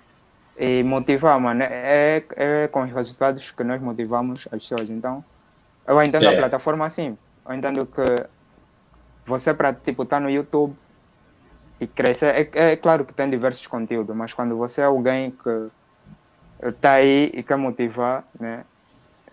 [0.57, 1.63] e motivar, mano.
[1.63, 4.89] É, é com os resultados que nós motivamos as pessoas.
[4.89, 5.23] Então,
[5.87, 6.35] eu entendo é.
[6.35, 7.17] a plataforma assim.
[7.47, 8.27] Eu entendo que
[9.25, 10.75] você, para tipo, tá no YouTube
[11.79, 15.69] e crescer, é, é claro que tem diversos conteúdos, mas quando você é alguém que
[16.69, 18.63] está aí e quer motivar, né?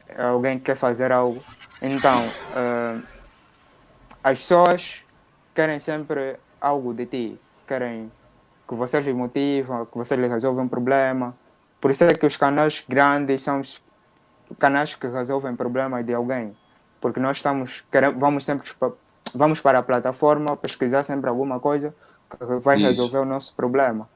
[0.08, 1.42] É alguém que quer fazer algo.
[1.80, 3.02] Então, uh,
[4.22, 5.04] as pessoas
[5.54, 8.10] querem sempre algo de ti, querem
[8.70, 11.34] que você lhe motiva, que você lhe resolve um problema.
[11.80, 13.82] Por isso é que os canais grandes são os
[14.60, 16.56] canais que resolvem problemas de alguém.
[17.00, 18.70] Porque nós estamos, queremos, vamos sempre
[19.34, 21.92] vamos para a plataforma pesquisar sempre alguma coisa
[22.30, 22.86] que vai isso.
[22.86, 24.08] resolver o nosso problema.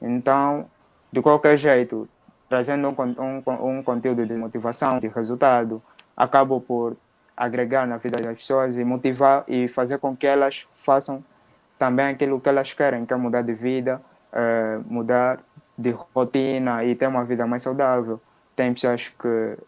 [0.00, 0.66] Então,
[1.12, 2.08] de qualquer jeito,
[2.48, 5.80] trazendo um, um, um conteúdo de motivação, de resultado,
[6.16, 6.96] acabo por
[7.36, 11.22] agregar na vida das pessoas e motivar e fazer com que elas façam
[11.82, 14.00] também aquilo que elas querem, que é mudar de vida,
[14.32, 15.40] é, mudar
[15.76, 18.20] de rotina e ter uma vida mais saudável.
[18.54, 19.58] Tem pessoas que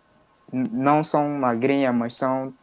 [0.53, 2.55] não são magrinhas, mas são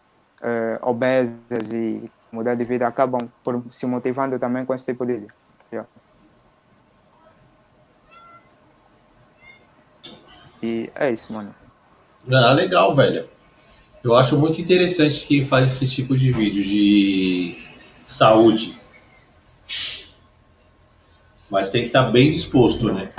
[0.42, 5.16] é, obesas e mudar de vida acabam por se motivando também com esse tipo de
[5.16, 5.34] vida.
[5.70, 5.90] Yeah.
[10.64, 11.54] E é isso, mano.
[12.32, 13.28] Ah, legal, velho.
[14.02, 17.58] Eu acho muito interessante quem faz esse tipo de vídeo de
[18.06, 18.80] saúde.
[21.52, 23.12] Mas tem que estar bem disposto, né?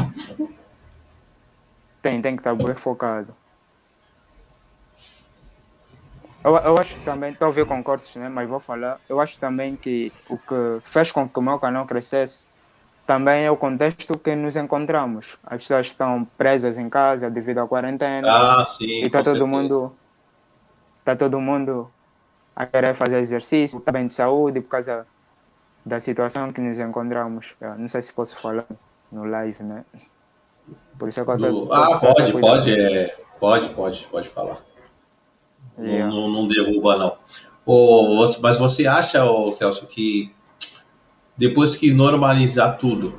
[2.00, 3.36] Tem, tem que estar bem focado.
[6.42, 8.28] Eu, eu acho também, talvez concordes, né?
[8.30, 8.98] Mas vou falar.
[9.08, 12.48] Eu acho também que o que fez com que o meu canal crescesse
[13.06, 15.36] também é o contexto que nos encontramos.
[15.44, 18.26] As pessoas estão presas em casa devido à quarentena.
[18.28, 18.86] Ah, sim.
[18.86, 19.94] E está todo mundo.
[21.00, 21.90] Está todo mundo
[22.56, 25.06] a querer fazer exercício, tá bem de saúde por causa
[25.84, 27.54] da situação que nos encontramos.
[27.60, 28.66] Eu não sei se posso falar
[29.10, 29.84] no live, né?
[30.98, 34.58] Por isso é que eu tô, Ah, pode, pode, é, pode, pode, pode falar.
[35.78, 36.06] Yeah.
[36.06, 37.16] Não, não, não, derruba, não.
[37.64, 40.32] Ou, mas você acha, oh, Kelso, que
[41.36, 43.18] depois que normalizar tudo,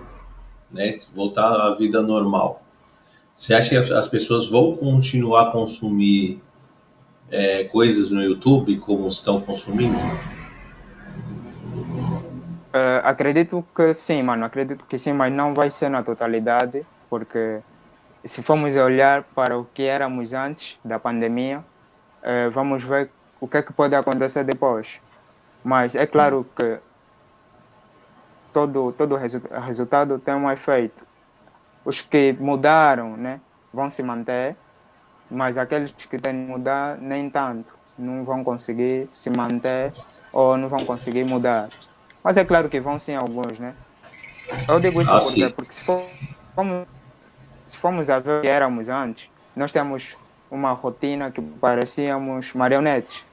[0.72, 2.62] né, voltar à vida normal,
[3.36, 6.42] você acha que as pessoas vão continuar a consumir
[7.32, 9.98] é, coisas no YouTube como estão consumindo?
[12.74, 14.46] Uh, acredito que sim, mano.
[14.46, 17.60] Acredito que sim, mas não vai ser na totalidade, porque
[18.26, 23.58] se formos olhar para o que éramos antes da pandemia, uh, vamos ver o que
[23.58, 25.00] é que pode acontecer depois.
[25.64, 26.80] Mas é claro que
[28.52, 31.06] todo, todo resu resultado tem um efeito.
[31.86, 33.40] Os que mudaram né,
[33.72, 34.56] vão se manter,
[35.30, 37.74] mas aqueles que têm que mudar, nem tanto.
[37.98, 39.94] Não vão conseguir se manter
[40.32, 41.70] ou não vão conseguir mudar.
[42.24, 43.74] Mas é claro que vão sim alguns, né?
[44.68, 46.02] Eu digo isso ah, porque, porque se, for,
[46.56, 46.88] formos,
[47.66, 50.16] se formos a ver o que éramos antes, nós temos
[50.50, 53.26] uma rotina que parecíamos marionetes.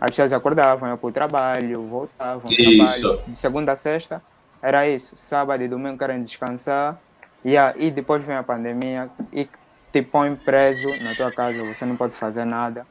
[0.00, 4.22] As pessoas acordavam, iam para o trabalho, voltavam, trabalho, de segunda a sexta,
[4.62, 5.16] era isso.
[5.16, 6.98] Sábado e domingo querem descansar,
[7.44, 9.48] e aí depois vem a pandemia e
[9.92, 12.86] te põe preso na tua casa, você não pode fazer nada.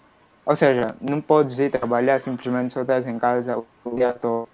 [0.46, 4.50] Ou seja, não podes ir trabalhar, simplesmente só estás em casa o dia todo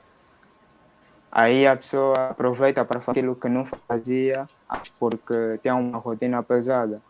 [1.35, 4.45] Aí a pessoa aproveita para fazer aquilo que não fazia
[4.99, 7.01] porque tem uma rotina pesada.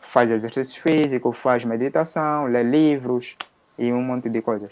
[0.00, 3.36] Faz exercício físico, faz meditação, lê livros
[3.76, 4.70] e um monte de coisas.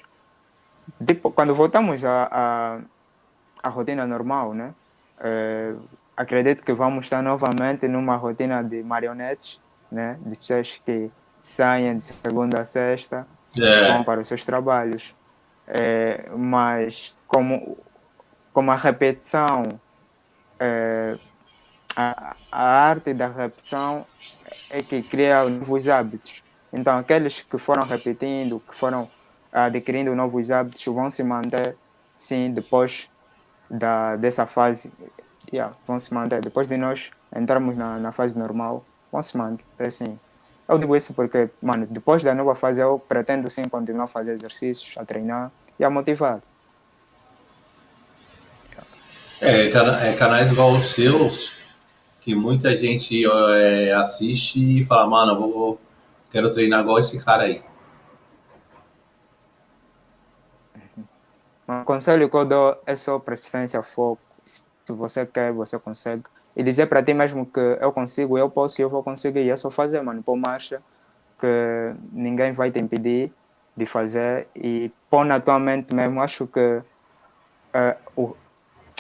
[0.98, 2.80] Depois, quando voltamos à a, a,
[3.64, 4.72] a, rotina normal, né?
[5.20, 5.74] É,
[6.16, 9.60] acredito que vamos estar novamente numa rotina de marionetes,
[9.92, 10.16] né?
[10.24, 11.10] De pessoas que
[11.42, 13.92] saem de segunda a sexta, é.
[13.92, 15.14] vão para os seus trabalhos.
[15.68, 17.76] É, mas como
[18.56, 19.78] como a repetição
[20.58, 21.18] é,
[21.94, 24.06] a, a arte da repetição
[24.70, 26.42] é que cria novos hábitos.
[26.72, 29.10] Então, aqueles que foram repetindo, que foram
[29.52, 31.76] adquirindo novos hábitos, vão se manter,
[32.16, 33.10] sim, depois
[33.68, 34.90] da, dessa fase.
[35.52, 36.40] Yeah, vão se manter.
[36.40, 40.18] Depois de nós entrarmos na, na fase normal, vão se manter, sim.
[40.66, 44.32] Eu digo isso porque, mano, depois da nova fase eu pretendo sim continuar a fazer
[44.32, 46.40] exercícios, a treinar e a motivar.
[49.40, 51.56] É, é canais igual os seus,
[52.20, 55.80] que muita gente é, assiste e fala, mano, vou,
[56.30, 57.62] quero treinar igual esse cara aí.
[61.68, 64.20] Um conselho que eu dou é só persistência, foco.
[64.44, 66.22] Se você quer, você consegue.
[66.54, 69.50] E dizer para ti mesmo que eu consigo, eu posso eu vou conseguir.
[69.50, 70.22] É só fazer, mano.
[70.22, 70.80] Pôr marcha,
[71.40, 73.32] que ninguém vai te impedir
[73.76, 74.46] de fazer.
[74.54, 76.22] E pôr na tua mente mesmo.
[76.22, 78.36] Acho que uh, o,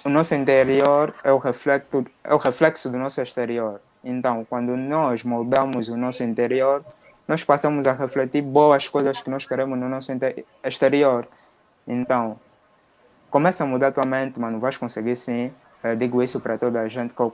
[0.04, 3.80] o nosso interior é o, reflexo, é o reflexo do nosso exterior.
[4.04, 6.84] Então, quando nós moldamos o nosso interior,
[7.26, 10.12] nós passamos a refletir boas coisas que nós queremos no nosso
[10.62, 11.26] exterior.
[11.86, 12.38] Então,
[13.30, 15.52] começa a mudar tua mente, mano, vais conseguir sim.
[15.82, 17.32] Eu digo isso para toda a gente que é, o,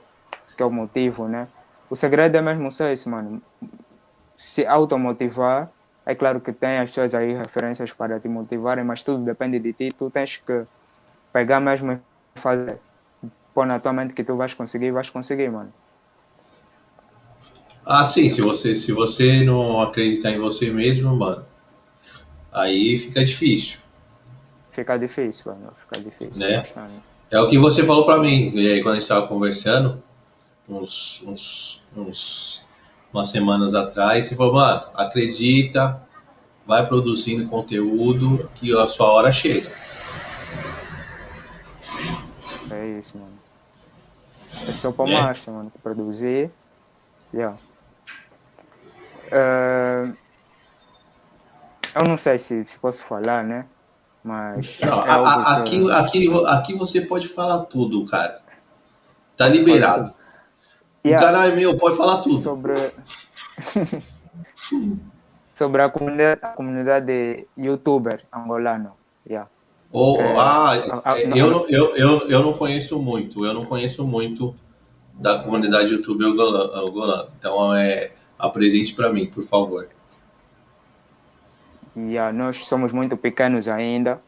[0.57, 1.47] que é o motivo, né?
[1.89, 3.41] O segredo é mesmo só isso, mano.
[4.35, 5.69] Se automotivar,
[6.05, 9.73] é claro que tem as tuas aí referências para te motivarem, mas tudo depende de
[9.73, 9.91] ti.
[9.95, 10.65] Tu tens que
[11.31, 12.01] pegar mesmo
[12.35, 12.79] fazer.
[13.53, 15.71] Pôr na tua mente que tu vais conseguir, vais conseguir, mano.
[17.85, 21.45] Ah, sim, se você, se você não acreditar em você mesmo, mano,
[22.51, 23.81] aí fica difícil.
[24.71, 25.73] Fica difícil, mano.
[25.81, 26.47] Fica difícil.
[26.47, 26.63] Né?
[27.29, 30.01] É o que você falou para mim quando a gente estava conversando,
[30.67, 32.61] uns, uns, uns,
[33.11, 34.25] umas semanas atrás.
[34.25, 36.01] Você falou, mano, acredita,
[36.65, 39.69] vai produzindo conteúdo que a sua hora chega.
[42.83, 43.39] É isso, mano.
[44.67, 45.13] É só pra é.
[45.13, 45.71] marcha, mano.
[45.81, 46.51] Produzir.
[47.33, 47.57] Yeah.
[49.27, 50.13] Uh,
[51.95, 53.65] eu não sei se, se posso falar, né?
[54.21, 54.79] Mas.
[54.81, 58.41] Não, é a, aqui, aqui, aqui você pode falar tudo, cara.
[59.37, 60.13] Tá liberado.
[61.05, 61.25] Yeah.
[61.25, 62.37] O canal é meu, pode falar tudo.
[62.37, 62.73] Sobre.
[65.55, 68.91] sobre a comunidade, a comunidade de youtuber angolano.
[69.25, 69.49] Yeah.
[69.95, 73.63] Oh, é, ah, a, a, eu, não, eu, eu, eu não conheço muito, eu não
[73.63, 74.55] conheço muito
[75.13, 77.27] da comunidade YouTube angolana.
[77.37, 79.87] Então é apresente para mim, por favor.
[81.95, 84.19] Yeah, nós somos muito pequenos ainda,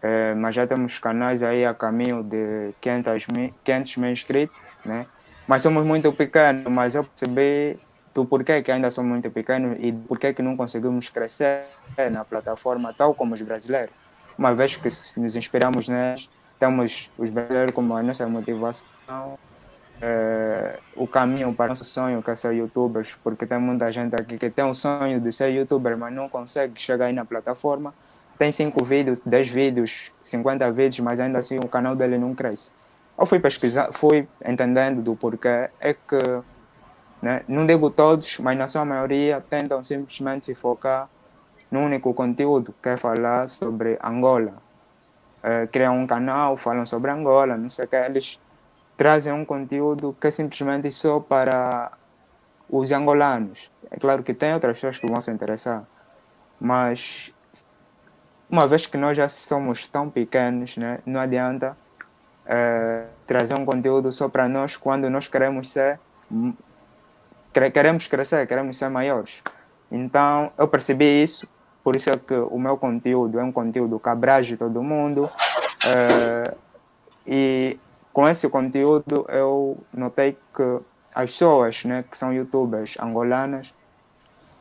[0.00, 4.56] é, mas já temos canais aí a caminho de 500 mil, 500 mil inscritos,
[4.86, 5.04] né?
[5.48, 7.76] Mas somos muito pequenos, mas eu percebi
[8.14, 11.64] do porquê que ainda somos muito pequenos e do porquê que não conseguimos crescer
[12.12, 13.92] na plataforma tal como os brasileiros.
[14.38, 14.88] Uma vez que
[15.20, 16.30] nos inspiramos neles,
[16.60, 19.36] temos os brasileiros como a nossa motivação,
[20.00, 24.14] é, o caminho para o nosso sonho, que é ser youtubers, porque tem muita gente
[24.14, 27.92] aqui que tem o sonho de ser youtuber, mas não consegue chegar aí na plataforma.
[28.38, 32.70] Tem 5 vídeos, 10 vídeos, 50 vídeos, mas ainda assim o canal dele não cresce.
[33.18, 36.16] Eu fui pesquisar, fui entendendo do porquê, é que,
[37.20, 41.08] né, não digo todos, mas na sua maioria tentam simplesmente se focar
[41.70, 44.54] num único conteúdo, que é falar sobre Angola.
[45.42, 48.40] É, criam um canal, falam sobre Angola, não sei o que, eles
[48.96, 51.92] trazem um conteúdo que é simplesmente só para
[52.68, 53.70] os angolanos.
[53.90, 55.84] É claro que tem outras pessoas que vão se interessar,
[56.60, 57.32] mas
[58.50, 61.76] uma vez que nós já somos tão pequenos, né, não adianta
[62.44, 66.00] é, trazer um conteúdo só para nós quando nós queremos ser
[67.52, 69.42] queremos crescer, queremos ser maiores.
[69.90, 71.48] Então eu percebi isso,
[71.88, 75.30] por isso é que o meu conteúdo é um conteúdo que abrange todo mundo.
[75.86, 76.54] É,
[77.26, 77.80] e
[78.12, 80.80] com esse conteúdo eu notei que
[81.14, 83.72] as pessoas né, que são youtubers angolanas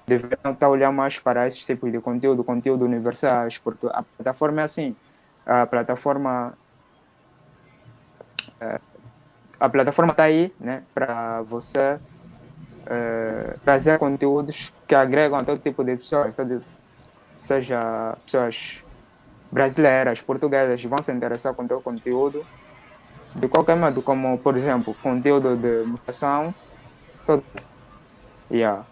[0.05, 4.63] deveriam estar olhando mais para esses tipos de conteúdo, conteúdo universais, porque a plataforma é
[4.63, 4.95] assim,
[5.45, 6.57] a plataforma
[8.61, 8.79] é,
[9.59, 11.99] a plataforma está aí né, para você
[12.85, 16.76] é, trazer conteúdos que agregam a todo tipo de pessoas, todo,
[17.37, 18.83] seja pessoas
[19.51, 22.45] brasileiras, portuguesas, vão se interessar com o teu conteúdo
[23.35, 26.53] de qualquer modo, como por exemplo, conteúdo de mutação,
[27.25, 27.43] todo.
[28.49, 28.85] Yeah.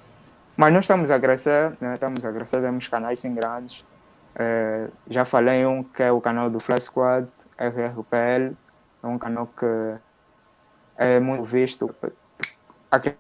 [0.56, 1.96] Mas nós estamos a crescer, né?
[1.96, 3.86] estamos a crescer, temos canais sim grandes.
[4.36, 7.28] É, já falei um que é o canal do Flash Squad,
[7.58, 8.56] RRPL,
[9.04, 9.96] é um canal que
[10.98, 11.94] é muito visto.
[12.92, 13.16] Aqui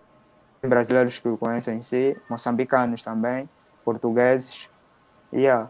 [0.62, 3.50] brasileiros que o conhecem em si, moçambicanos também,
[3.84, 4.70] portugueses.
[5.36, 5.70] Yeah.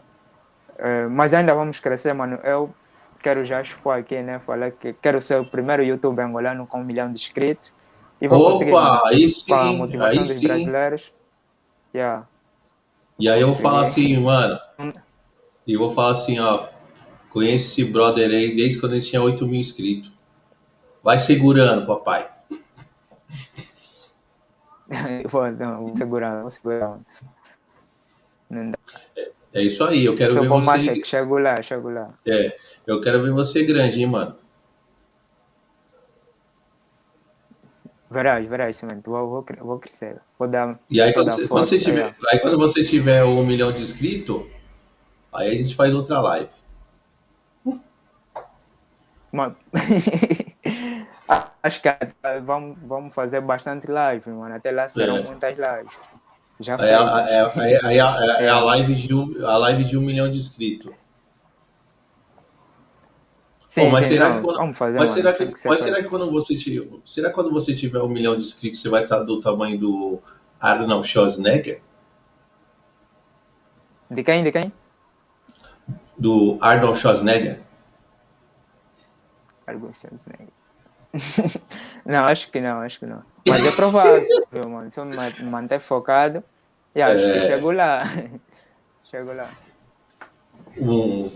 [0.78, 2.38] É, mas ainda vamos crescer, mano.
[2.44, 2.72] Eu
[3.20, 4.38] quero já expor aqui, né?
[4.38, 7.72] Falar que quero ser o primeiro youtuber angolano com um milhão de inscritos.
[8.20, 10.46] E vou conseguir Opa, aí com a sim, motivação aí dos sim.
[10.46, 11.12] brasileiros.
[11.92, 12.26] Yeah.
[13.18, 14.58] E aí eu vou falar assim, mano.
[15.66, 16.68] E eu vou falar assim, ó.
[17.30, 20.10] Conheço esse brother aí desde quando ele tinha 8 mil inscritos.
[21.02, 22.30] Vai segurando, papai.
[25.28, 26.98] vou, não, vou segurar, vou segurar.
[28.48, 28.78] Não dá.
[29.16, 30.90] É isso aí, eu quero Sou ver você.
[30.90, 32.14] é que chego lá, chego lá.
[32.26, 34.36] É, eu quero ver você grande, hein, mano.
[38.10, 39.10] Verás, verás, cimento.
[39.10, 40.20] Vou, vou, cre- vou crescer.
[40.38, 40.78] Vou dar.
[40.90, 42.14] E aí vou quando você, quando você tiver, é.
[42.32, 44.44] aí quando você tiver um milhão de inscritos,
[45.32, 46.50] aí a gente faz outra live.
[49.32, 49.56] Mano,
[51.62, 51.88] acho que
[52.44, 54.54] vamos, vamos fazer bastante live, mano.
[54.54, 55.22] Até lá serão É.
[55.22, 55.92] muitas lives.
[56.60, 56.90] Já a- fez.
[56.90, 56.94] é,
[57.90, 60.92] é- é a- é a live de um, a live de um milhão de inscritos.
[63.66, 65.16] Sim, Pô, mas sim, será não, que quando- vamos fazer, Mas mano.
[65.22, 65.82] será que, ser mas feito.
[65.82, 69.02] será que quando você tiver, será quando você tiver um milhão de inscritos você vai
[69.02, 70.22] estar do tamanho do
[70.60, 71.82] Arnold Schwarzenegger?
[74.10, 74.44] De quem?
[74.44, 74.72] De quem?
[76.16, 77.60] Do Arnold Schwarzenegger?
[79.66, 80.48] Alguns Schwarzenegger.
[82.04, 83.22] não, acho que não, acho que não.
[83.46, 84.90] Mas é provável, mano.
[84.92, 86.42] Se eu me ma- manter focado,
[86.94, 87.46] e acho que É.
[87.46, 88.02] chego lá.
[89.04, 89.50] chego lá.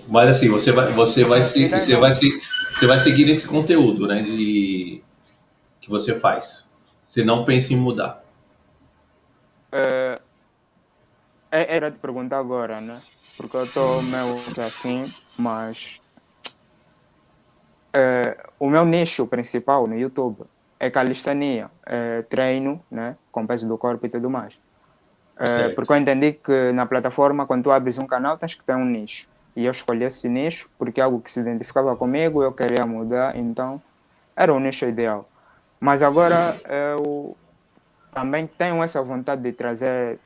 [0.08, 2.40] Mas assim, você vai, você vai se, você vai se,
[2.72, 5.02] você vai seguir esse conteúdo, né, de
[5.80, 6.68] que você faz.
[7.08, 8.22] Você não pensa em mudar.
[9.72, 10.20] É,
[11.50, 13.02] é- era de perguntar agora, né?
[13.36, 15.99] Porque eu estou meio assim, mas
[17.92, 20.44] é, o meu nicho principal no YouTube
[20.78, 23.16] é calistenia, é treino, né?
[23.30, 24.54] Com peso do corpo e tudo mais.
[25.38, 28.74] É, porque eu entendi que na plataforma, quando tu abres um canal, tens que ter
[28.74, 29.26] um nicho.
[29.56, 33.36] E eu escolhi esse nicho porque é algo que se identificava comigo, eu queria mudar,
[33.36, 33.80] então
[34.36, 35.26] era o nicho ideal.
[35.78, 37.36] Mas agora eu
[38.12, 40.18] também tenho essa vontade de trazer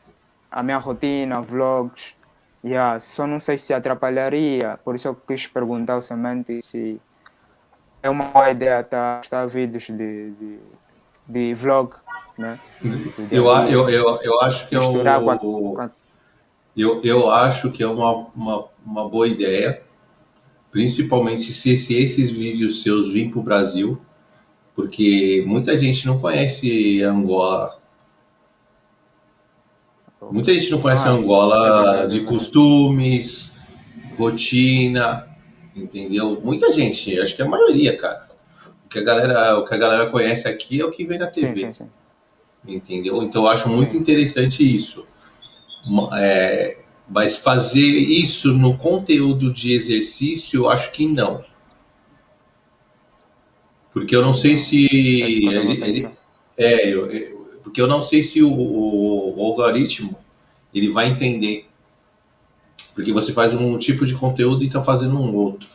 [0.51, 2.15] a minha rotina, vlogs.
[2.65, 6.99] Yeah, só não sei se atrapalharia, por isso eu quis perguntar ao Semente se
[8.05, 10.59] é uma boa ideia estar tá, vídeos de, de,
[11.27, 11.95] de vlog,
[12.37, 12.61] né?
[12.83, 15.01] De- Eu, a- eu, eu, eu acho que é o,
[15.81, 15.91] a-
[16.77, 19.83] eu, eu acho que é uma, uma, uma boa ideia,
[20.71, 23.99] principalmente se, se esses vídeos seus virem para o Brasil,
[24.77, 27.79] porque muita gente não conhece Angola.
[30.31, 33.59] Muita gente não conhece Ah, Angola é é de costumes,
[34.19, 35.27] rotina,
[35.75, 36.41] entendeu?
[36.43, 38.27] Muita gente, acho que a maioria, cara.
[38.85, 41.33] O que a galera, o que a galera conhece aqui é o que vem na
[41.33, 41.89] Sim, TV sim, sim.
[42.67, 43.23] entendeu?
[43.23, 43.99] Então eu acho muito Sim.
[43.99, 45.07] interessante isso.
[46.17, 51.45] É, mas fazer isso no conteúdo de exercício, eu acho que não.
[53.93, 54.89] Porque eu não sei se.
[56.57, 60.17] É, eu- eu- porque eu não sei se o, o- o algoritmo
[60.73, 61.67] ele vai entender.
[62.95, 65.69] Porque você faz um tipo de conteúdo e está fazendo um outro.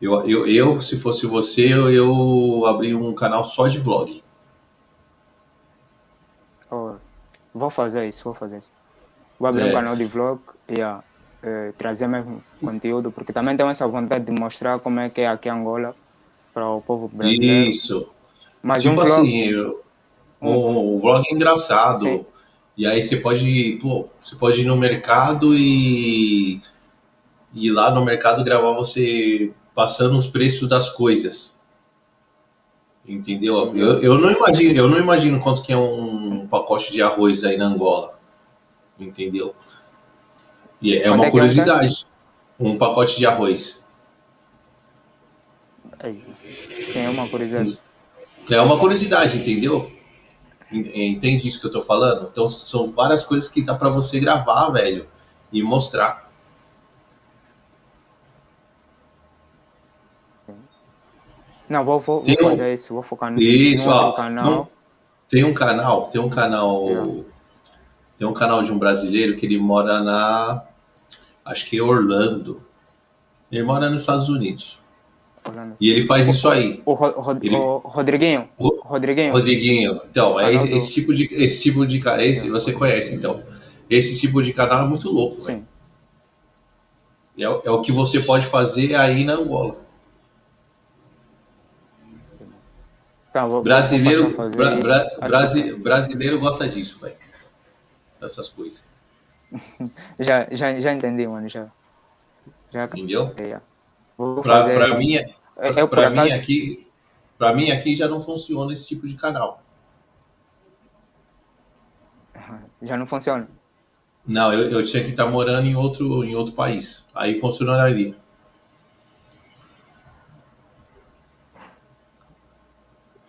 [0.00, 4.22] Eu, eu, eu, se fosse você, eu, eu abri um canal só de vlog.
[6.70, 6.94] Oh,
[7.54, 8.72] vou fazer isso, vou fazer isso.
[9.38, 9.70] Vou abrir É.
[9.70, 10.80] um canal de vlog e
[11.42, 15.28] eh, trazer mesmo conteúdo, porque também tenho essa vontade de mostrar como é que é
[15.28, 15.94] aqui em Angola
[16.54, 17.70] para o povo brasileiro.
[17.70, 18.08] Isso.
[18.62, 19.82] Mas tipo um vlog, assim, eu-
[20.40, 22.02] o, o vlog é engraçado.
[22.02, 22.26] Sim.
[22.76, 26.60] E aí você pode, pô, você pode ir no mercado e
[27.54, 31.60] ir lá no mercado gravar você passando os preços das coisas.
[33.06, 33.76] Entendeu?
[33.76, 37.56] Eu, eu não imagino, eu não imagino quanto que é um pacote de arroz aí
[37.56, 38.18] na Angola.
[38.98, 39.54] Entendeu?
[40.80, 42.06] E é uma é curiosidade.
[42.58, 43.84] Um pacote de arroz.
[46.92, 47.78] Sim, é uma curiosidade.
[48.50, 49.90] É uma curiosidade, entendeu?
[50.72, 52.28] En- Entende isso que eu tô falando?
[52.30, 55.06] Então são várias coisas que dá pra você gravar, velho,
[55.52, 56.30] e mostrar.
[61.68, 64.12] Não, vou, vou, vou um- fazer isso, vou focar no, Isso, ó.
[64.12, 64.44] canal.
[64.44, 64.68] Não-
[65.28, 67.24] Tem um canal, tem um canal, É.
[68.18, 70.62] tem um canal de um brasileiro que ele mora na,
[71.42, 72.62] acho que é Orlando.
[73.50, 74.82] Ele mora nos Estados Unidos.
[75.80, 76.80] E ele faz isso aí.
[76.86, 81.24] O, Ro- Ro- Ele- o Rodriguinho, O- Rodriguinho, Rodriguinho, então, é esse, esse tipo de
[81.34, 83.42] esse tipo de ca- esse você conhece, então.
[83.90, 85.66] Esse tipo de canal é muito louco, sim.
[87.38, 89.76] É, o- é o que você pode fazer aí na Angola.
[93.32, 97.16] Tá, vou- Brasileiro, bra- bra- brasi- brasileiro gosta disso, velho.
[98.20, 98.84] Dessas coisas.
[100.18, 101.66] Já, já, já entendi, mano, já.
[102.72, 103.34] Já Entendeu?
[103.36, 103.60] é,
[104.92, 104.98] Isso.
[104.98, 105.16] mim,
[105.56, 106.86] É- por pra mim aqui,
[107.38, 109.62] Para mim aqui já não funciona esse tipo de canal.
[112.80, 113.48] Já não funciona.
[114.26, 117.06] Não, eu, eu tinha que estar morando em outro, em outro país.
[117.14, 118.14] Aí funcionaria.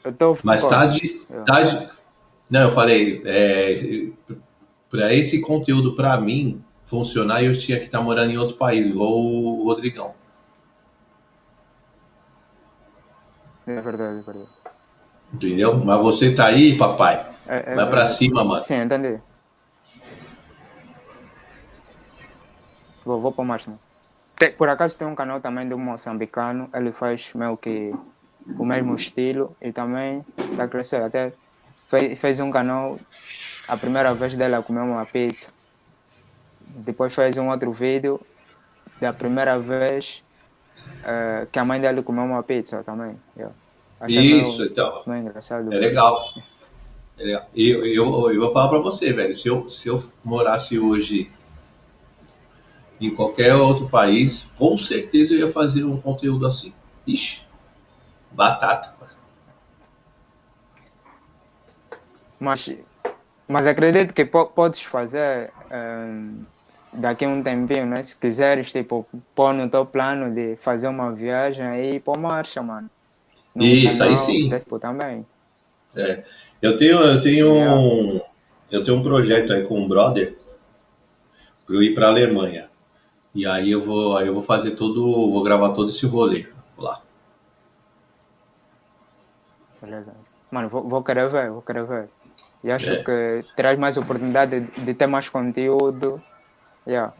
[0.03, 1.87] Eu tô Mas tá de, tá de.
[2.49, 3.75] Não, eu falei, é,
[4.89, 9.11] para esse conteúdo para mim funcionar, eu tinha que estar morando em outro país, igual
[9.11, 10.13] o Rodrigão.
[13.67, 14.49] É verdade, é verdade.
[15.33, 15.77] Entendeu?
[15.77, 17.25] Mas você tá aí, papai.
[17.47, 18.63] É, é Vai para cima, mano.
[18.63, 19.19] Sim, entendi.
[23.05, 23.77] Vou, vou para o máximo.
[24.57, 27.93] Por acaso tem um canal também do moçambicano, ele faz meio que
[28.57, 31.05] o mesmo estilo e também está crescendo.
[31.05, 31.31] Até
[31.87, 32.99] fez, fez um canal,
[33.67, 35.51] a primeira vez dela comeu uma pizza.
[36.67, 38.19] Depois fez um outro vídeo
[38.99, 40.23] da primeira vez
[41.03, 43.17] uh, que a mãe dele comeu uma pizza também.
[43.35, 43.55] Yeah.
[44.07, 45.03] Isso, meio, então.
[45.07, 45.73] Meio engraçado.
[45.73, 46.33] É legal.
[47.17, 47.49] É legal.
[47.55, 49.33] Eu, eu, eu vou falar para você, velho.
[49.33, 51.31] Se eu, se eu morasse hoje
[52.99, 56.73] em qualquer outro país, com certeza eu ia fazer um conteúdo assim.
[57.05, 57.45] Ixi,
[58.31, 58.93] batata.
[62.39, 62.69] Mas,
[63.47, 66.43] mas acredito que podes fazer um,
[66.93, 68.01] daqui a um tempinho, né?
[68.03, 72.89] Se quiseres, tipo, pôr no teu plano de fazer uma viagem aí por marcha, mano.
[73.55, 74.49] No Isso, canal, aí sim.
[74.79, 75.25] também.
[75.95, 76.23] É.
[76.61, 78.21] Eu tenho, eu tenho um,
[78.71, 80.35] eu tenho um projeto aí com um brother
[81.65, 82.69] para eu ir para a Alemanha.
[83.35, 87.01] E aí eu vou, aí eu vou fazer todo, vou gravar todo esse rolê lá.
[89.81, 90.13] Beleza.
[90.51, 92.09] Mano, vou, vou querer ver, vou querer ver.
[92.63, 93.03] E acho é.
[93.03, 96.21] que terás mais oportunidade de, de, ter mais conteúdo.
[96.87, 97.13] Yeah.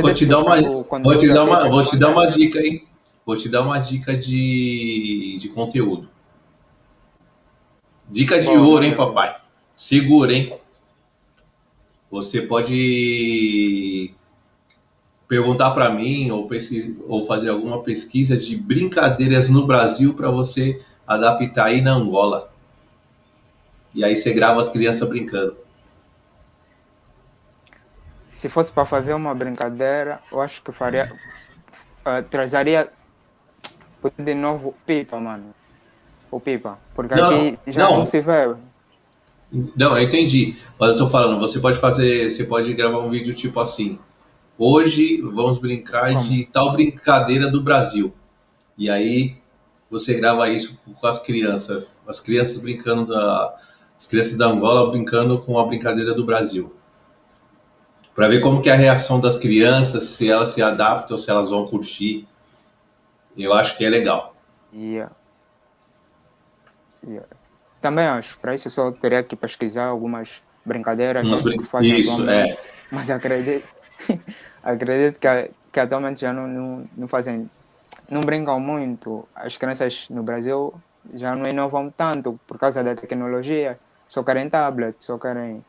[0.00, 2.86] Vou te dar uma, vou te dar uma, vou te dar uma dica, hein?
[3.24, 6.08] Vou te dar uma dica de, de conteúdo.
[8.08, 9.34] Dica de Bom, ouro, hein, papai?
[9.74, 10.52] Segura, hein?
[12.10, 14.12] Você pode
[15.26, 16.46] perguntar para mim ou,
[17.08, 22.52] ou fazer alguma pesquisa de brincadeiras no Brasil para você adaptar aí na Angola.
[23.94, 25.56] E aí você grava as crianças brincando.
[28.32, 31.12] Se fosse para fazer uma brincadeira, eu acho que faria.
[32.00, 32.90] Uh, trazeria
[34.18, 35.54] de novo pipa, mano.
[36.30, 36.78] O pipa.
[36.94, 37.98] Porque não, aqui já não.
[37.98, 38.54] não se vê.
[39.76, 40.56] Não, eu entendi.
[40.80, 42.30] Mas eu tô falando, você pode fazer.
[42.30, 43.98] Você pode gravar um vídeo tipo assim.
[44.56, 46.24] Hoje vamos brincar Como?
[46.24, 48.14] de tal brincadeira do Brasil.
[48.78, 49.36] E aí
[49.90, 53.54] você grava isso com as crianças, as crianças brincando da,
[53.96, 56.72] as crianças da Angola brincando com a brincadeira do Brasil.
[58.14, 61.50] Para ver como que é a reação das crianças, se elas se adaptam, se elas
[61.50, 62.26] vão curtir.
[63.36, 64.34] Eu acho que é legal.
[64.74, 65.12] Yeah.
[67.06, 67.26] Yeah.
[67.80, 68.38] Também acho.
[68.38, 71.26] Para isso eu só teria que pesquisar algumas brincadeiras.
[71.26, 71.58] Umas brin...
[71.80, 72.56] Isso, é.
[72.90, 73.66] Mas acredito
[74.62, 77.50] acredito que, que atualmente já não, não, não fazem,
[78.10, 79.26] não brincam muito.
[79.34, 80.72] As crianças no Brasil
[81.14, 83.78] já não inovam tanto por causa da tecnologia.
[84.06, 85.64] Só querem tablet, só querem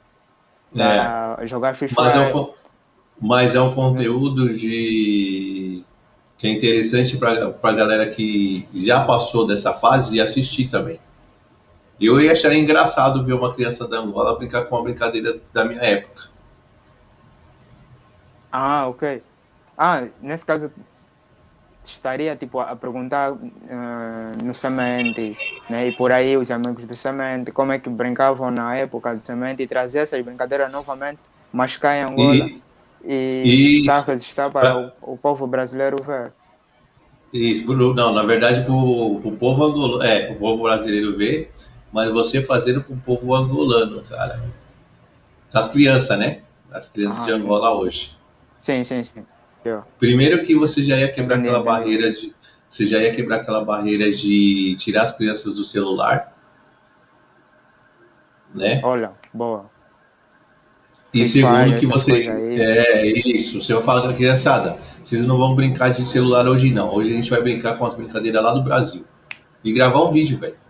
[0.82, 1.48] é.
[1.48, 2.02] jogar FIFA.
[2.02, 2.54] Mas é, um,
[3.22, 5.84] mas é um conteúdo de
[6.38, 11.00] que é interessante para a galera que já passou dessa fase e assistir também.
[12.02, 15.82] Eu ia achar engraçado ver uma criança da Angola brincar com uma brincadeira da minha
[15.82, 16.24] época.
[18.52, 19.24] Ah, ok.
[19.78, 20.70] Ah, nesse caso
[21.92, 25.38] estaria tipo a perguntar uh, no semente,
[25.70, 25.88] né?
[25.88, 29.64] E por aí os amigos do semente, como é que brincavam na época do semente
[29.64, 31.20] e trazer essas brincadeiras novamente,
[31.52, 32.50] mas cá em Angola
[33.04, 36.32] e, e está para o, o, povo brasileiro ver.
[37.34, 41.52] Isso, não, na verdade para o povo angolano, é, o povo brasileiro ver,
[41.92, 44.42] mas você fazendo com o povo angolano, cara.
[45.54, 46.42] As crianças, né?
[46.72, 47.76] As crianças ah, de Angola sim.
[47.76, 48.18] hoje.
[48.60, 49.26] Sim, sim, sim.
[49.98, 52.34] Primeiro que você já ia quebrar aquela barreira de.
[52.68, 56.34] Você já ia quebrar aquela barreira de tirar as crianças do celular.
[58.54, 58.82] Né?
[58.84, 59.70] Olha, boa.
[61.14, 62.28] E segundo que você.
[62.28, 63.62] É isso.
[63.62, 66.94] Você vai falar a criançada, vocês não vão brincar de celular hoje, não.
[66.94, 69.06] Hoje a gente vai brincar com as brincadeiras lá do Brasil.
[69.64, 70.64] E gravar um vídeo, velho.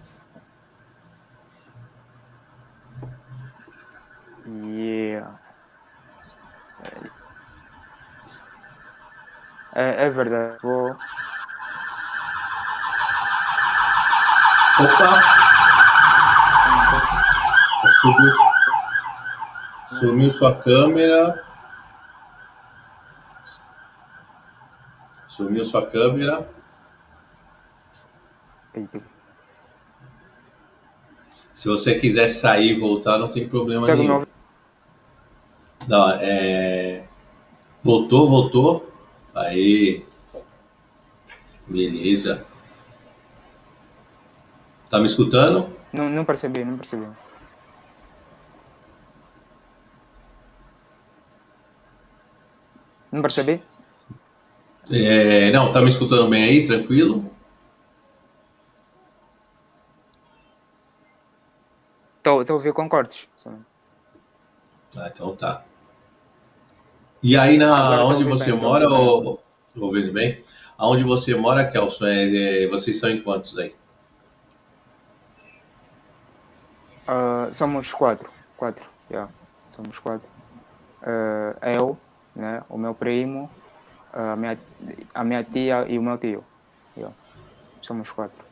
[9.75, 10.57] É, é verdade.
[10.61, 10.95] Vou.
[14.79, 15.43] Opa!
[18.01, 18.31] Subiu,
[19.89, 21.43] sumiu sua câmera.
[25.27, 26.47] Sumiu sua câmera.
[31.53, 34.25] Se você quiser sair e voltar, não tem problema nenhum.
[35.87, 37.05] Não, é.
[37.83, 38.93] Voltou, voltou.
[39.35, 40.05] Aí.
[41.68, 42.45] Beleza.
[44.89, 45.76] Tá me escutando?
[45.91, 47.07] Não, não percebi, não percebi.
[53.11, 53.64] Não percebi?
[54.91, 57.31] É, não, tá me escutando bem aí, tranquilo?
[62.18, 63.27] Estou a ouvir com cortes.
[64.95, 65.64] Ah, então tá.
[67.23, 69.39] E aí, na, onde você bem, tá mora, ô-
[69.77, 70.43] ouvindo bem?
[70.77, 73.73] Aonde você mora, Kelson, é, é, vocês são em quantos aí?
[77.07, 78.29] Ah, somos quatro.
[78.57, 79.31] Quatro, yeah.
[79.75, 80.27] Somos quatro.
[81.01, 81.97] Ah, eu,
[82.35, 83.49] né, o meu primo,
[84.11, 84.57] a minha,
[85.13, 86.43] a minha tia e o meu tio.
[86.97, 87.15] Yeah.
[87.81, 88.43] Somos quatro.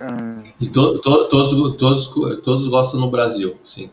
[0.00, 2.08] Hum, E to, to- todos, todos,
[2.42, 3.90] todos gostam no Brasil, sim.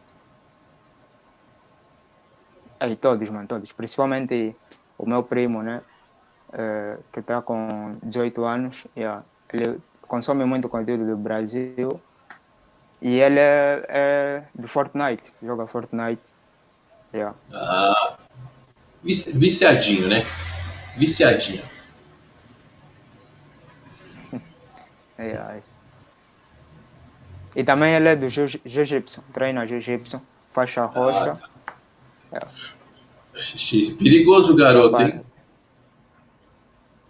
[2.81, 3.71] Aí todos, mano, todos.
[3.71, 4.55] Principalmente
[4.97, 5.81] o meu primo, né?
[6.53, 8.85] eh, que está com 18 anos.
[8.97, 9.23] yeah.
[9.53, 11.99] Ele consome muito conteúdo do Brasil.
[13.01, 15.33] E ele é, é do Fortnite.
[15.41, 16.21] Joga Fortnite.
[17.13, 17.35] Yeah.
[17.53, 18.17] Ah,
[19.03, 20.23] vici- viciadinho, né?
[20.97, 21.63] Viciadinho.
[25.19, 25.71] Yeah, isso.
[27.55, 29.21] E também ele é do jiu- jiu-jitsu.
[29.33, 30.19] Treina jiu-jitsu.
[30.51, 31.37] Faixa roxa.
[33.33, 35.21] Xixi, Perigoso garoto, hein?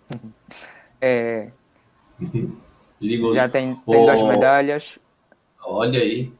[1.03, 1.49] É,
[2.99, 3.33] Perigoso.
[3.33, 4.27] já tem, tem duas Oh.
[4.27, 4.99] medalhas.
[5.65, 6.31] Olha aí.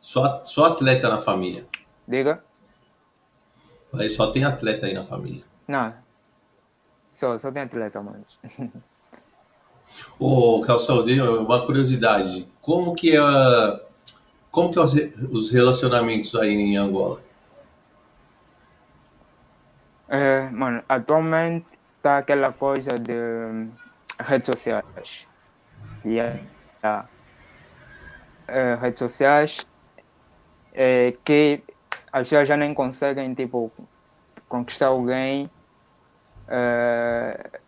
[0.00, 1.66] Só, só atleta na família.
[2.06, 2.42] Diga.
[3.90, 5.44] Falei, só tem atleta aí na família.
[5.66, 5.92] Não.
[7.10, 8.24] Só, só tem atleta, mano.
[10.18, 12.48] Ô, Calção, dei uma curiosidade.
[12.62, 13.20] Como que é,
[14.58, 14.94] como que é os,
[15.30, 17.20] os relacionamentos aí em Angola?
[20.08, 21.66] É, mano, atualmente
[22.02, 23.70] tá aquela coisa de hum,
[24.18, 25.26] redes sociais.
[26.04, 26.40] E é,
[26.80, 27.08] tá.
[28.48, 29.64] É, redes sociais
[30.74, 31.62] é, que
[32.10, 33.70] as pessoas já nem conseguem, tipo,
[34.48, 35.48] conquistar alguém
[36.48, 37.60] é,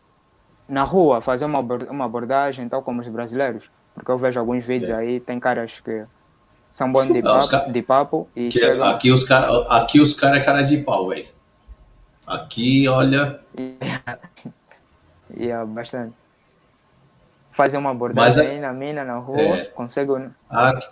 [0.69, 3.71] na rua, fazer uma, uma abordagem, tal como os brasileiros.
[3.95, 4.97] Porque eu vejo alguns vídeos É.
[4.97, 6.05] aí, tem caras que
[6.71, 8.85] são bons de papo, de papo e Que chegam...
[8.89, 11.27] aqui os caras aqui os cara é cara de pau, velho.
[12.27, 13.41] Aqui, olha,
[15.37, 16.15] Yeah, bastante.
[17.53, 19.65] Fazer uma abordagem a- aí na mina, na rua, É.
[19.67, 20.13] consegue.
[20.49, 20.89] aqui-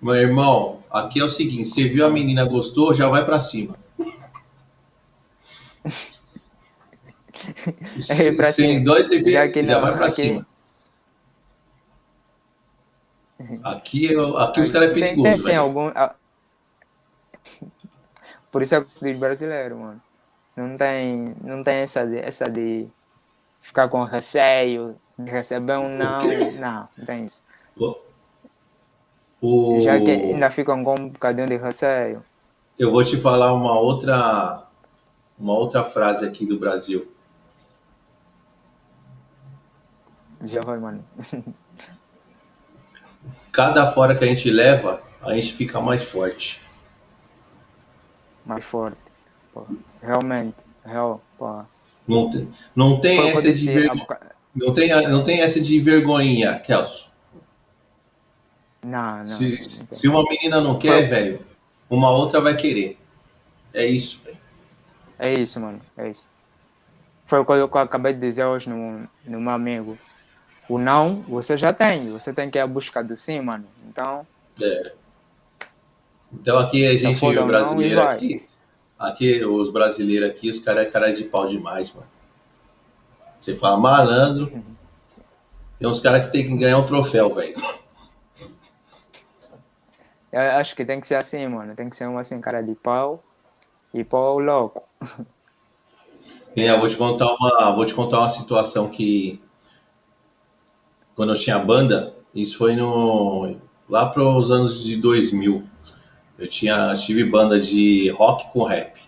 [0.00, 3.76] meu irmão, aqui é o seguinte, você viu a menina gostou, já vai pra cima.
[7.98, 8.84] Se, pra se em cima.
[8.84, 10.46] dois e Já já, não, vai pra aqui- cima.
[13.64, 15.60] Aqui, eu- aqui os caras é Tem- perigoso, tem, sim, velho.
[15.60, 15.88] algum.
[15.94, 16.14] ah,
[18.50, 20.00] Por isso é que diz brasileiro, mano.
[20.56, 22.86] Não tem, não tem essa de, essa de
[23.62, 26.18] ficar com receio, de receber um não.
[26.58, 27.44] Não, não tem isso.
[29.40, 32.22] O- Já que ainda ficam com um bocadinho de receio.
[32.78, 34.64] Eu vou te falar uma outra,
[35.38, 37.10] uma outra frase aqui do Brasil.
[40.44, 41.04] Já vai, mano.
[43.52, 46.60] Cada fora que a gente leva, a gente fica mais forte.
[48.46, 48.96] Mais forte.
[49.52, 49.66] Pô,
[50.02, 50.56] realmente.
[50.84, 51.62] Real, pô.
[52.08, 53.90] Não tem, não tem Foi essa de ver-
[54.54, 57.12] não tem, não tem essa de vergonhinha, Kelso.
[58.82, 59.26] Não, não.
[59.26, 61.46] Se, não se uma menina não quer, velho,
[61.88, 62.98] uma outra vai querer.
[63.72, 64.36] É isso, velho.
[65.18, 65.80] É isso, mano.
[65.96, 66.28] É isso.
[67.26, 69.96] Foi o que eu acabei de dizer hoje no, no meu amigo.
[70.68, 72.10] O não, você já tem.
[72.10, 73.66] Você tem que ir à busca do sim, mano.
[73.88, 74.26] Então,
[74.60, 74.92] É.
[76.32, 78.16] Então aqui a gente, não, brasileiro vai.
[78.16, 78.48] aqui,
[78.98, 82.06] aqui, os brasileiros aqui, os caras é cara de pau demais, mano.
[83.38, 84.50] Você fala malandro,
[85.78, 87.54] tem uns caras que tem que ganhar um troféu, velho.
[90.32, 91.74] eu acho que tem que ser assim, mano.
[91.74, 93.22] Tem que ser um assim, cara de pau.
[93.92, 94.84] E pau louco.
[96.56, 99.42] É, eu vou te contar uma, vou te contar uma situação que
[101.14, 103.56] quando eu tinha banda, isso foi no
[103.88, 105.64] lá para os anos de 2000.
[106.38, 109.00] Eu tinha tive banda de rock com rap.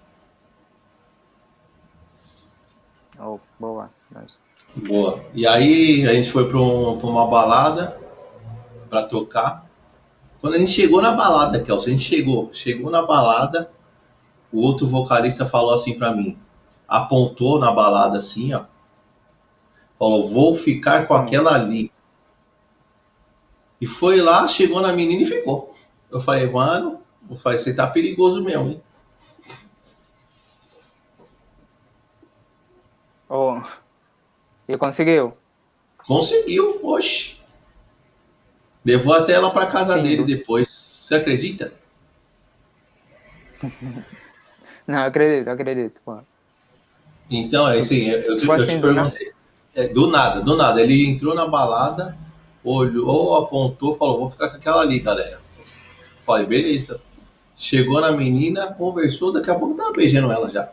[3.18, 3.89] Oh, boa.
[4.14, 4.39] Nice.
[4.76, 5.24] Boa.
[5.32, 7.98] E aí a gente foi para um, uma balada
[8.90, 9.64] para tocar.
[10.40, 13.70] Quando a gente chegou na balada, Kelson, a gente chegou, chegou na balada,
[14.52, 16.39] o outro vocalista falou assim para mim,
[16.86, 18.64] apontou na balada assim, ó,
[19.98, 21.90] Falou, vou ficar com aquela ali.
[23.81, 25.75] E foi lá, chegou na menina e ficou.
[26.11, 28.83] Eu falei, mano, eu falei, você tá perigoso mesmo, hein?
[33.29, 33.61] Oh.
[34.69, 35.37] E conseguiu?
[36.07, 37.41] Conseguiu, oxe.
[38.85, 40.03] Levou até ela pra casa Sim.
[40.03, 40.69] dele depois.
[40.69, 41.73] Você acredita?
[44.87, 46.01] Não, acredito, acredito.
[46.05, 46.19] Pô.
[47.31, 49.11] Então, é assim, eu, eu, te- eu te assim, do nada?
[49.11, 49.33] perguntei.
[49.75, 50.81] É, do nada, do nada.
[50.83, 52.17] Ele entrou na balada,
[52.65, 55.41] olhou, apontou, falou, vou ficar com aquela ali, galera.
[56.24, 57.01] Falei, beleza.
[57.57, 60.70] Chegou na menina, conversou, daqui a pouco tava beijando ela já.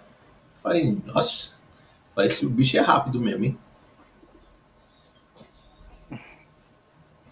[0.56, 1.60] Falei, nossa.
[2.16, 3.58] Falei, esse bicho é rápido mesmo, hein?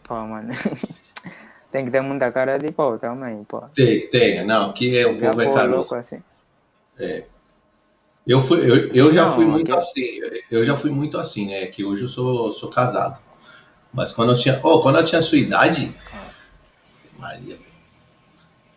[0.03, 0.49] Pô, mano.
[1.71, 3.61] Tem que ter muita cara de pau também, pô.
[3.75, 4.43] Tem, tem.
[4.43, 5.95] Não, que é, o Já povo é caroço.
[5.95, 6.23] assim.
[8.25, 11.47] Eu, fui, eu, eu já Não, fui muito aqui- assim, eu já fui muito assim,
[11.47, 11.67] né?
[11.67, 13.19] Que hoje eu sou, sou casado.
[13.93, 14.59] Mas quando eu tinha.
[14.63, 15.93] Oh, quando eu tinha sua idade.
[17.17, 17.59] Maria.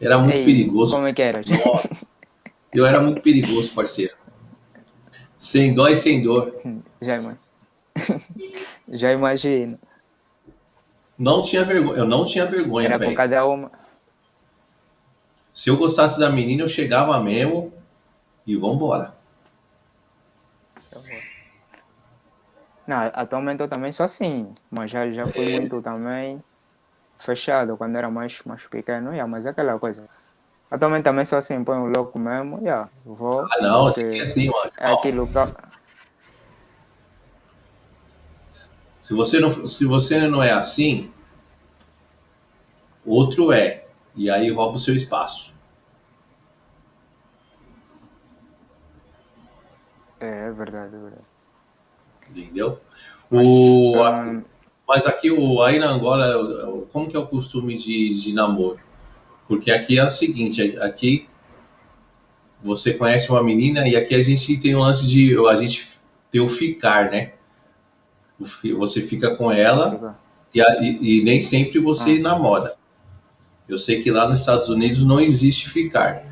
[0.01, 0.94] Era muito Ei, perigoso.
[0.94, 1.43] Como é que era?
[1.47, 2.06] Nossa.
[2.72, 4.14] Eu era muito perigoso, parceiro.
[5.36, 6.55] Sem dó e sem dor.
[7.01, 7.39] Já imagino.
[8.89, 9.78] Já imagino.
[11.18, 11.98] Não tinha vergonha.
[11.98, 13.14] Eu não tinha vergonha, Era velho.
[13.14, 13.70] cada uma.
[15.52, 17.72] Se eu gostasse da menina, eu chegava mesmo
[18.47, 19.14] e vambora.
[22.86, 26.42] Não, atualmente eu também sou assim, mas já, já fui muito também
[27.18, 30.09] fechado quando era mais, mais pequeno, yeah, mas é aquela coisa.
[30.70, 33.42] Atualmente também sou assim, põe o louco mesmo, yeah, vou.
[33.42, 34.72] Ah, não, tem que ser assim, mano.
[34.76, 35.32] É aquilo que.
[39.00, 41.12] Se você não, se você não é assim,
[43.04, 43.84] outro é.
[44.14, 45.54] E aí rouba o seu espaço.
[50.20, 51.31] É, é verdade, é verdade.
[52.34, 52.78] Entendeu?
[53.30, 54.42] O, a-
[54.86, 58.80] mas aqui, o, aí na Angola, como que é o costume de, de namoro?
[59.48, 61.28] Porque aqui é o seguinte, aqui
[62.62, 65.84] você conhece uma menina e aqui a gente tem o lance de a gente
[66.30, 67.32] ter o ficar, né?
[68.76, 69.88] Você fica com ela
[70.54, 72.74] e, e- e nem sempre você namora.
[73.68, 76.24] Eu sei que lá nos Estados Unidos não existe ficar.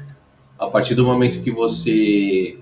[0.58, 2.58] A partir do momento que você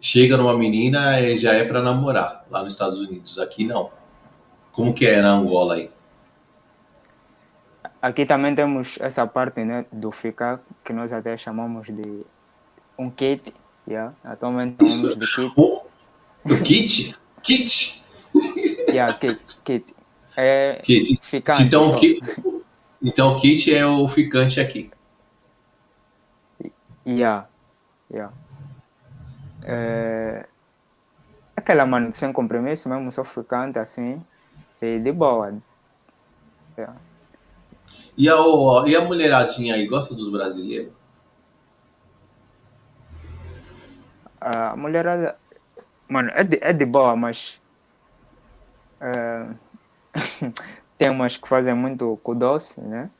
[0.00, 3.38] chega numa menina, eh, já é para namorar lá nos Estados Unidos.
[3.38, 3.90] Aqui não.
[4.72, 5.90] Como que é na Angola aí?
[8.00, 12.22] Aqui também temos essa parte né, do ficar, que nós até chamamos de
[12.98, 13.52] um kit.
[13.88, 14.14] Yeah.
[14.22, 15.52] Atualmente chamamos de kit.
[15.56, 17.16] O, o kit?
[17.42, 18.04] Kit?
[18.88, 19.94] Yeah, kit, kit.
[20.36, 21.18] É Kit.
[21.22, 21.62] ficante.
[21.62, 21.94] Então, só.
[21.94, 22.20] o ki-
[23.02, 24.90] então o kit é o ficante aqui.
[27.06, 27.48] Yeah.
[28.10, 28.32] Yeah.
[29.66, 30.46] É...
[31.56, 34.22] Aquela mano sem compromisso mesmo, só ficante assim.
[34.80, 35.54] E de boa.
[36.78, 36.96] Yeah.
[38.16, 38.34] E a,
[38.86, 40.92] e a mulheradinha aí gosta dos brasileiros?
[44.40, 45.36] A mulherada.
[46.08, 47.60] Mano, é de, é de boa, mas.
[49.00, 49.48] é,
[50.96, 53.10] tem umas que fazem muito com doce, né?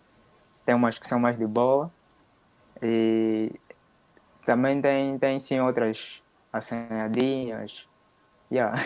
[0.64, 1.90] Tem umas que são mais de boa.
[2.82, 3.50] E
[4.44, 6.22] também tem, tem sim outras
[6.56, 7.86] assanhadinhas.
[8.50, 8.84] Yeah.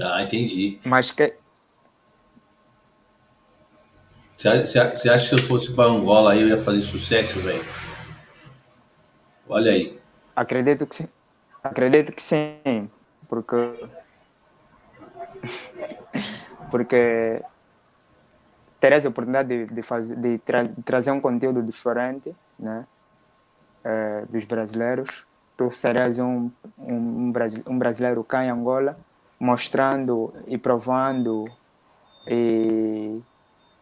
[0.00, 0.80] Ah, entendi.
[0.84, 1.34] Mas que.
[4.36, 4.48] Você
[4.78, 7.64] acha que se eu fosse pra Angola aí eu ia fazer sucesso, velho?
[9.48, 9.98] Olha aí.
[10.36, 11.08] Acredito que sim.
[11.64, 12.88] Acredito que sim.
[13.28, 13.56] Porque.
[16.70, 17.42] porque
[18.78, 22.86] terás a oportunidade de, de, fazer, de, tra- trazer um conteúdo diferente né?
[23.84, 25.24] eh, dos brasileiros.
[25.58, 28.96] Tu serás um, um, um brasi- um brasileiro cá em Angola,
[29.40, 31.44] mostrando e provando
[32.26, 33.18] e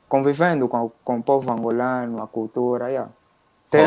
[0.09, 2.89] convivendo com, com o povo angolano, a cultura.
[2.91, 3.11] Yeah.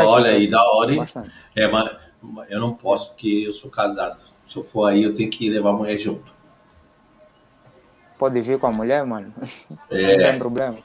[0.05, 1.07] Olha aí, da hora, hein?
[1.55, 4.21] É, mas mas eu não posso porque eu sou casado.
[4.47, 6.31] Se eu for aí, eu tenho que levar a mulher junto.
[8.19, 9.33] Pode vir com a mulher, mano.
[9.89, 10.11] É.
[10.17, 10.77] Não tem problema.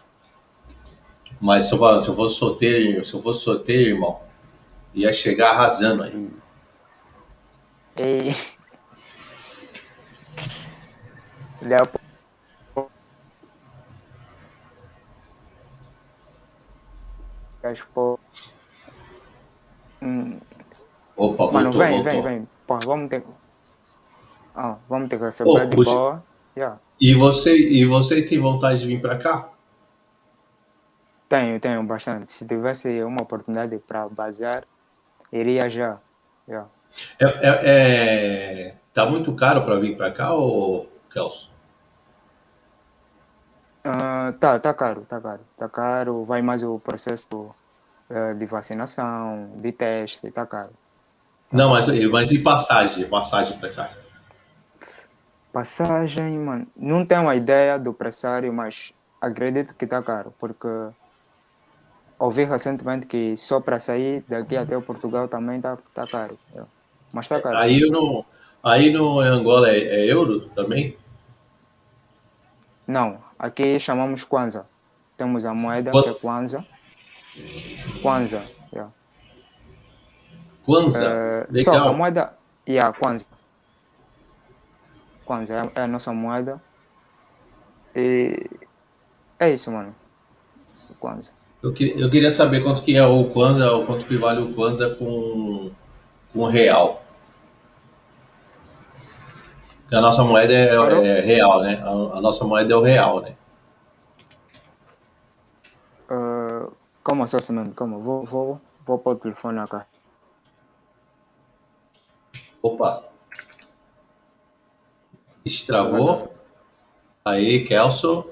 [1.40, 4.20] Mas se eu, for- se eu fosse solteiro, se eu fosse solteiro, irmão,
[4.94, 6.30] ia chegar arrasando aí.
[7.96, 8.30] E...
[11.62, 12.90] Já po-
[17.62, 18.18] As po-
[20.02, 20.38] Hum,
[21.16, 22.22] Opa, Mano, voltou, vem, voltou.
[22.22, 22.48] vem, vem.
[22.66, 23.24] Pô, vamos ter.
[24.54, 26.22] Ah, vamos ter que receber Ô, de boa.
[26.56, 26.78] Yeah.
[27.00, 29.48] E você, e você tem vontade de vir pra cá?
[31.28, 32.32] Tenho, tenho bastante.
[32.32, 34.64] Se tivesse uma oportunidade para basear,
[35.32, 35.98] iria já.
[36.46, 36.68] Yeah.
[37.20, 37.60] É, é-
[38.70, 41.50] é- Tá muito caro para vir para cá, ou Kelso?
[43.84, 45.40] Uh, tá, tá caro, tá caro.
[45.58, 47.26] Tá caro, vai mais o processo
[48.08, 50.70] uh, de vacinação, de teste, tá caro.
[51.52, 53.08] Não, mas, mas e passagem?
[53.08, 53.90] Passagem para cá?
[55.52, 60.68] Passagem, mano, não tenho uma ideia do pressário, mas acredito que tá caro, porque
[62.18, 66.38] ouvi recentemente que só para sair daqui até o Portugal também tá, tá caro.
[67.14, 67.56] Mas tá caro.
[67.56, 68.24] Aí, no,
[68.60, 70.98] aí no Angola é, é euro também?
[72.86, 74.66] Não, aqui chamamos Kwanza.
[75.16, 76.66] Temos a moeda Qu que é Kwanza.
[78.02, 78.42] Kwanza,
[78.72, 78.92] yeah.
[80.64, 81.46] Kwanza?
[81.48, 82.34] Uh, só a moeda,
[82.68, 83.26] yeah, Kwanza.
[85.24, 86.60] Kwanza é, é a nossa moeda.
[87.94, 88.50] E
[89.38, 89.94] é isso, mano.
[90.98, 91.30] Kwanza.
[91.62, 94.52] Eu, que, eu queria saber quanto que é o Kwanza, ou quanto que vale o
[94.52, 95.70] Kwanza com,
[96.32, 97.03] com real.
[99.84, 101.82] Porque a nossa moeda é, é real, né?
[101.84, 103.36] A, a, nossa moeda é o real, né?
[106.10, 106.72] Uh,
[107.04, 107.98] calma só, Simão, calma.
[107.98, 109.86] Vou, vou, vou pôr o telefone cá.
[112.62, 113.04] Opa.
[115.44, 116.32] Destravou.
[117.22, 118.30] Aí, Kelso.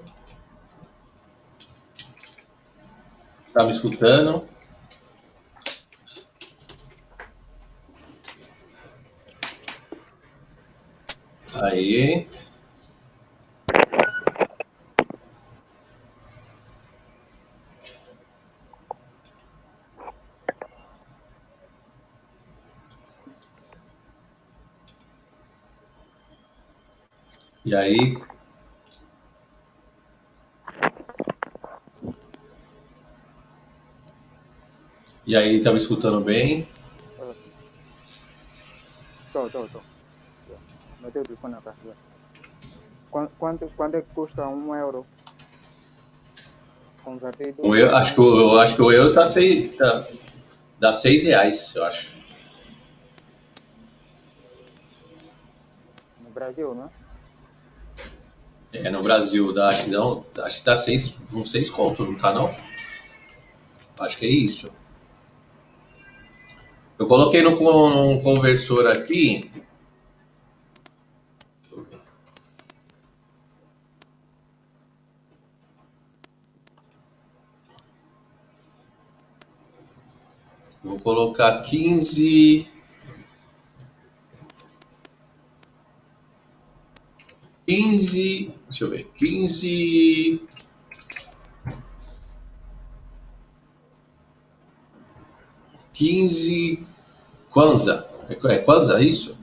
[3.52, 4.48] Tá me escutando?
[11.62, 12.26] Aí.
[27.64, 28.16] E aí,
[35.24, 36.66] E aí, tá me escutando bem?
[39.32, 39.80] Tô, tô, tô.
[41.00, 41.70] Meteu o telefone na carteira.
[43.10, 45.06] Quanto, quanto é que custa um euro?
[47.04, 47.56] Convertido?
[47.62, 50.08] Um euro, acho, que, eu acho que o euro tá seis, tá,
[50.78, 52.14] dá seis reais, eu acho.
[56.24, 56.88] No Brasil, né?
[58.72, 62.14] É, no Brasil, dá, acho que não, acho que tá seis, uns seis contos, não
[62.14, 62.54] tá não?
[63.98, 64.72] Acho que é isso.
[66.98, 69.50] Eu coloquei no, no conversor aqui.
[81.02, 82.68] Colocar quinze.
[87.66, 88.54] Quinze.
[88.68, 89.04] Deixa eu ver.
[89.14, 90.40] Quinze.
[95.92, 96.86] Quinze
[97.50, 98.08] Kwanza.
[98.28, 99.36] É, é Kwanza é isso?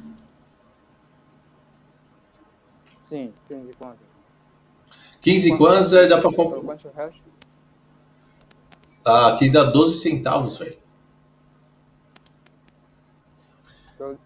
[3.04, 4.04] Sim, 15 Kwanza.
[5.22, 7.12] 15 Kwanza dá para comprar.
[9.06, 10.78] Ah, aqui dá 12 centavos, velho.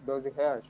[0.06, 0.64] 12 reais?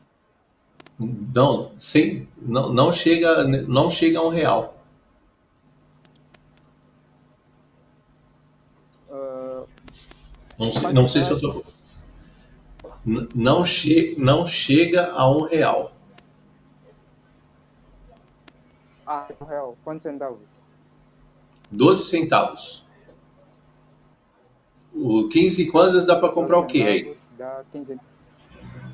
[0.99, 4.77] Não, sem, não, não, chega, não chega a um real.
[9.09, 9.67] Uh,
[10.57, 11.73] não, sei, não sei se eu tô
[13.05, 15.91] não, che não chega a um real.
[19.05, 19.77] Ah, um real.
[19.83, 20.39] Quantos centavos?
[21.69, 22.85] 12 centavos.
[24.93, 27.17] O 15 kwanzas dá para comprar o quê aí?
[27.37, 27.99] Dá 15,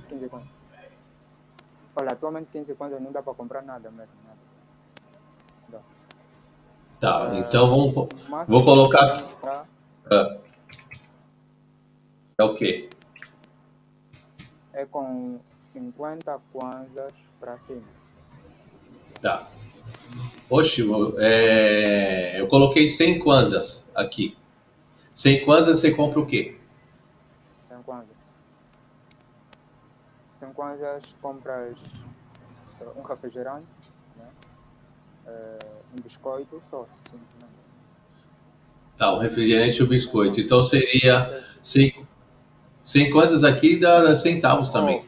[0.10, 0.50] 15 kwanzas.
[1.96, 4.14] Olha, atualmente 15 kwanzas não dá para comprar nada mesmo.
[5.70, 5.84] Nada.
[7.00, 7.94] Tá, é, então vamos,
[8.48, 9.22] vou colocar.
[9.40, 9.66] Pra...
[10.12, 10.38] Ah.
[12.38, 12.90] É o quê?
[14.80, 17.84] é com 50 kwanzas para cima.
[19.22, 19.50] Tá.
[20.50, 20.84] Oxe,
[21.20, 22.40] é...
[22.40, 24.38] eu coloquei 100 kwanzas aqui.
[25.14, 26.58] 100 kwanzas você compra o quê?
[27.68, 28.16] 100 kwanzas.
[30.40, 31.78] 100 kwanzas compras
[32.96, 33.68] um refrigerante,
[34.16, 34.32] né?
[35.28, 35.60] É,
[35.94, 36.86] um biscoito só.
[37.12, 37.20] Sim,
[38.98, 40.40] Tá, um refrigerante e um biscoito.
[40.42, 42.06] Então seria 100,
[42.84, 45.04] 100 coisas aqui dá centavos também.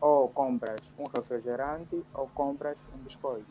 [0.00, 3.46] Ou, ou compras um refrigerante ou compras um biscoito.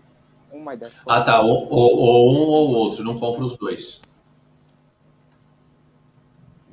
[0.54, 1.42] Uma das Ah, tá.
[1.42, 3.04] Ou, ou, ou um ou outro.
[3.04, 4.02] Não compra os dois.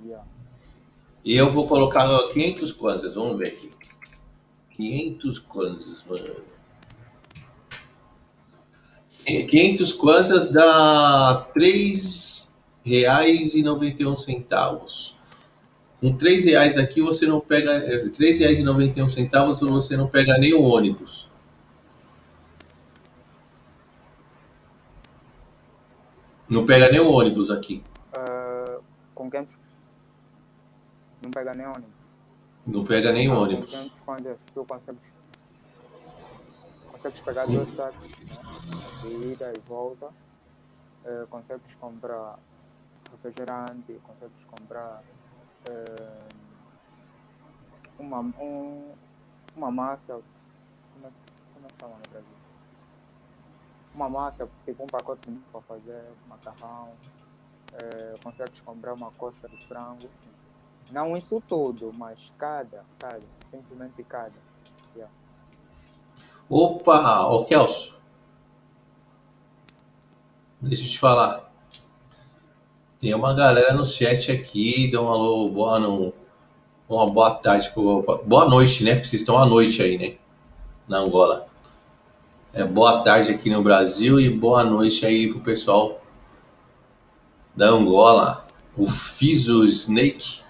[0.05, 0.25] Yeah.
[1.25, 3.15] E eu vou colocar 500 kwanzas.
[3.15, 3.71] Vamos ver aqui.
[4.73, 6.37] 500 kwanzas, mano.
[9.25, 15.17] 500 kwanzas dá 3 reais e 91 centavos.
[16.01, 17.79] Com 3 reais aqui você não pega.
[17.79, 21.31] R$ 3,91 você não pega nem o ônibus.
[26.47, 27.83] Não pega nem o ônibus aqui.
[28.13, 28.79] Ah,
[29.15, 29.47] com quem
[31.25, 31.95] não pega nem ônibus.
[32.67, 33.71] Não pega nem ônibus.
[33.71, 35.01] quem quando tu consegues,
[36.93, 38.37] consegues pegar dois táxis, né?
[39.03, 40.11] De ida e volta.
[41.29, 42.39] Consegues comprar
[43.11, 45.03] refrigerante, consegues comprar
[45.67, 46.29] eh,
[47.99, 48.95] uma, um,
[49.55, 50.15] uma massa.
[50.95, 51.11] Como é,
[51.53, 52.37] como é que chama no Brasil?
[53.95, 56.93] Uma massa, tipo um pacote para fazer macarrão.
[58.23, 60.09] Consegues comprar uma coxa de frango.
[60.93, 64.33] Não isso tudo, mas cada, cada, simplesmente cada.
[64.95, 65.13] Yeah.
[66.49, 67.95] Opa, ô Kelso.
[70.61, 71.53] Deixa eu te falar.
[72.99, 76.13] Tem uma galera no chat aqui, dá um alô, boa, no,
[76.89, 77.71] uma boa tarde,
[78.25, 78.95] boa noite, né?
[78.95, 80.17] Porque vocês estão à noite aí, né?
[80.87, 81.47] Na Angola.
[82.53, 86.01] É boa tarde aqui no Brasil e boa noite aí pro pessoal
[87.55, 88.47] da Angola.
[88.77, 90.44] O Fizo Snake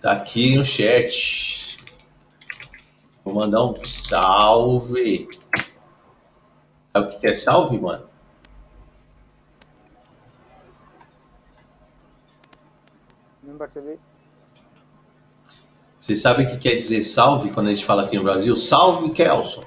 [0.00, 1.78] tá aqui no chat.
[3.24, 5.28] Vou mandar um salve.
[6.92, 8.08] Sabe o que é salve, mano?
[13.42, 13.98] Não percebi?
[15.98, 18.56] Você sabe o que quer dizer salve quando a gente fala aqui no Brasil?
[18.56, 19.64] Salve, Kelson.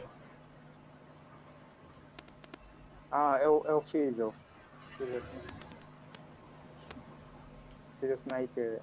[3.12, 4.34] Ah, eu, eu fiz, eu
[4.98, 5.38] fiz assim.
[8.00, 8.80] Fiz assim aí que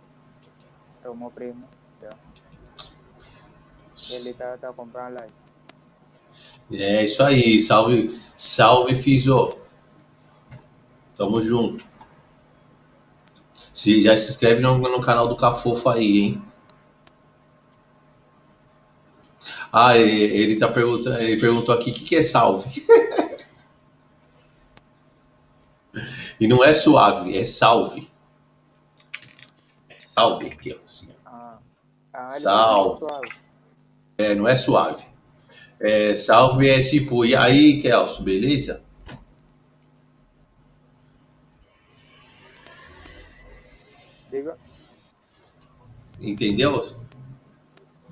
[1.09, 1.65] é o meu primo.
[2.01, 2.19] yeah.
[4.13, 5.27] Ele tá, tá comprando lá.
[6.71, 9.57] É isso aí, salve, salve, Fizo.
[11.17, 11.85] Tamo junto.
[13.73, 16.43] Se, já se inscreve no, no canal do Cafofo aí, hein?
[19.73, 22.85] Ah, ele, ele tá perguntando, ele perguntou aqui o que, que é salve.
[26.41, 28.09] e não é suave, é salve.
[30.19, 31.09] É salve aqui, assim.
[31.25, 31.59] Ah,
[32.13, 33.01] ah Salve.
[33.01, 33.33] tá suave.
[34.19, 35.07] É, não é suave.
[35.79, 38.83] É, salve é tipo, e aí, Kelso, beleza?
[44.29, 44.57] Diga.
[46.21, 46.83] Entendeu?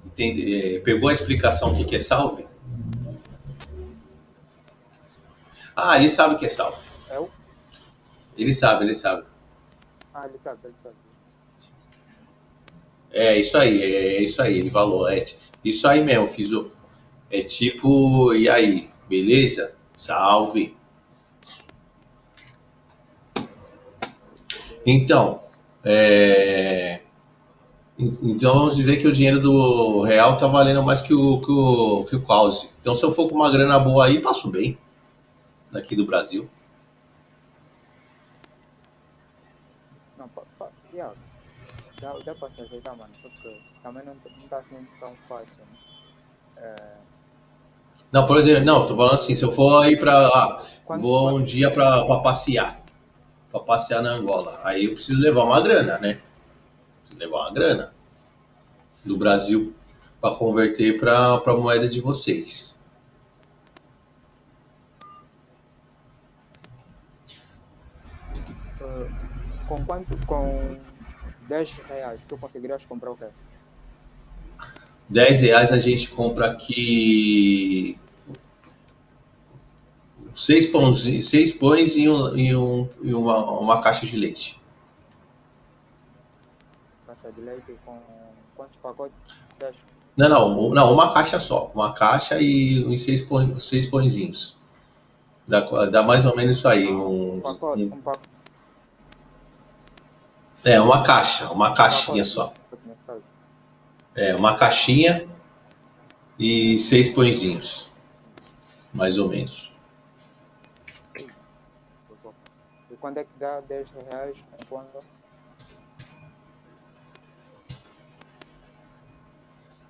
[0.04, 2.46] Entende- é, pegou a explicação o que, que é salve?
[5.74, 6.78] Ah, ele sabe o que é salve.
[7.10, 7.28] Eu?
[8.38, 9.26] Ele sabe, ele sabe.
[10.14, 11.05] Ah, ele sabe, ele sabe.
[13.12, 15.08] É isso aí, é isso aí, ele falou.
[15.08, 15.24] É
[15.64, 16.68] isso aí mesmo, fiz o.
[17.30, 19.74] É tipo, e aí, beleza?
[19.94, 20.76] Salve.
[24.84, 25.40] Então,
[25.84, 27.00] é,
[27.98, 31.50] en- então vamos dizer que o dinheiro do real tá valendo mais que o, que
[31.50, 32.22] o, que o.
[32.80, 34.78] Então, se eu for com uma grana boa aí, passo bem.
[35.72, 36.48] Daqui do Brasil.
[40.18, 41.14] Não, pa, pa, yeah.
[42.00, 43.12] Dá pra se ajeitar, mano.
[43.22, 46.76] Porque também não, não tá assim tão fácil, né?
[48.12, 50.28] Não, por exemplo, não, tô falando assim, se eu for aí pra.
[50.28, 50.62] ah,
[50.98, 52.80] vou um dia pra, pra passear.
[53.50, 54.60] Pra passear na Angola.
[54.64, 56.20] Aí eu preciso levar uma grana, né?
[57.00, 57.94] Preciso levar uma grana.
[59.04, 59.74] Do Brasil
[60.20, 62.76] pra converter pra, pra moeda de vocês.
[68.80, 69.08] eh,
[69.68, 70.26] com quanto?
[70.26, 70.76] Com
[71.48, 73.26] 10 reais, tu conseguirias comprar o quê?
[75.08, 77.98] 10 reais a gente compra aqui.
[80.34, 84.60] Seis pães, seis pães e, um, e, um, e uma, uma caixa de leite.
[87.06, 87.98] Caixa de leite com
[88.54, 89.14] quantos pacotes?
[90.16, 91.70] Não, não, não, uma caixa só.
[91.74, 94.56] Uma caixa e uns seis, pão, seis pãezinhos.
[95.48, 96.86] Dá, dá mais ou menos isso aí.
[96.88, 98.28] Um uns- pacote, um- um pacote.
[100.64, 102.52] É, uma caixa, uma caixinha só.
[104.14, 105.28] É, uma caixinha
[106.38, 107.90] e seis pãezinhos.
[108.92, 109.74] Mais ou menos.
[112.90, 114.36] E quando é que dá 10 reais
[114.70, 115.00] conta?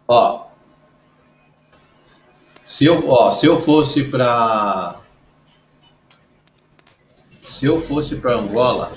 [0.09, 0.47] Ó.
[2.35, 5.01] Se eu, ó, se eu fosse para
[7.45, 8.93] Se eu fosse para Angola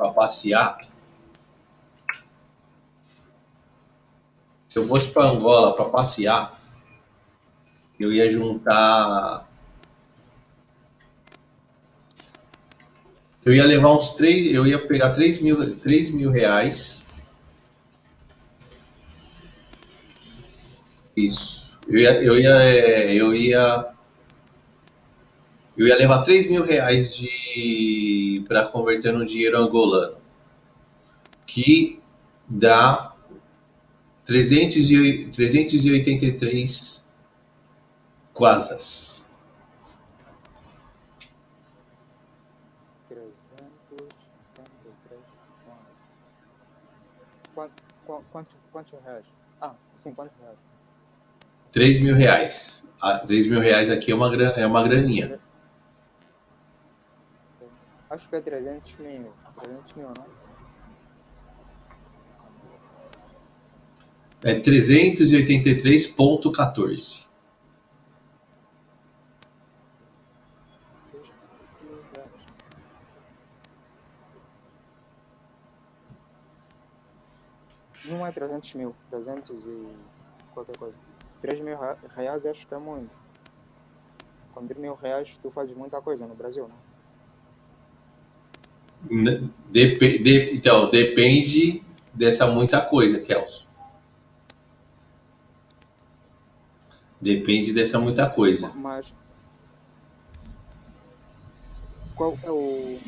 [0.00, 0.80] para passear,
[4.66, 6.50] se eu fosse para Angola para passear,
[7.98, 9.46] eu ia juntar
[13.44, 17.04] Eu ia levar uns três, eu ia pegar 3 mil, 3 mil reais.
[21.16, 21.78] Isso.
[21.88, 23.86] Eu ia, eu ia, eu ia,
[25.76, 27.30] eu ia levar 3 mil reais de
[28.42, 30.16] para converter no dinheiro angolano,
[31.46, 32.00] que
[32.48, 33.14] dá
[34.24, 37.10] 300 e, 383
[38.32, 39.24] quasas.
[51.72, 52.84] 3 mil reais.
[53.00, 55.40] Ah, 3 mil reais aqui é uma, é uma graninha.
[58.10, 59.32] Acho que é 300 mil.
[59.56, 60.26] 300 mil, não?
[64.42, 67.28] É 383,14.
[78.06, 79.86] Não é 300 mil, 300 e
[80.52, 80.96] qualquer coisa.
[81.42, 81.78] 3 mil
[82.16, 83.14] reais acho que é muito.
[84.52, 86.89] Com 3 mil reais tu fazes muita coisa no Brasil, não?
[89.70, 91.82] Dep de então, depende
[92.12, 93.68] dessa muita coisa, Kelso.
[97.20, 98.72] Depende dessa muita coisa.
[98.74, 99.06] Mas
[102.14, 102.98] qual é o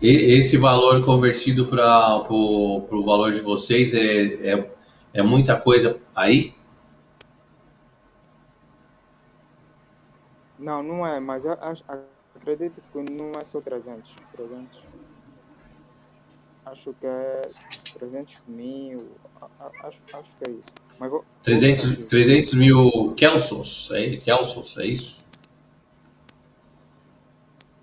[0.00, 4.70] E esse valor convertido para o valor de vocês é, é,
[5.12, 6.54] é muita coisa aí?
[10.58, 11.84] Não, não é, mas eu, acho,
[12.34, 14.10] acredito que não é só 300.
[14.32, 14.82] 300.
[16.66, 17.48] Acho que é
[17.98, 19.12] 300 mil.
[19.60, 20.72] Acho, acho que é isso.
[20.98, 25.24] Mas vou, 300, 300 mil Kelsons, é, Kelsons, é isso?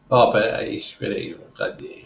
[0.09, 2.05] Ó, oh, peraí, espera aí, cadê?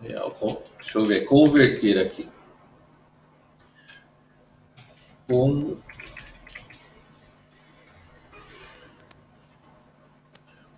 [0.00, 0.36] Real,
[0.76, 2.28] deixa eu ver, converter aqui.
[5.28, 5.76] Com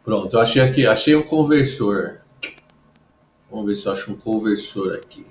[0.06, 2.20] Pronto, eu achei aqui, achei um conversor.
[3.50, 5.26] Vamos ver se eu acho um conversor aqui.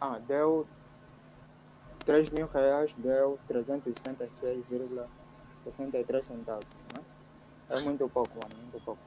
[0.00, 0.66] Ah, deu
[2.06, 6.64] 3 mil reais, deu 376,63 centavos.
[6.94, 7.02] Né?
[7.68, 9.02] É muito pouco, mano, muito pouco.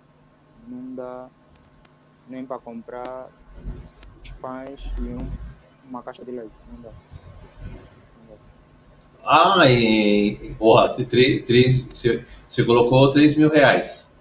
[0.67, 1.27] Não dá
[2.29, 3.27] nem para comprar
[4.39, 5.27] pães e um,
[5.89, 6.53] uma caixa de leite.
[6.71, 6.91] Não dá.
[9.23, 10.55] Ah, e.
[10.59, 14.11] Porra, três, três, você, você colocou 3 mil reais.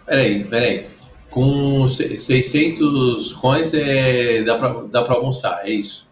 [0.05, 0.89] Peraí, peraí.
[1.29, 6.09] Com 600 coins é, dá para dá pra almoçar, é isso?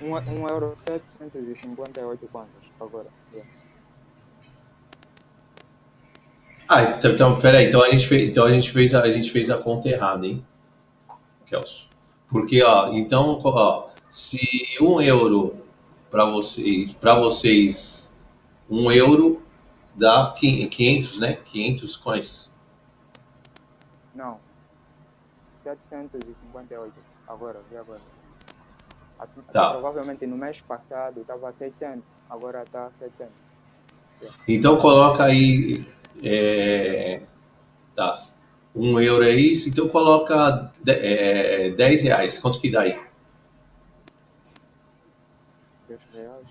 [0.00, 3.08] Um, um euro 758 quantos agora?
[3.32, 3.50] Yeah.
[6.68, 9.30] Ah, então, então peraí, então a gente fez, então a gente fez, a, a gente
[9.30, 10.44] fez a conta errada, hein,
[11.46, 11.90] Kelso?
[12.28, 14.40] Porque, ó, então, ó, se
[14.80, 15.56] um euro
[16.10, 18.14] para vocês, para vocês,
[18.70, 19.42] um euro
[19.94, 21.34] dá 500, né?
[21.44, 22.50] 500 coins.
[24.14, 24.38] Não.
[25.42, 26.92] 758.
[27.26, 28.00] Agora, vi agora.
[29.18, 29.72] Assim, Tá.
[29.72, 33.32] Provavelmente no mês passado estava 600, agora está 700.
[34.48, 35.84] Então coloca aí.
[36.26, 37.20] É,
[37.94, 38.12] tá,
[38.74, 42.38] um euro é isso, então coloca é, 10 reais.
[42.38, 42.98] Quanto que dá aí?
[45.88, 46.46] 10 reais.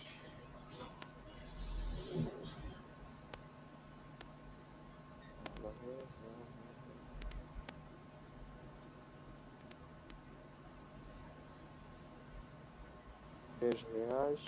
[13.60, 14.40] Dez reais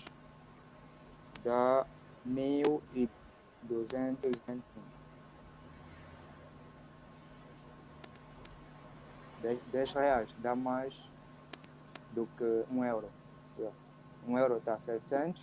[1.43, 1.85] dá
[2.25, 3.07] mil e
[3.61, 4.41] duzentos
[9.45, 10.95] Dez, dez reais dá mais
[12.09, 13.11] do que um euro.
[13.55, 13.77] Yeah.
[14.27, 15.39] Um euro está 700.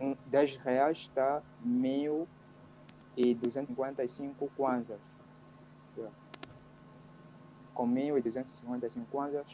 [0.00, 4.98] Um, 10 reais está 1.255 kwanzas.
[7.72, 9.46] Com 1.255 kwanzas,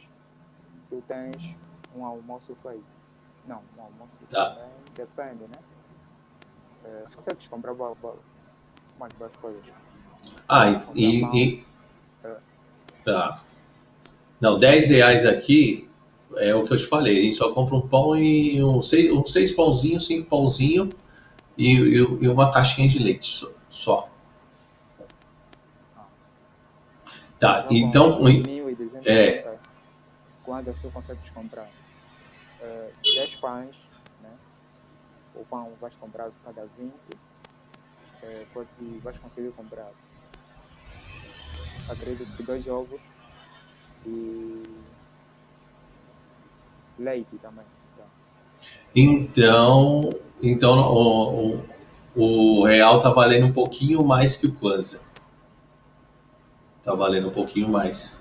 [0.89, 1.55] tu tens
[1.95, 2.83] um almoço feito.
[3.45, 4.55] Não, um almoço Tá.
[4.55, 5.59] também depende, né?
[6.83, 7.75] É, consegues comprar
[8.97, 9.63] mais boas coisas.
[10.49, 10.65] Ah,
[10.95, 10.95] e.
[10.95, 11.21] e-
[11.61, 11.67] e-
[13.07, 13.41] tá.
[14.39, 15.89] Não, 10 reais aqui
[16.35, 17.19] é o que eu te falei.
[17.19, 20.93] A gente só compra um pão e um seis, uns seis pãozinhos, cinco pãozinhos
[21.57, 23.49] e, e, e uma caixinha de leite só.
[23.69, 24.09] só.
[27.39, 28.21] Tá, então.
[28.21, 29.57] 1.250 é.
[30.43, 31.69] kwanzas tu consegues comprar
[32.61, 33.75] eh, 10 pães,
[34.21, 34.31] né?
[35.35, 36.93] O pão vais comprar cada 20,
[38.23, 39.91] eh, pode- e vais conseguir comprar,
[41.89, 42.99] acredito que dois ovos
[44.05, 44.63] e
[46.99, 47.65] leite também.
[47.97, 48.03] tá?
[48.95, 50.09] Então,
[50.41, 51.63] então o, o,
[52.15, 55.01] o real tá valendo um pouquinho mais que o Kwanza.
[56.83, 58.19] Tá valendo um pouquinho mais.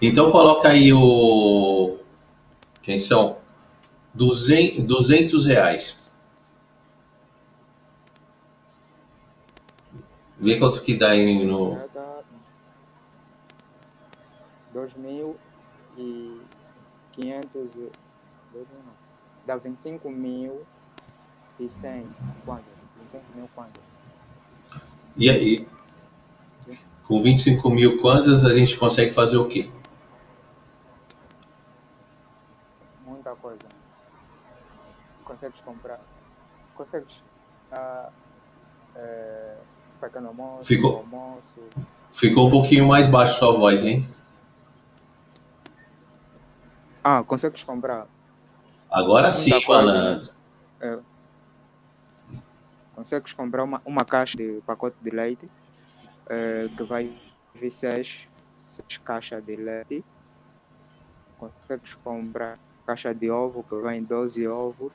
[0.00, 1.98] Então coloca aí o.
[2.82, 3.38] Quem são?
[4.14, 6.10] 200, 200 reais.
[10.38, 11.80] Vê quanto que dá aí no.
[14.74, 15.36] Já dá 2.500
[15.96, 17.90] e-
[18.52, 18.92] dois mil não.
[19.46, 20.62] dá 25 mil
[21.58, 22.06] e 100
[22.44, 22.64] quantas?
[23.00, 23.82] 25 mil quantas?
[25.16, 25.66] E aí?
[27.04, 29.68] Com 25 mil kwanzas a gente consegue fazer o quê?
[33.04, 33.58] Muita coisa.
[35.24, 36.00] Consegues comprar.
[36.74, 37.14] Consegues.
[37.70, 38.10] Ah,
[38.96, 39.56] é,
[40.26, 40.98] almoço, Ficou.
[40.98, 41.60] almoço.
[42.10, 44.06] Ficou um pouquinho mais baixo sua voz, hein?
[47.02, 48.06] Ah, consegues comprar.
[48.90, 50.32] Agora sim, malandro.
[50.80, 50.98] É,
[52.94, 55.50] consegues comprar uma, uma caixa de pacote de leite
[56.28, 57.10] é, que vai
[57.54, 60.04] vir seis, seis caixas de leite.
[61.38, 64.92] Consegues comprar caixa de ovo que vem 12 ovos.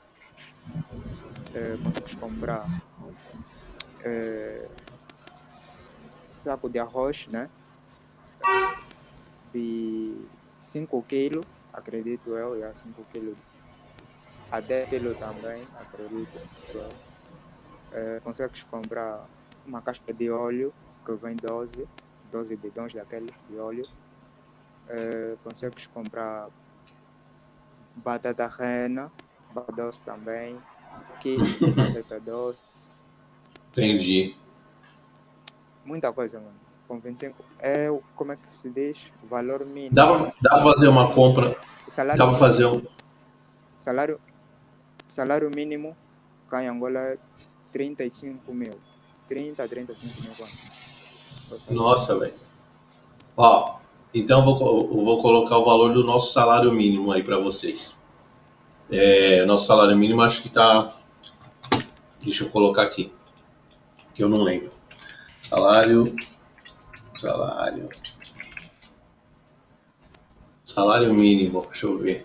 [1.54, 2.66] É, consegues comprar
[4.02, 4.68] é,
[6.14, 7.50] saco de arroz, né?
[9.52, 10.14] De
[10.58, 11.44] 5 quilos,
[11.78, 13.36] acredito eu, já 5 quilos
[14.50, 16.40] até pelo também, acredito.
[16.74, 16.96] eu.
[17.90, 19.28] É, consegues comprar
[19.64, 20.74] uma caixa de óleo
[21.04, 21.88] que vem 12,
[22.24, 23.88] 12 bidões daqueles de óleo.
[24.86, 26.48] É, consegues comprar
[27.94, 29.12] batata rena,
[29.50, 30.62] batata doce também,
[31.20, 32.90] queijo, batata doce,
[33.70, 34.36] Entendi.
[35.84, 36.67] muita coisa, mano.
[36.88, 38.98] Com 25 é o- como é que se diz?
[39.22, 39.94] O valor mínimo.
[39.94, 40.06] Dá
[40.40, 41.54] dá pra fazer uma compra.
[41.86, 42.82] Salário Dá pra fazer um.
[43.76, 44.18] Salário,
[45.06, 45.94] salário mínimo
[46.48, 47.18] cá em Angola é
[47.72, 48.74] 35 mil.
[49.28, 51.72] 30 a 35 mil quanto?
[51.74, 52.34] Nossa, velho.
[53.36, 53.76] Ó,
[54.14, 57.94] então eu vou, vou colocar o valor do nosso salário mínimo aí pra vocês.
[58.90, 60.90] É, nosso salário mínimo acho que tá.
[62.24, 63.12] Deixa eu colocar aqui.
[64.14, 64.70] Que eu não lembro.
[65.42, 66.14] Salário.
[67.18, 67.88] Salário.
[70.64, 72.24] Salário mínimo, deixa eu ver.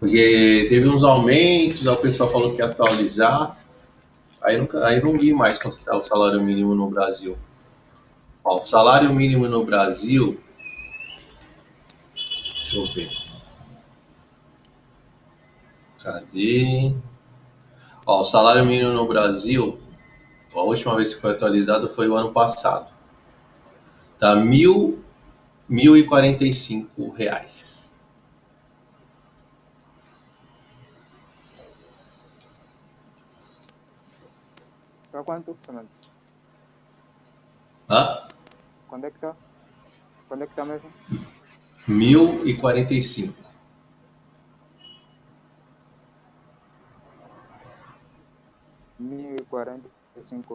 [0.00, 3.56] Porque teve uns aumentos, o pessoal falou que ia atualizar.
[4.42, 7.38] Aí, nunca, aí não vi mais quanto está o salário mínimo no Brasil.
[8.42, 10.40] Ó, o salário mínimo no Brasil.
[12.16, 13.19] Deixa eu ver.
[16.02, 16.94] Cadê?
[18.06, 19.78] Ó, o salário mínimo no Brasil,
[20.54, 22.90] a última vez que foi atualizado foi o ano passado.
[24.18, 25.04] Tá mil,
[25.68, 28.00] mil e quarenta e cinco reais.
[35.10, 35.88] Pra quanto, Samanta?
[37.88, 38.28] Hã?
[38.88, 39.36] Quando é que tá?
[40.28, 40.90] Quando é que tá mesmo?
[41.86, 43.49] Mil e quarenta e cinco.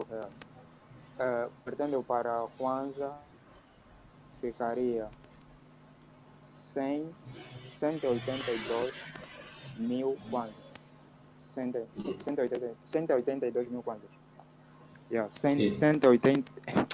[0.08, 0.32] Reais.
[1.18, 3.12] Uh, pretendo para a Kwanza
[4.40, 5.08] ficaria
[6.46, 7.06] cem,
[7.66, 8.94] cento e oitenta e dois
[9.78, 10.54] mil kwanzas.
[11.42, 14.10] Cento, cento, e oitenta, cento e oitenta e dois mil kwanzas.
[15.10, 15.72] Yeah, cem, Sim.
[15.72, 16.52] cento e oitenta,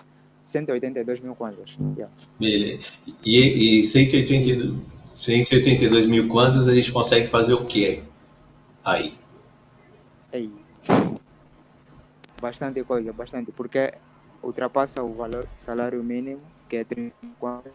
[0.42, 1.76] cento e oitenta e dois mil kwanzas.
[1.96, 2.14] Yeah.
[2.38, 2.92] Beleza.
[3.24, 4.78] E, e 182,
[5.16, 8.02] 182 mil kwanzas a gente consegue fazer o quê?
[8.84, 9.14] Aí.
[10.32, 10.61] Ei.
[12.43, 13.89] Bastante coisa, bastante, porque
[14.43, 17.73] ultrapassa o valor salário mínimo, que é 30 kwanzas.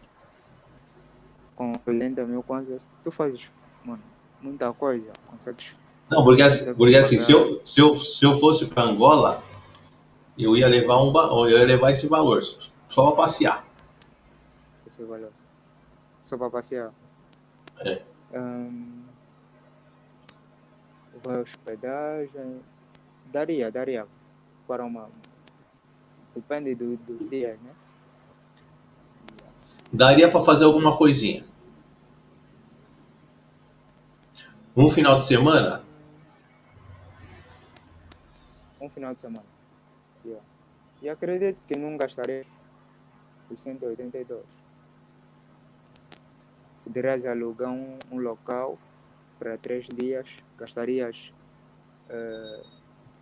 [1.56, 3.50] Com 80 mil kwanzas, tu fazes,
[3.82, 4.02] mano,
[4.42, 5.10] muita coisa.
[5.26, 5.80] Consegues
[6.10, 9.42] Não, porque, assim- porque assim, se eu, se eu, se eu fosse para Angola,
[10.38, 11.14] eu ia levar um
[11.48, 13.64] eu ia levar esse valor só para passear.
[14.86, 15.32] esse valor.
[16.20, 16.92] Só para passear.
[17.80, 18.02] É.
[21.24, 22.60] Vai hospedagem.
[23.32, 24.06] Daria, daria.
[24.68, 25.10] Para uma.
[26.32, 27.74] Depende do, do dia, né?
[29.92, 31.44] Daria para fazer alguma coisinha.
[34.76, 35.82] Um final de semana,
[38.80, 39.44] Um final de semana.
[40.24, 40.44] Yeah.
[41.02, 42.46] E acredito que não gastaria
[43.50, 44.44] os 182.
[46.84, 48.78] Poderias alugar um, um local
[49.38, 50.26] para três dias,
[50.56, 51.32] gastarias
[52.08, 52.62] eh,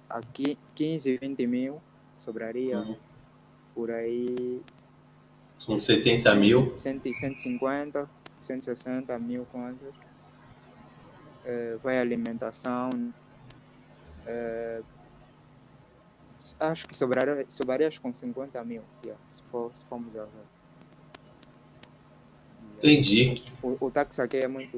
[0.09, 1.83] aqui 15, 20 mil,
[2.17, 2.97] sobraria Uhum.
[3.75, 4.61] por aí
[5.59, 6.73] são 70 mil.
[6.75, 8.09] 100, 150,
[8.39, 9.95] 160 mil kwanzas.
[11.45, 13.13] Eh, vai alimentação.
[14.27, 14.83] eh,
[16.59, 20.45] acho que sobraria, sobraria com 50 mil, yeah, se, for, se formos a ver.
[22.83, 23.01] Yeah.
[23.01, 23.43] Entendi.
[23.63, 24.77] O, o táxi aqui é muito,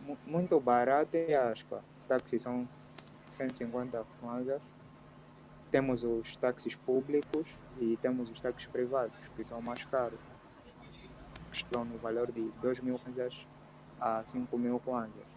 [0.00, 1.84] mu- muito barato e aspa.
[2.08, 2.66] Táxi são
[3.30, 4.60] 150 kwanzas.
[5.70, 7.46] Temos os táxis públicos
[7.80, 10.18] e temos os táxis privados, que são mais caros.
[11.50, 13.34] Que estão no valor de 2 mil kwanzas
[14.00, 15.30] a 5 mil kwanzas.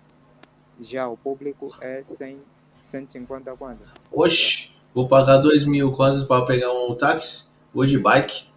[0.81, 2.41] Já o público é 100,
[2.75, 3.87] 150 kwanzas.
[4.11, 7.49] Oxe, vou pagar 2 mil kwanzas para pegar um táxi?
[7.73, 8.47] Vou de bike.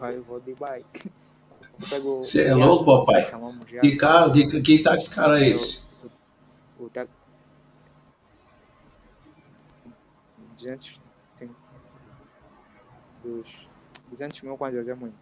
[0.00, 1.10] Eu vou de bike.
[1.78, 3.30] Você é louco, papai?
[3.80, 5.91] Que carro, que, que táxi cara é esse?
[6.90, 7.06] Tá
[10.56, 11.00] 200
[11.36, 11.54] tem-
[13.22, 13.46] dos
[14.08, 15.14] 200 mil kwanzas é muito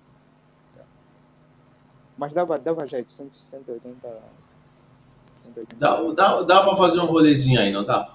[2.17, 4.09] mas dava dava jeito 100, 180
[5.43, 8.15] 180 Dá, dá, dá para fazer um rolezinho aí, não dá?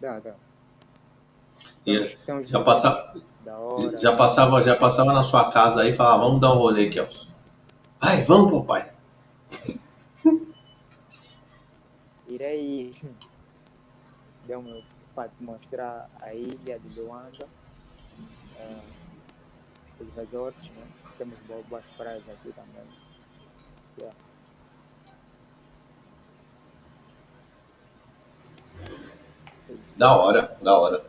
[0.00, 0.34] dá dá
[1.86, 5.92] E já, desenhos passa, da hora já, passava, já passava na sua casa aí e
[5.92, 7.34] falava, vamos dar um rolê, Kelson.
[8.00, 8.92] Vai, vamos, papai.
[12.34, 12.92] Irei
[14.46, 14.84] deu-me
[15.14, 17.48] para te mostrar a ilha de Luanda
[18.58, 18.80] eh,
[20.00, 20.86] os resorts né?
[21.18, 21.38] temos
[21.68, 23.04] boas praias aqui também
[23.96, 24.12] Yeah.
[29.96, 31.04] Da hora, da hora.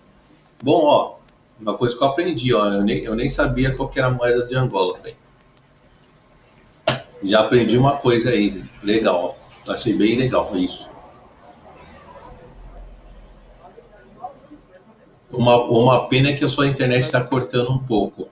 [0.61, 1.15] Bom, ó,
[1.59, 4.11] uma coisa que eu aprendi, ó, eu nem, eu nem sabia qual que era a
[4.11, 5.17] moeda de Angola, velho.
[7.23, 9.37] Já aprendi uma coisa aí, legal,
[9.67, 9.71] ó.
[9.73, 10.91] Achei bem legal isso.
[15.45, 18.27] Uma, uma pena é que a sua internet está cortando um pouco.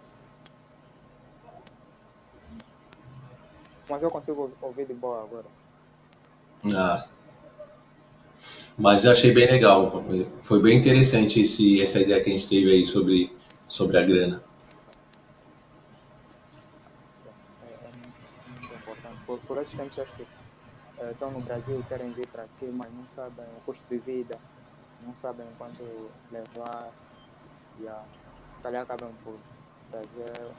[3.87, 5.45] Mas eu consigo ouvir de boa agora.
[6.75, 7.05] Ah.
[8.75, 10.03] Mas eu achei bem legal.
[10.41, 13.31] Foi bem interessante esse, essa ideia que a gente teve aí sobre,
[13.67, 14.43] sobre a grana.
[17.63, 19.11] É, é.
[19.27, 20.25] Por, por esses tempos, acho que
[20.97, 24.39] eh, estão no Brasil, querem vir para aqui, mas não sabem o custo de vida,
[25.05, 26.91] não sabem quanto levar.
[27.77, 28.07] E ah,
[28.53, 29.43] se calhar acabam por
[29.89, 30.55] trazer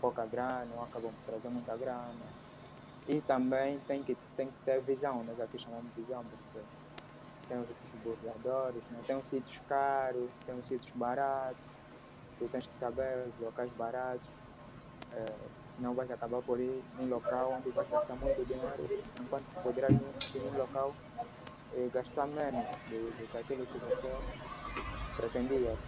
[0.00, 2.34] pouca grana, ou acabam por trazer muita grana.
[3.06, 6.58] E também tem que, tem que ter visão, nós aqui chamamos de visão, porque
[7.48, 9.02] tem os burladores, né?
[9.06, 11.64] tem os sítios caros, tem os sítios baratos,
[12.38, 14.30] tu tens que saber os locais baratos,
[15.12, 19.98] eh, senão vais acabar por ir num local onde vais gastar muito dinheiro, enquanto poderás
[20.00, 20.98] ir num local
[21.72, 24.08] e gastar menos do, do que aquilo que você
[25.16, 25.78] pretendia.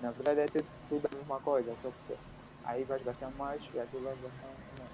[0.00, 2.14] Na verdade é tudo, a mesma coisa, só que
[2.64, 4.48] aí vais gastar mais e aqui vais gastar
[4.78, 4.90] menos.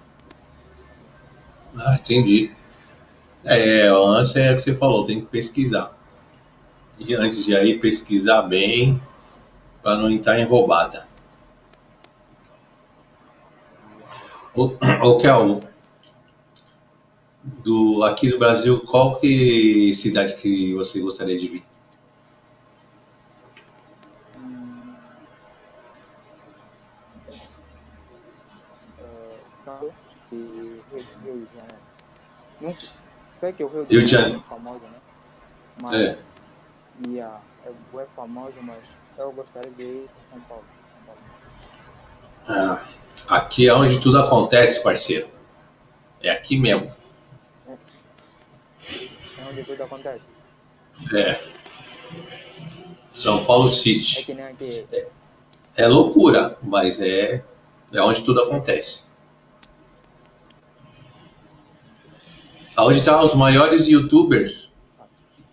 [1.77, 2.51] Ah, entendi.
[3.45, 5.95] É, antes é o que você falou, tem que pesquisar.
[6.99, 9.01] E antes de aí, pesquisar bem
[9.81, 11.07] para não entrar em roubada.
[14.55, 15.61] O, o Kel,
[17.43, 21.63] do, aqui no Brasil, qual que cidade que você gostaria de vir?
[32.59, 32.75] Não,
[33.25, 34.43] sei que o Rio de de Janeiro Janeiro.
[34.45, 34.99] é famoso, né?
[35.81, 36.17] Mas, É,
[37.07, 38.79] yeah, é bem famoso, mas
[39.17, 40.63] eu gostaria de ir para São Paulo.
[40.93, 41.21] São Paulo.
[42.47, 42.85] ah,
[43.27, 45.29] aqui é onde tudo acontece, parceiro.
[46.21, 46.91] É aqui mesmo.
[47.67, 50.33] É onde tudo acontece.
[51.13, 51.39] É.
[53.09, 54.31] São Paulo É City.
[54.31, 54.87] aqui.
[55.75, 57.43] É loucura, mas é,
[57.93, 59.03] é onde tudo acontece.
[62.79, 64.71] Onde estão os maiores youtubers,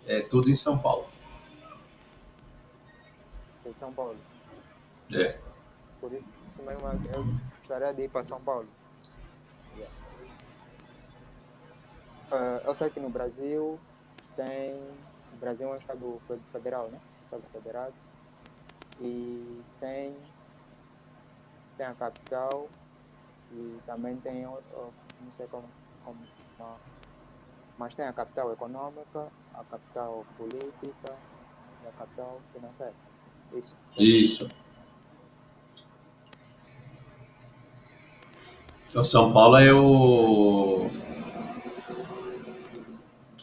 [0.06, 1.06] é tudo em São Paulo.
[3.64, 4.18] é de São Paulo.
[5.12, 5.38] É.
[6.00, 6.26] Por isso
[6.62, 7.24] mesmo eu
[7.60, 8.68] gostaria de ir para São Paulo.
[12.30, 13.78] Ah, eu sei que no Brasil
[14.36, 14.74] tem.
[15.32, 17.00] O Brasil é um estado fe- federal, né?
[17.24, 17.94] Estado federado.
[19.00, 20.14] E tem.
[21.76, 22.68] Tem a capital
[23.52, 24.46] e também tem.
[24.46, 25.70] o- o- Não sei como.
[26.04, 26.18] como
[27.78, 31.12] mas tem a capital econômica, a capital política
[31.82, 32.94] e a capital financeira.
[33.52, 33.76] Isso.
[33.98, 34.48] Isso.
[38.88, 40.86] Então, São Paulo é o,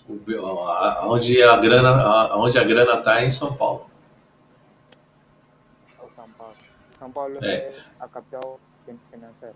[0.08, 3.90] o onde a grana, onde a grana está é em São Paulo.
[6.02, 6.56] É São Paulo.
[6.98, 7.48] São Paulo É.
[7.54, 9.56] é a capital fin- financeira.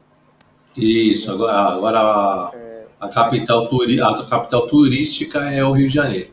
[0.76, 1.32] Isso.
[1.32, 6.32] Agora, agora a, É, a capital turi, a capital turística é o Rio de Janeiro.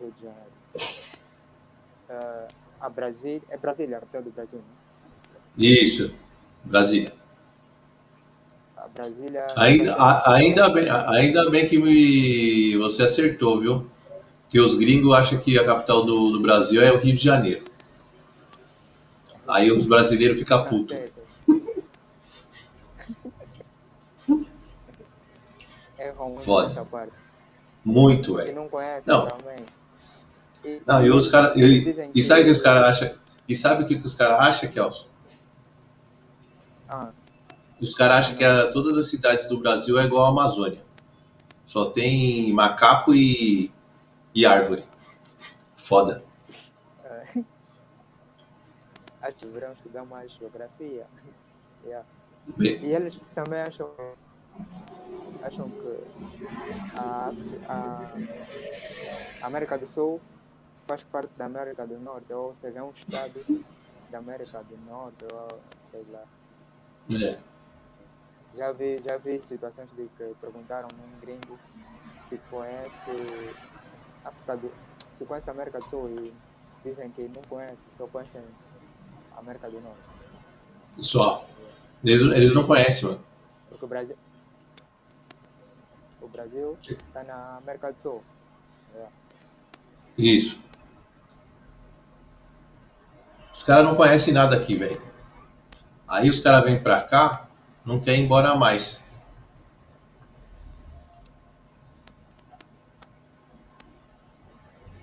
[0.00, 0.46] Rio de Janeiro.
[2.08, 2.46] É,
[2.80, 4.64] a Brasília, é Brasília, a capital do Brasil, né?
[5.56, 6.12] Isso.
[6.64, 7.12] Brasília.
[8.76, 9.46] A Brasília.
[9.56, 13.86] Ainda, a- ainda, bem, ainda bem que me- você acertou, viu?
[14.48, 17.64] Que os gringos acham que a capital do, do Brasil é o Rio de Janeiro.
[19.46, 20.96] Aí os brasileiros ficam Tá putos.
[20.96, 21.16] certo.
[25.98, 26.68] Erram muito Foda.
[26.68, 27.12] nessa parte.
[27.84, 28.54] Muito, velho.
[28.54, 29.26] não conhecem Não.
[29.26, 29.56] também.
[30.64, 31.56] E, Não, e os caras.
[31.56, 33.16] E, e sabe o que os caras acham?
[33.48, 35.06] E sabe o que, que os caras acham, Kelson?
[36.88, 37.10] Ah,
[37.80, 40.84] Os caras acham que a- todas as cidades do Brasil é igual à Amazônia.
[41.64, 43.72] Só tem macaco e,
[44.34, 44.84] e árvore.
[45.76, 46.24] Foda.
[47.04, 47.26] é.
[49.22, 51.06] Acho que mais geografia.
[51.84, 52.04] Yeah.
[52.58, 53.88] E eles também acham,
[55.42, 57.32] acham que a,
[57.68, 60.20] a América do Sul
[60.86, 63.64] faz parte da América do Norte, ou seja, é um estado
[64.10, 65.60] da América do Norte, ou
[65.90, 66.24] sei lá.
[67.10, 67.38] é.
[68.56, 71.58] Já vi, já vi situações de que perguntaram um gringo
[72.28, 73.54] se conhece
[74.24, 74.72] África do,
[75.12, 76.32] se conhece a América do Sul e
[76.84, 78.42] dizem que não conhece, só conhecem
[79.36, 80.00] a América do Norte.
[80.98, 81.46] Só.
[82.04, 83.24] Eles, eles não conhecem, mano.
[83.68, 84.16] Porque o Brasil.
[86.26, 88.24] O Brasil está na América do Sul.
[88.96, 89.06] É.
[90.18, 90.60] Isso.
[93.54, 95.00] Os caras não conhecem nada aqui, velho.
[96.08, 97.48] Aí os caras vêm pra cá,
[97.84, 99.00] não querem ir embora mais.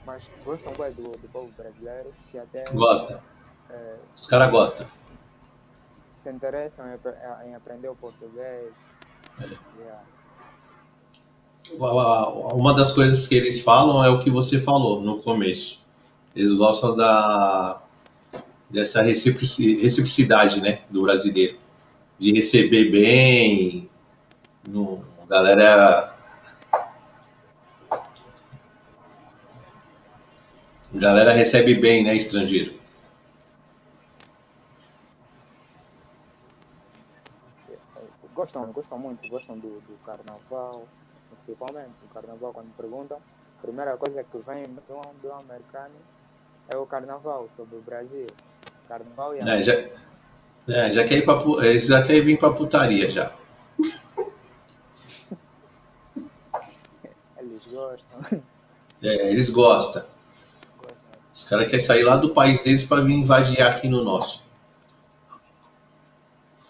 [0.05, 3.23] Mas gostam bem do, do povo brasileiro que até Gosta.
[3.69, 4.85] é, Os caras gostam.
[6.17, 8.73] se interessam em, em aprender o português.
[9.39, 10.03] Yeah.
[11.71, 15.83] Uma das coisas que eles falam é o que você falou no começo.
[16.35, 17.81] Eles gostam da
[18.69, 21.59] dessa reciproci- reciprocidade, né, do brasileiro,
[22.17, 23.87] de receber bem,
[24.67, 26.15] no, galera
[30.91, 32.73] galera recebe bem, né, estrangeiro.
[38.33, 40.87] Gostam, gostam muito, gostam do, do carnaval,
[41.43, 43.17] principalmente o carnaval quando perguntam.
[43.17, 44.81] A primeira coisa que vem do,
[45.21, 45.93] do americano
[46.69, 48.27] é o carnaval sobre o Brasil.
[48.87, 49.73] Carnaval e É, já,
[50.69, 53.33] é, já quer ir pra, pu- eles já querem vir pra putaria já.
[57.37, 58.41] eles gostam.
[59.01, 60.03] É, eles gostam.
[60.77, 61.11] gostam.
[61.33, 64.43] Os caras querem sair lá do país deles para vir invadir aqui no nosso.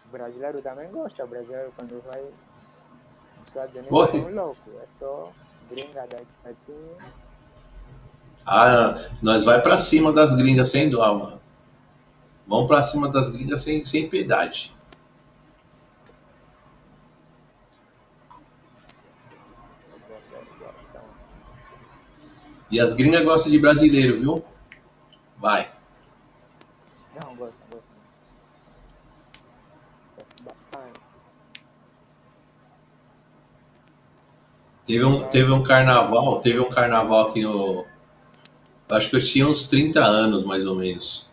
[0.06, 1.24] O brasileiro também gosta.
[1.24, 2.24] O brasileiro quando vai
[3.54, 4.20] Estados Unidos Oi.
[4.20, 4.72] é um louco.
[4.82, 5.32] É só
[5.70, 6.56] gringa daqui.
[8.46, 11.42] Ah, nós vai pra cima das gringas sem dó, mano.
[12.48, 14.74] Vamos pra cima das gringas sem, sem piedade.
[22.72, 24.44] E as gringas gostam de brasileiro, viu?
[25.38, 25.72] Vai.
[27.22, 27.84] Não, gosto, gosto.
[30.44, 31.00] Bastante.
[34.86, 37.86] Teve um, teve um carnaval, teve um carnaval aqui no.
[38.90, 41.32] Acho que eu tinha uns 30 anos, mais ou menos.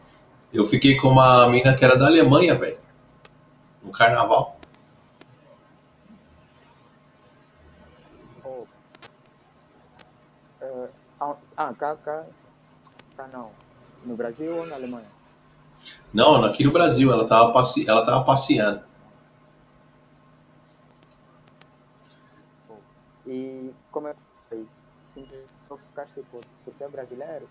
[0.53, 2.79] Eu fiquei com uma mina que era da Alemanha, velho.
[3.83, 4.59] No carnaval.
[8.45, 8.65] Oh.
[10.61, 10.89] Eh,
[11.21, 12.25] ah, ah, cá, cá,
[13.17, 13.51] cá não.
[14.05, 15.07] No Brasil ou na Alemanha?
[16.13, 17.89] Não, aqui no Brasil, ela tava, passe...
[17.89, 18.83] ela tava passeando.
[22.69, 22.75] Oh.
[23.25, 24.15] E como é?
[25.07, 27.49] Sempre só ficaste por, por ser brasileiro?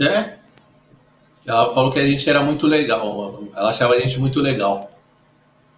[0.00, 0.38] É?
[1.46, 3.44] Ela falou que a gente era muito legal.
[3.54, 4.90] Ela achava a gente muito legal.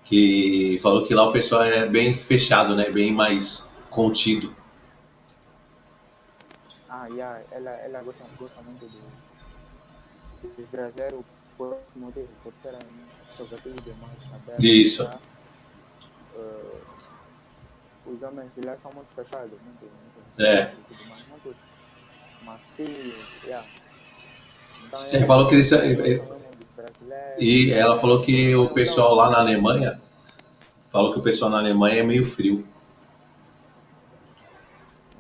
[0.07, 2.91] Que falou que lá o pessoal é bem fechado, né?
[2.91, 4.55] Bem mais contido.
[6.89, 11.25] Ah, yeah, ela, ela gosta, gosta muito do, do brasileiro
[11.63, 12.81] esse motivo, por serem
[13.19, 14.65] sobretudo mais abertos.
[14.65, 15.05] Isso.
[15.05, 15.19] tá?
[16.35, 16.81] Eh,
[18.07, 20.75] os homens de lá são muito fechados, muito, muito É.
[21.31, 21.57] muito
[22.45, 23.67] macios, yeah.
[24.87, 26.19] Então, Ele falou que eles- ele-
[26.77, 27.37] brasileiros.
[27.39, 30.01] E ela falou que o pessoal lá na Alemanha
[30.91, 32.67] falou que o pessoal na Alemanha é meio frio.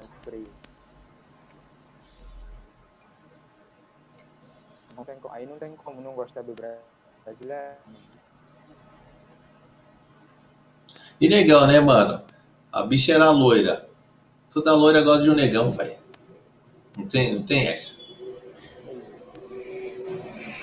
[0.01, 0.49] É frio.
[4.97, 6.79] Não tem, aí não tem como não gostar do bra-
[7.25, 7.77] brasileiro.
[11.21, 12.23] E negão, né, mano?
[12.73, 13.87] A bicha era loira.
[14.51, 15.97] Toda loira gosta de um negão, velho.
[16.97, 18.01] Não tem, não tem essa.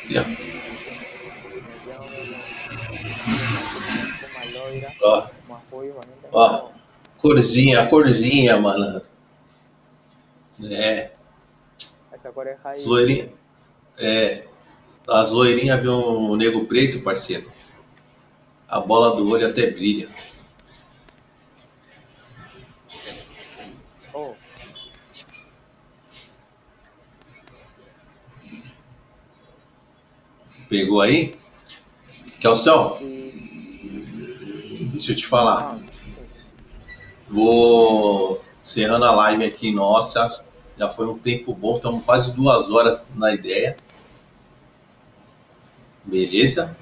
[0.03, 0.49] Aqui, ó.
[6.31, 6.69] Ó,
[7.17, 9.01] corzinha, corzinha, mano.
[10.71, 11.11] É,
[12.11, 12.79] Essa cor é raiz.
[12.79, 13.29] as loirinhas.
[13.97, 14.43] É,
[15.07, 17.49] as loirinhas viu um nego preto, parceiro.
[18.67, 20.09] A bola do olho até brilha.
[30.69, 31.35] Pegou aí?
[33.01, 34.89] E...
[34.91, 35.79] deixa eu te falar.
[37.27, 40.45] Vou encerrando a live aqui, nossa.
[40.77, 43.75] Já foi um tempo bom, estamos quase duas horas na ideia.
[46.05, 46.77] Beleza?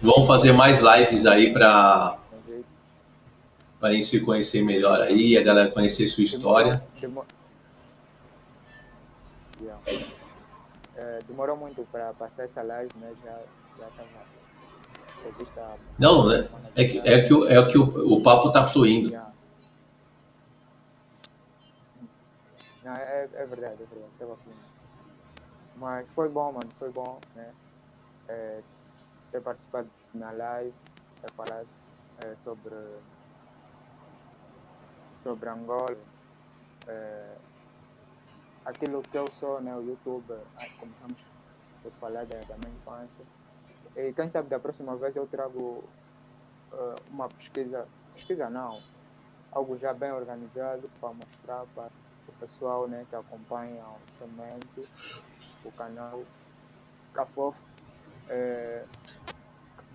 [0.00, 2.18] Vamos fazer mais lives aí para
[3.80, 6.84] a gente se conhecer melhor aí, a galera conhecer sua história.
[9.60, 10.40] Demorou, demorou, yeah.
[10.96, 13.14] É, demorou muito para passar essa live, né?
[13.22, 13.38] Já
[13.78, 14.08] já estava
[15.98, 16.42] Não, né?
[16.42, 19.10] semana É que, é que, o, é que o, o papo tá fluindo.
[22.82, 24.12] Não, é, é verdade, é verdade.
[24.18, 24.60] Tava fluindo.
[25.76, 27.52] Mas foi bom, mano, foi bom, né?
[28.28, 28.60] É,
[29.32, 30.74] ter participado na live,
[31.22, 31.68] ter falado
[32.24, 32.74] é, sobre,
[35.12, 35.96] sobre Angola.
[36.86, 37.36] É,
[38.64, 39.74] aquilo que eu sou, né?
[39.74, 41.18] O youtuber, ah, começamos
[41.82, 43.24] por falar da, da minha infância.
[43.96, 45.82] E quem sabe da próxima vez eu trago
[46.72, 48.80] eh, uma pesquisa, pesquisa não,
[49.50, 51.90] algo já bem organizado para mostrar para
[52.28, 54.88] o pessoal né, que acompanha o Semente,
[55.64, 56.22] o canal
[57.12, 57.58] Cafofo,
[58.28, 58.82] eh,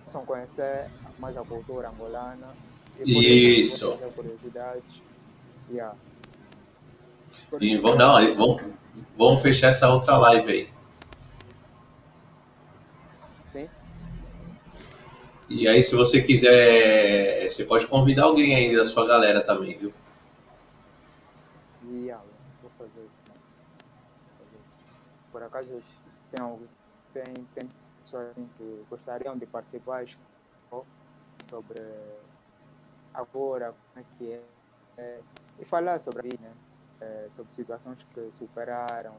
[0.04, 0.86] possam conhecer
[1.18, 2.54] mais a cultura angolana
[3.04, 3.98] e Isso.
[4.14, 5.02] curiosidade.
[5.70, 5.96] Yeah.
[7.60, 8.62] E vamos, não, vamos,
[9.16, 10.68] vamos fechar essa outra live aí.
[13.46, 13.68] Sim?
[15.48, 19.92] E aí, se você quiser, você pode convidar alguém aí da sua galera também, viu?
[21.82, 22.20] Yeah,
[22.60, 23.20] vou fazer isso.
[23.28, 23.40] Mano.
[24.38, 24.74] Vou fazer isso.
[25.30, 25.80] Por acaso
[26.30, 26.68] tem, algo-
[27.12, 27.24] tem,
[27.54, 27.68] tem
[28.02, 30.04] pessoas assim que gostariam de participar
[31.42, 31.80] sobre
[33.14, 34.42] agora, como é que é,
[34.98, 35.20] é,
[35.58, 36.54] e falar sobre a vida, né?
[37.00, 39.16] É, sobre situações que superaram,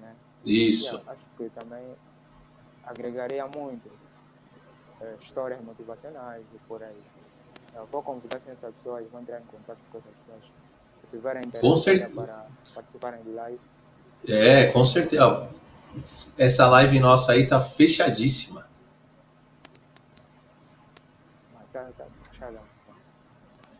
[0.00, 0.14] né?
[0.44, 0.94] Isso.
[0.96, 1.96] Yeah, acho que também
[2.84, 3.90] agregaria muito
[5.00, 7.02] é, histórias motivacionais e por aí.
[7.74, 10.42] Eu vou convidar assim, essas pessoas, vou entrar em contato com essas pessoas
[11.00, 12.22] que tiverem interesse certeza.
[12.22, 13.60] para participarem de live.
[14.28, 15.48] É, com certeza.
[16.36, 18.66] Essa live nossa aí tá fechadíssima.
[21.72, 22.60] Tá, tá fechada.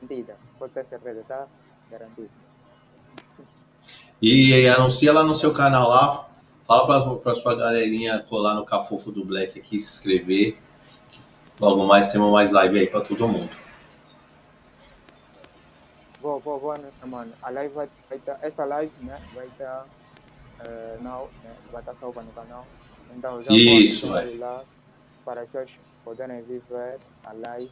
[0.01, 0.37] garantida.
[0.59, 1.49] Pode ter certeza, tá?
[1.91, 2.46] Garantido.
[4.21, 6.29] E anuncia lá no seu canal lá.
[6.67, 10.59] Fala para sua galerinha colar no Cafofo do Black aqui, se inscrever.
[11.61, 13.51] Logo mais temos mais live aí para todo mundo.
[16.21, 17.33] Vou, vou, vou nessa semana.
[17.41, 19.87] A live vai, vai estar, essa live, né, vai estar,
[20.61, 22.67] uh, não, né, vai estar salva no canal.
[23.17, 24.65] Então já Isso, pode lá
[25.25, 25.71] para vocês
[26.05, 27.71] poderem vir ver a live,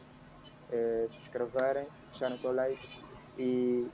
[0.71, 2.99] eh, se inscreverem, deixarem seu like
[3.37, 3.85] e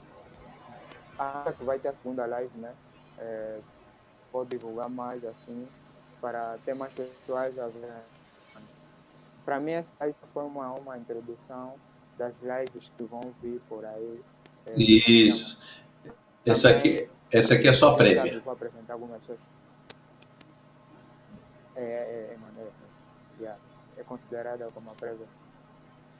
[1.22, 2.72] a que vai ter a segunda live, né?
[3.18, 3.58] É,
[4.30, 5.68] pode divulgar mais assim
[6.20, 7.92] para ter mais pessoas a ver.
[9.44, 11.74] Para mim essa live foi uma, uma introdução
[12.16, 14.20] das lives que vão vir por aí.
[14.66, 15.82] É, Isso.
[16.46, 18.40] Essa aqui, essa aqui é só prévia.
[18.40, 19.44] Vou apresentar algumas coisas.
[21.74, 22.36] É, é,
[23.40, 23.56] é, é,
[23.96, 25.26] é considerada como uma prévia.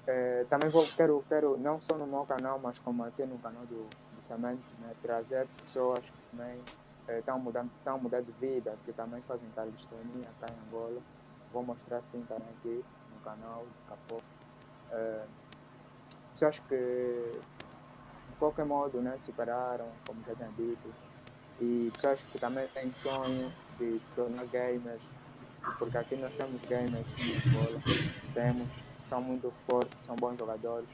[0.07, 3.65] É, também vou, quero, quero, não só no meu canal, mas como aqui no canal
[3.67, 3.89] do,
[4.23, 6.61] Cement, né, trazer pessoas que também
[7.19, 11.01] estão é, mudando, estão mudando de vida, que também fazem calistenia cá em Angola.
[11.53, 14.25] Vou mostrar sim também aqui no canal, daqui a pouco.
[14.93, 15.25] É,
[16.33, 17.33] pessoas que,
[18.29, 20.95] de qualquer modo, né, superaram, como já tinha dito,
[21.61, 25.03] e pessoas que também têm sonho de se tornar gamers,
[25.79, 27.81] porque aqui nós temos gamers em Angola,
[28.33, 28.69] temos
[29.05, 30.89] são muito fortes, são bons jogadores,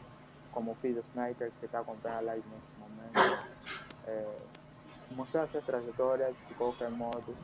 [0.53, 3.47] como fiz o Sniper, que está acompanhando a live nesse momento.
[4.07, 4.27] É,
[5.13, 7.37] mostrar essa trajetória de qualquer modo,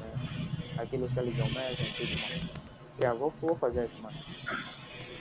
[0.00, 3.18] é, aquilo que eles almejam, tudo mais.
[3.18, 4.16] Vou, vou fazer isso, mano.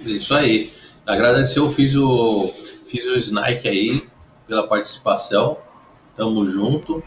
[0.02, 0.74] Isso aí.
[1.06, 2.48] Agradecer, eu fiz o,
[2.86, 4.10] fiz o Snike aí
[4.48, 5.58] pela participação.
[6.16, 7.04] Tamo junto.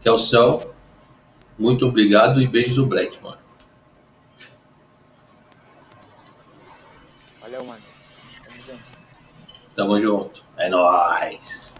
[0.00, 0.74] Que é o céu.
[1.58, 3.38] Muito obrigado e beijo do Black, mano.
[7.40, 7.82] Valeu, mano.
[8.44, 8.84] Tamo junto.
[9.76, 10.42] Tamo junto.
[10.56, 11.74] É nóis.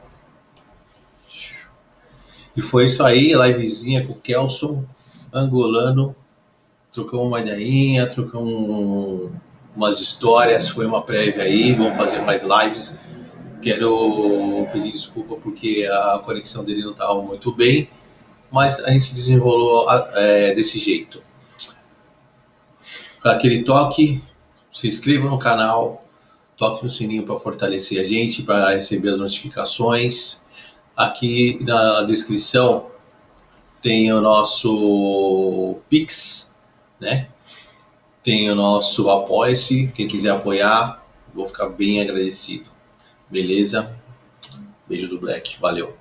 [2.55, 4.85] E foi isso aí, livezinha com o Kelson,
[5.33, 6.15] angolano.
[6.93, 9.31] Trocamos uma ideinha, trocamos um,
[9.75, 12.99] umas histórias, foi uma prévia aí, vamos fazer mais lives.
[13.61, 17.91] Quero pedir desculpa porque a conexão dele não estava muito bem,
[18.51, 21.23] mas a gente desenrolou é, desse jeito.
[23.25, 24.23] Aquele toque,
[24.73, 26.06] se inscreva no canal,
[26.57, 30.45] toque no sininho para fortalecer a gente, para receber as notificações.
[30.97, 32.87] Aqui na descrição
[33.83, 36.59] tem o nosso Pix,
[36.99, 37.29] né?
[38.23, 42.71] Tem o nosso Apoia-se, quem quiser apoiar, vou ficar bem agradecido.
[43.31, 43.97] Beleza?
[44.89, 45.97] Beijo do Black, valeu.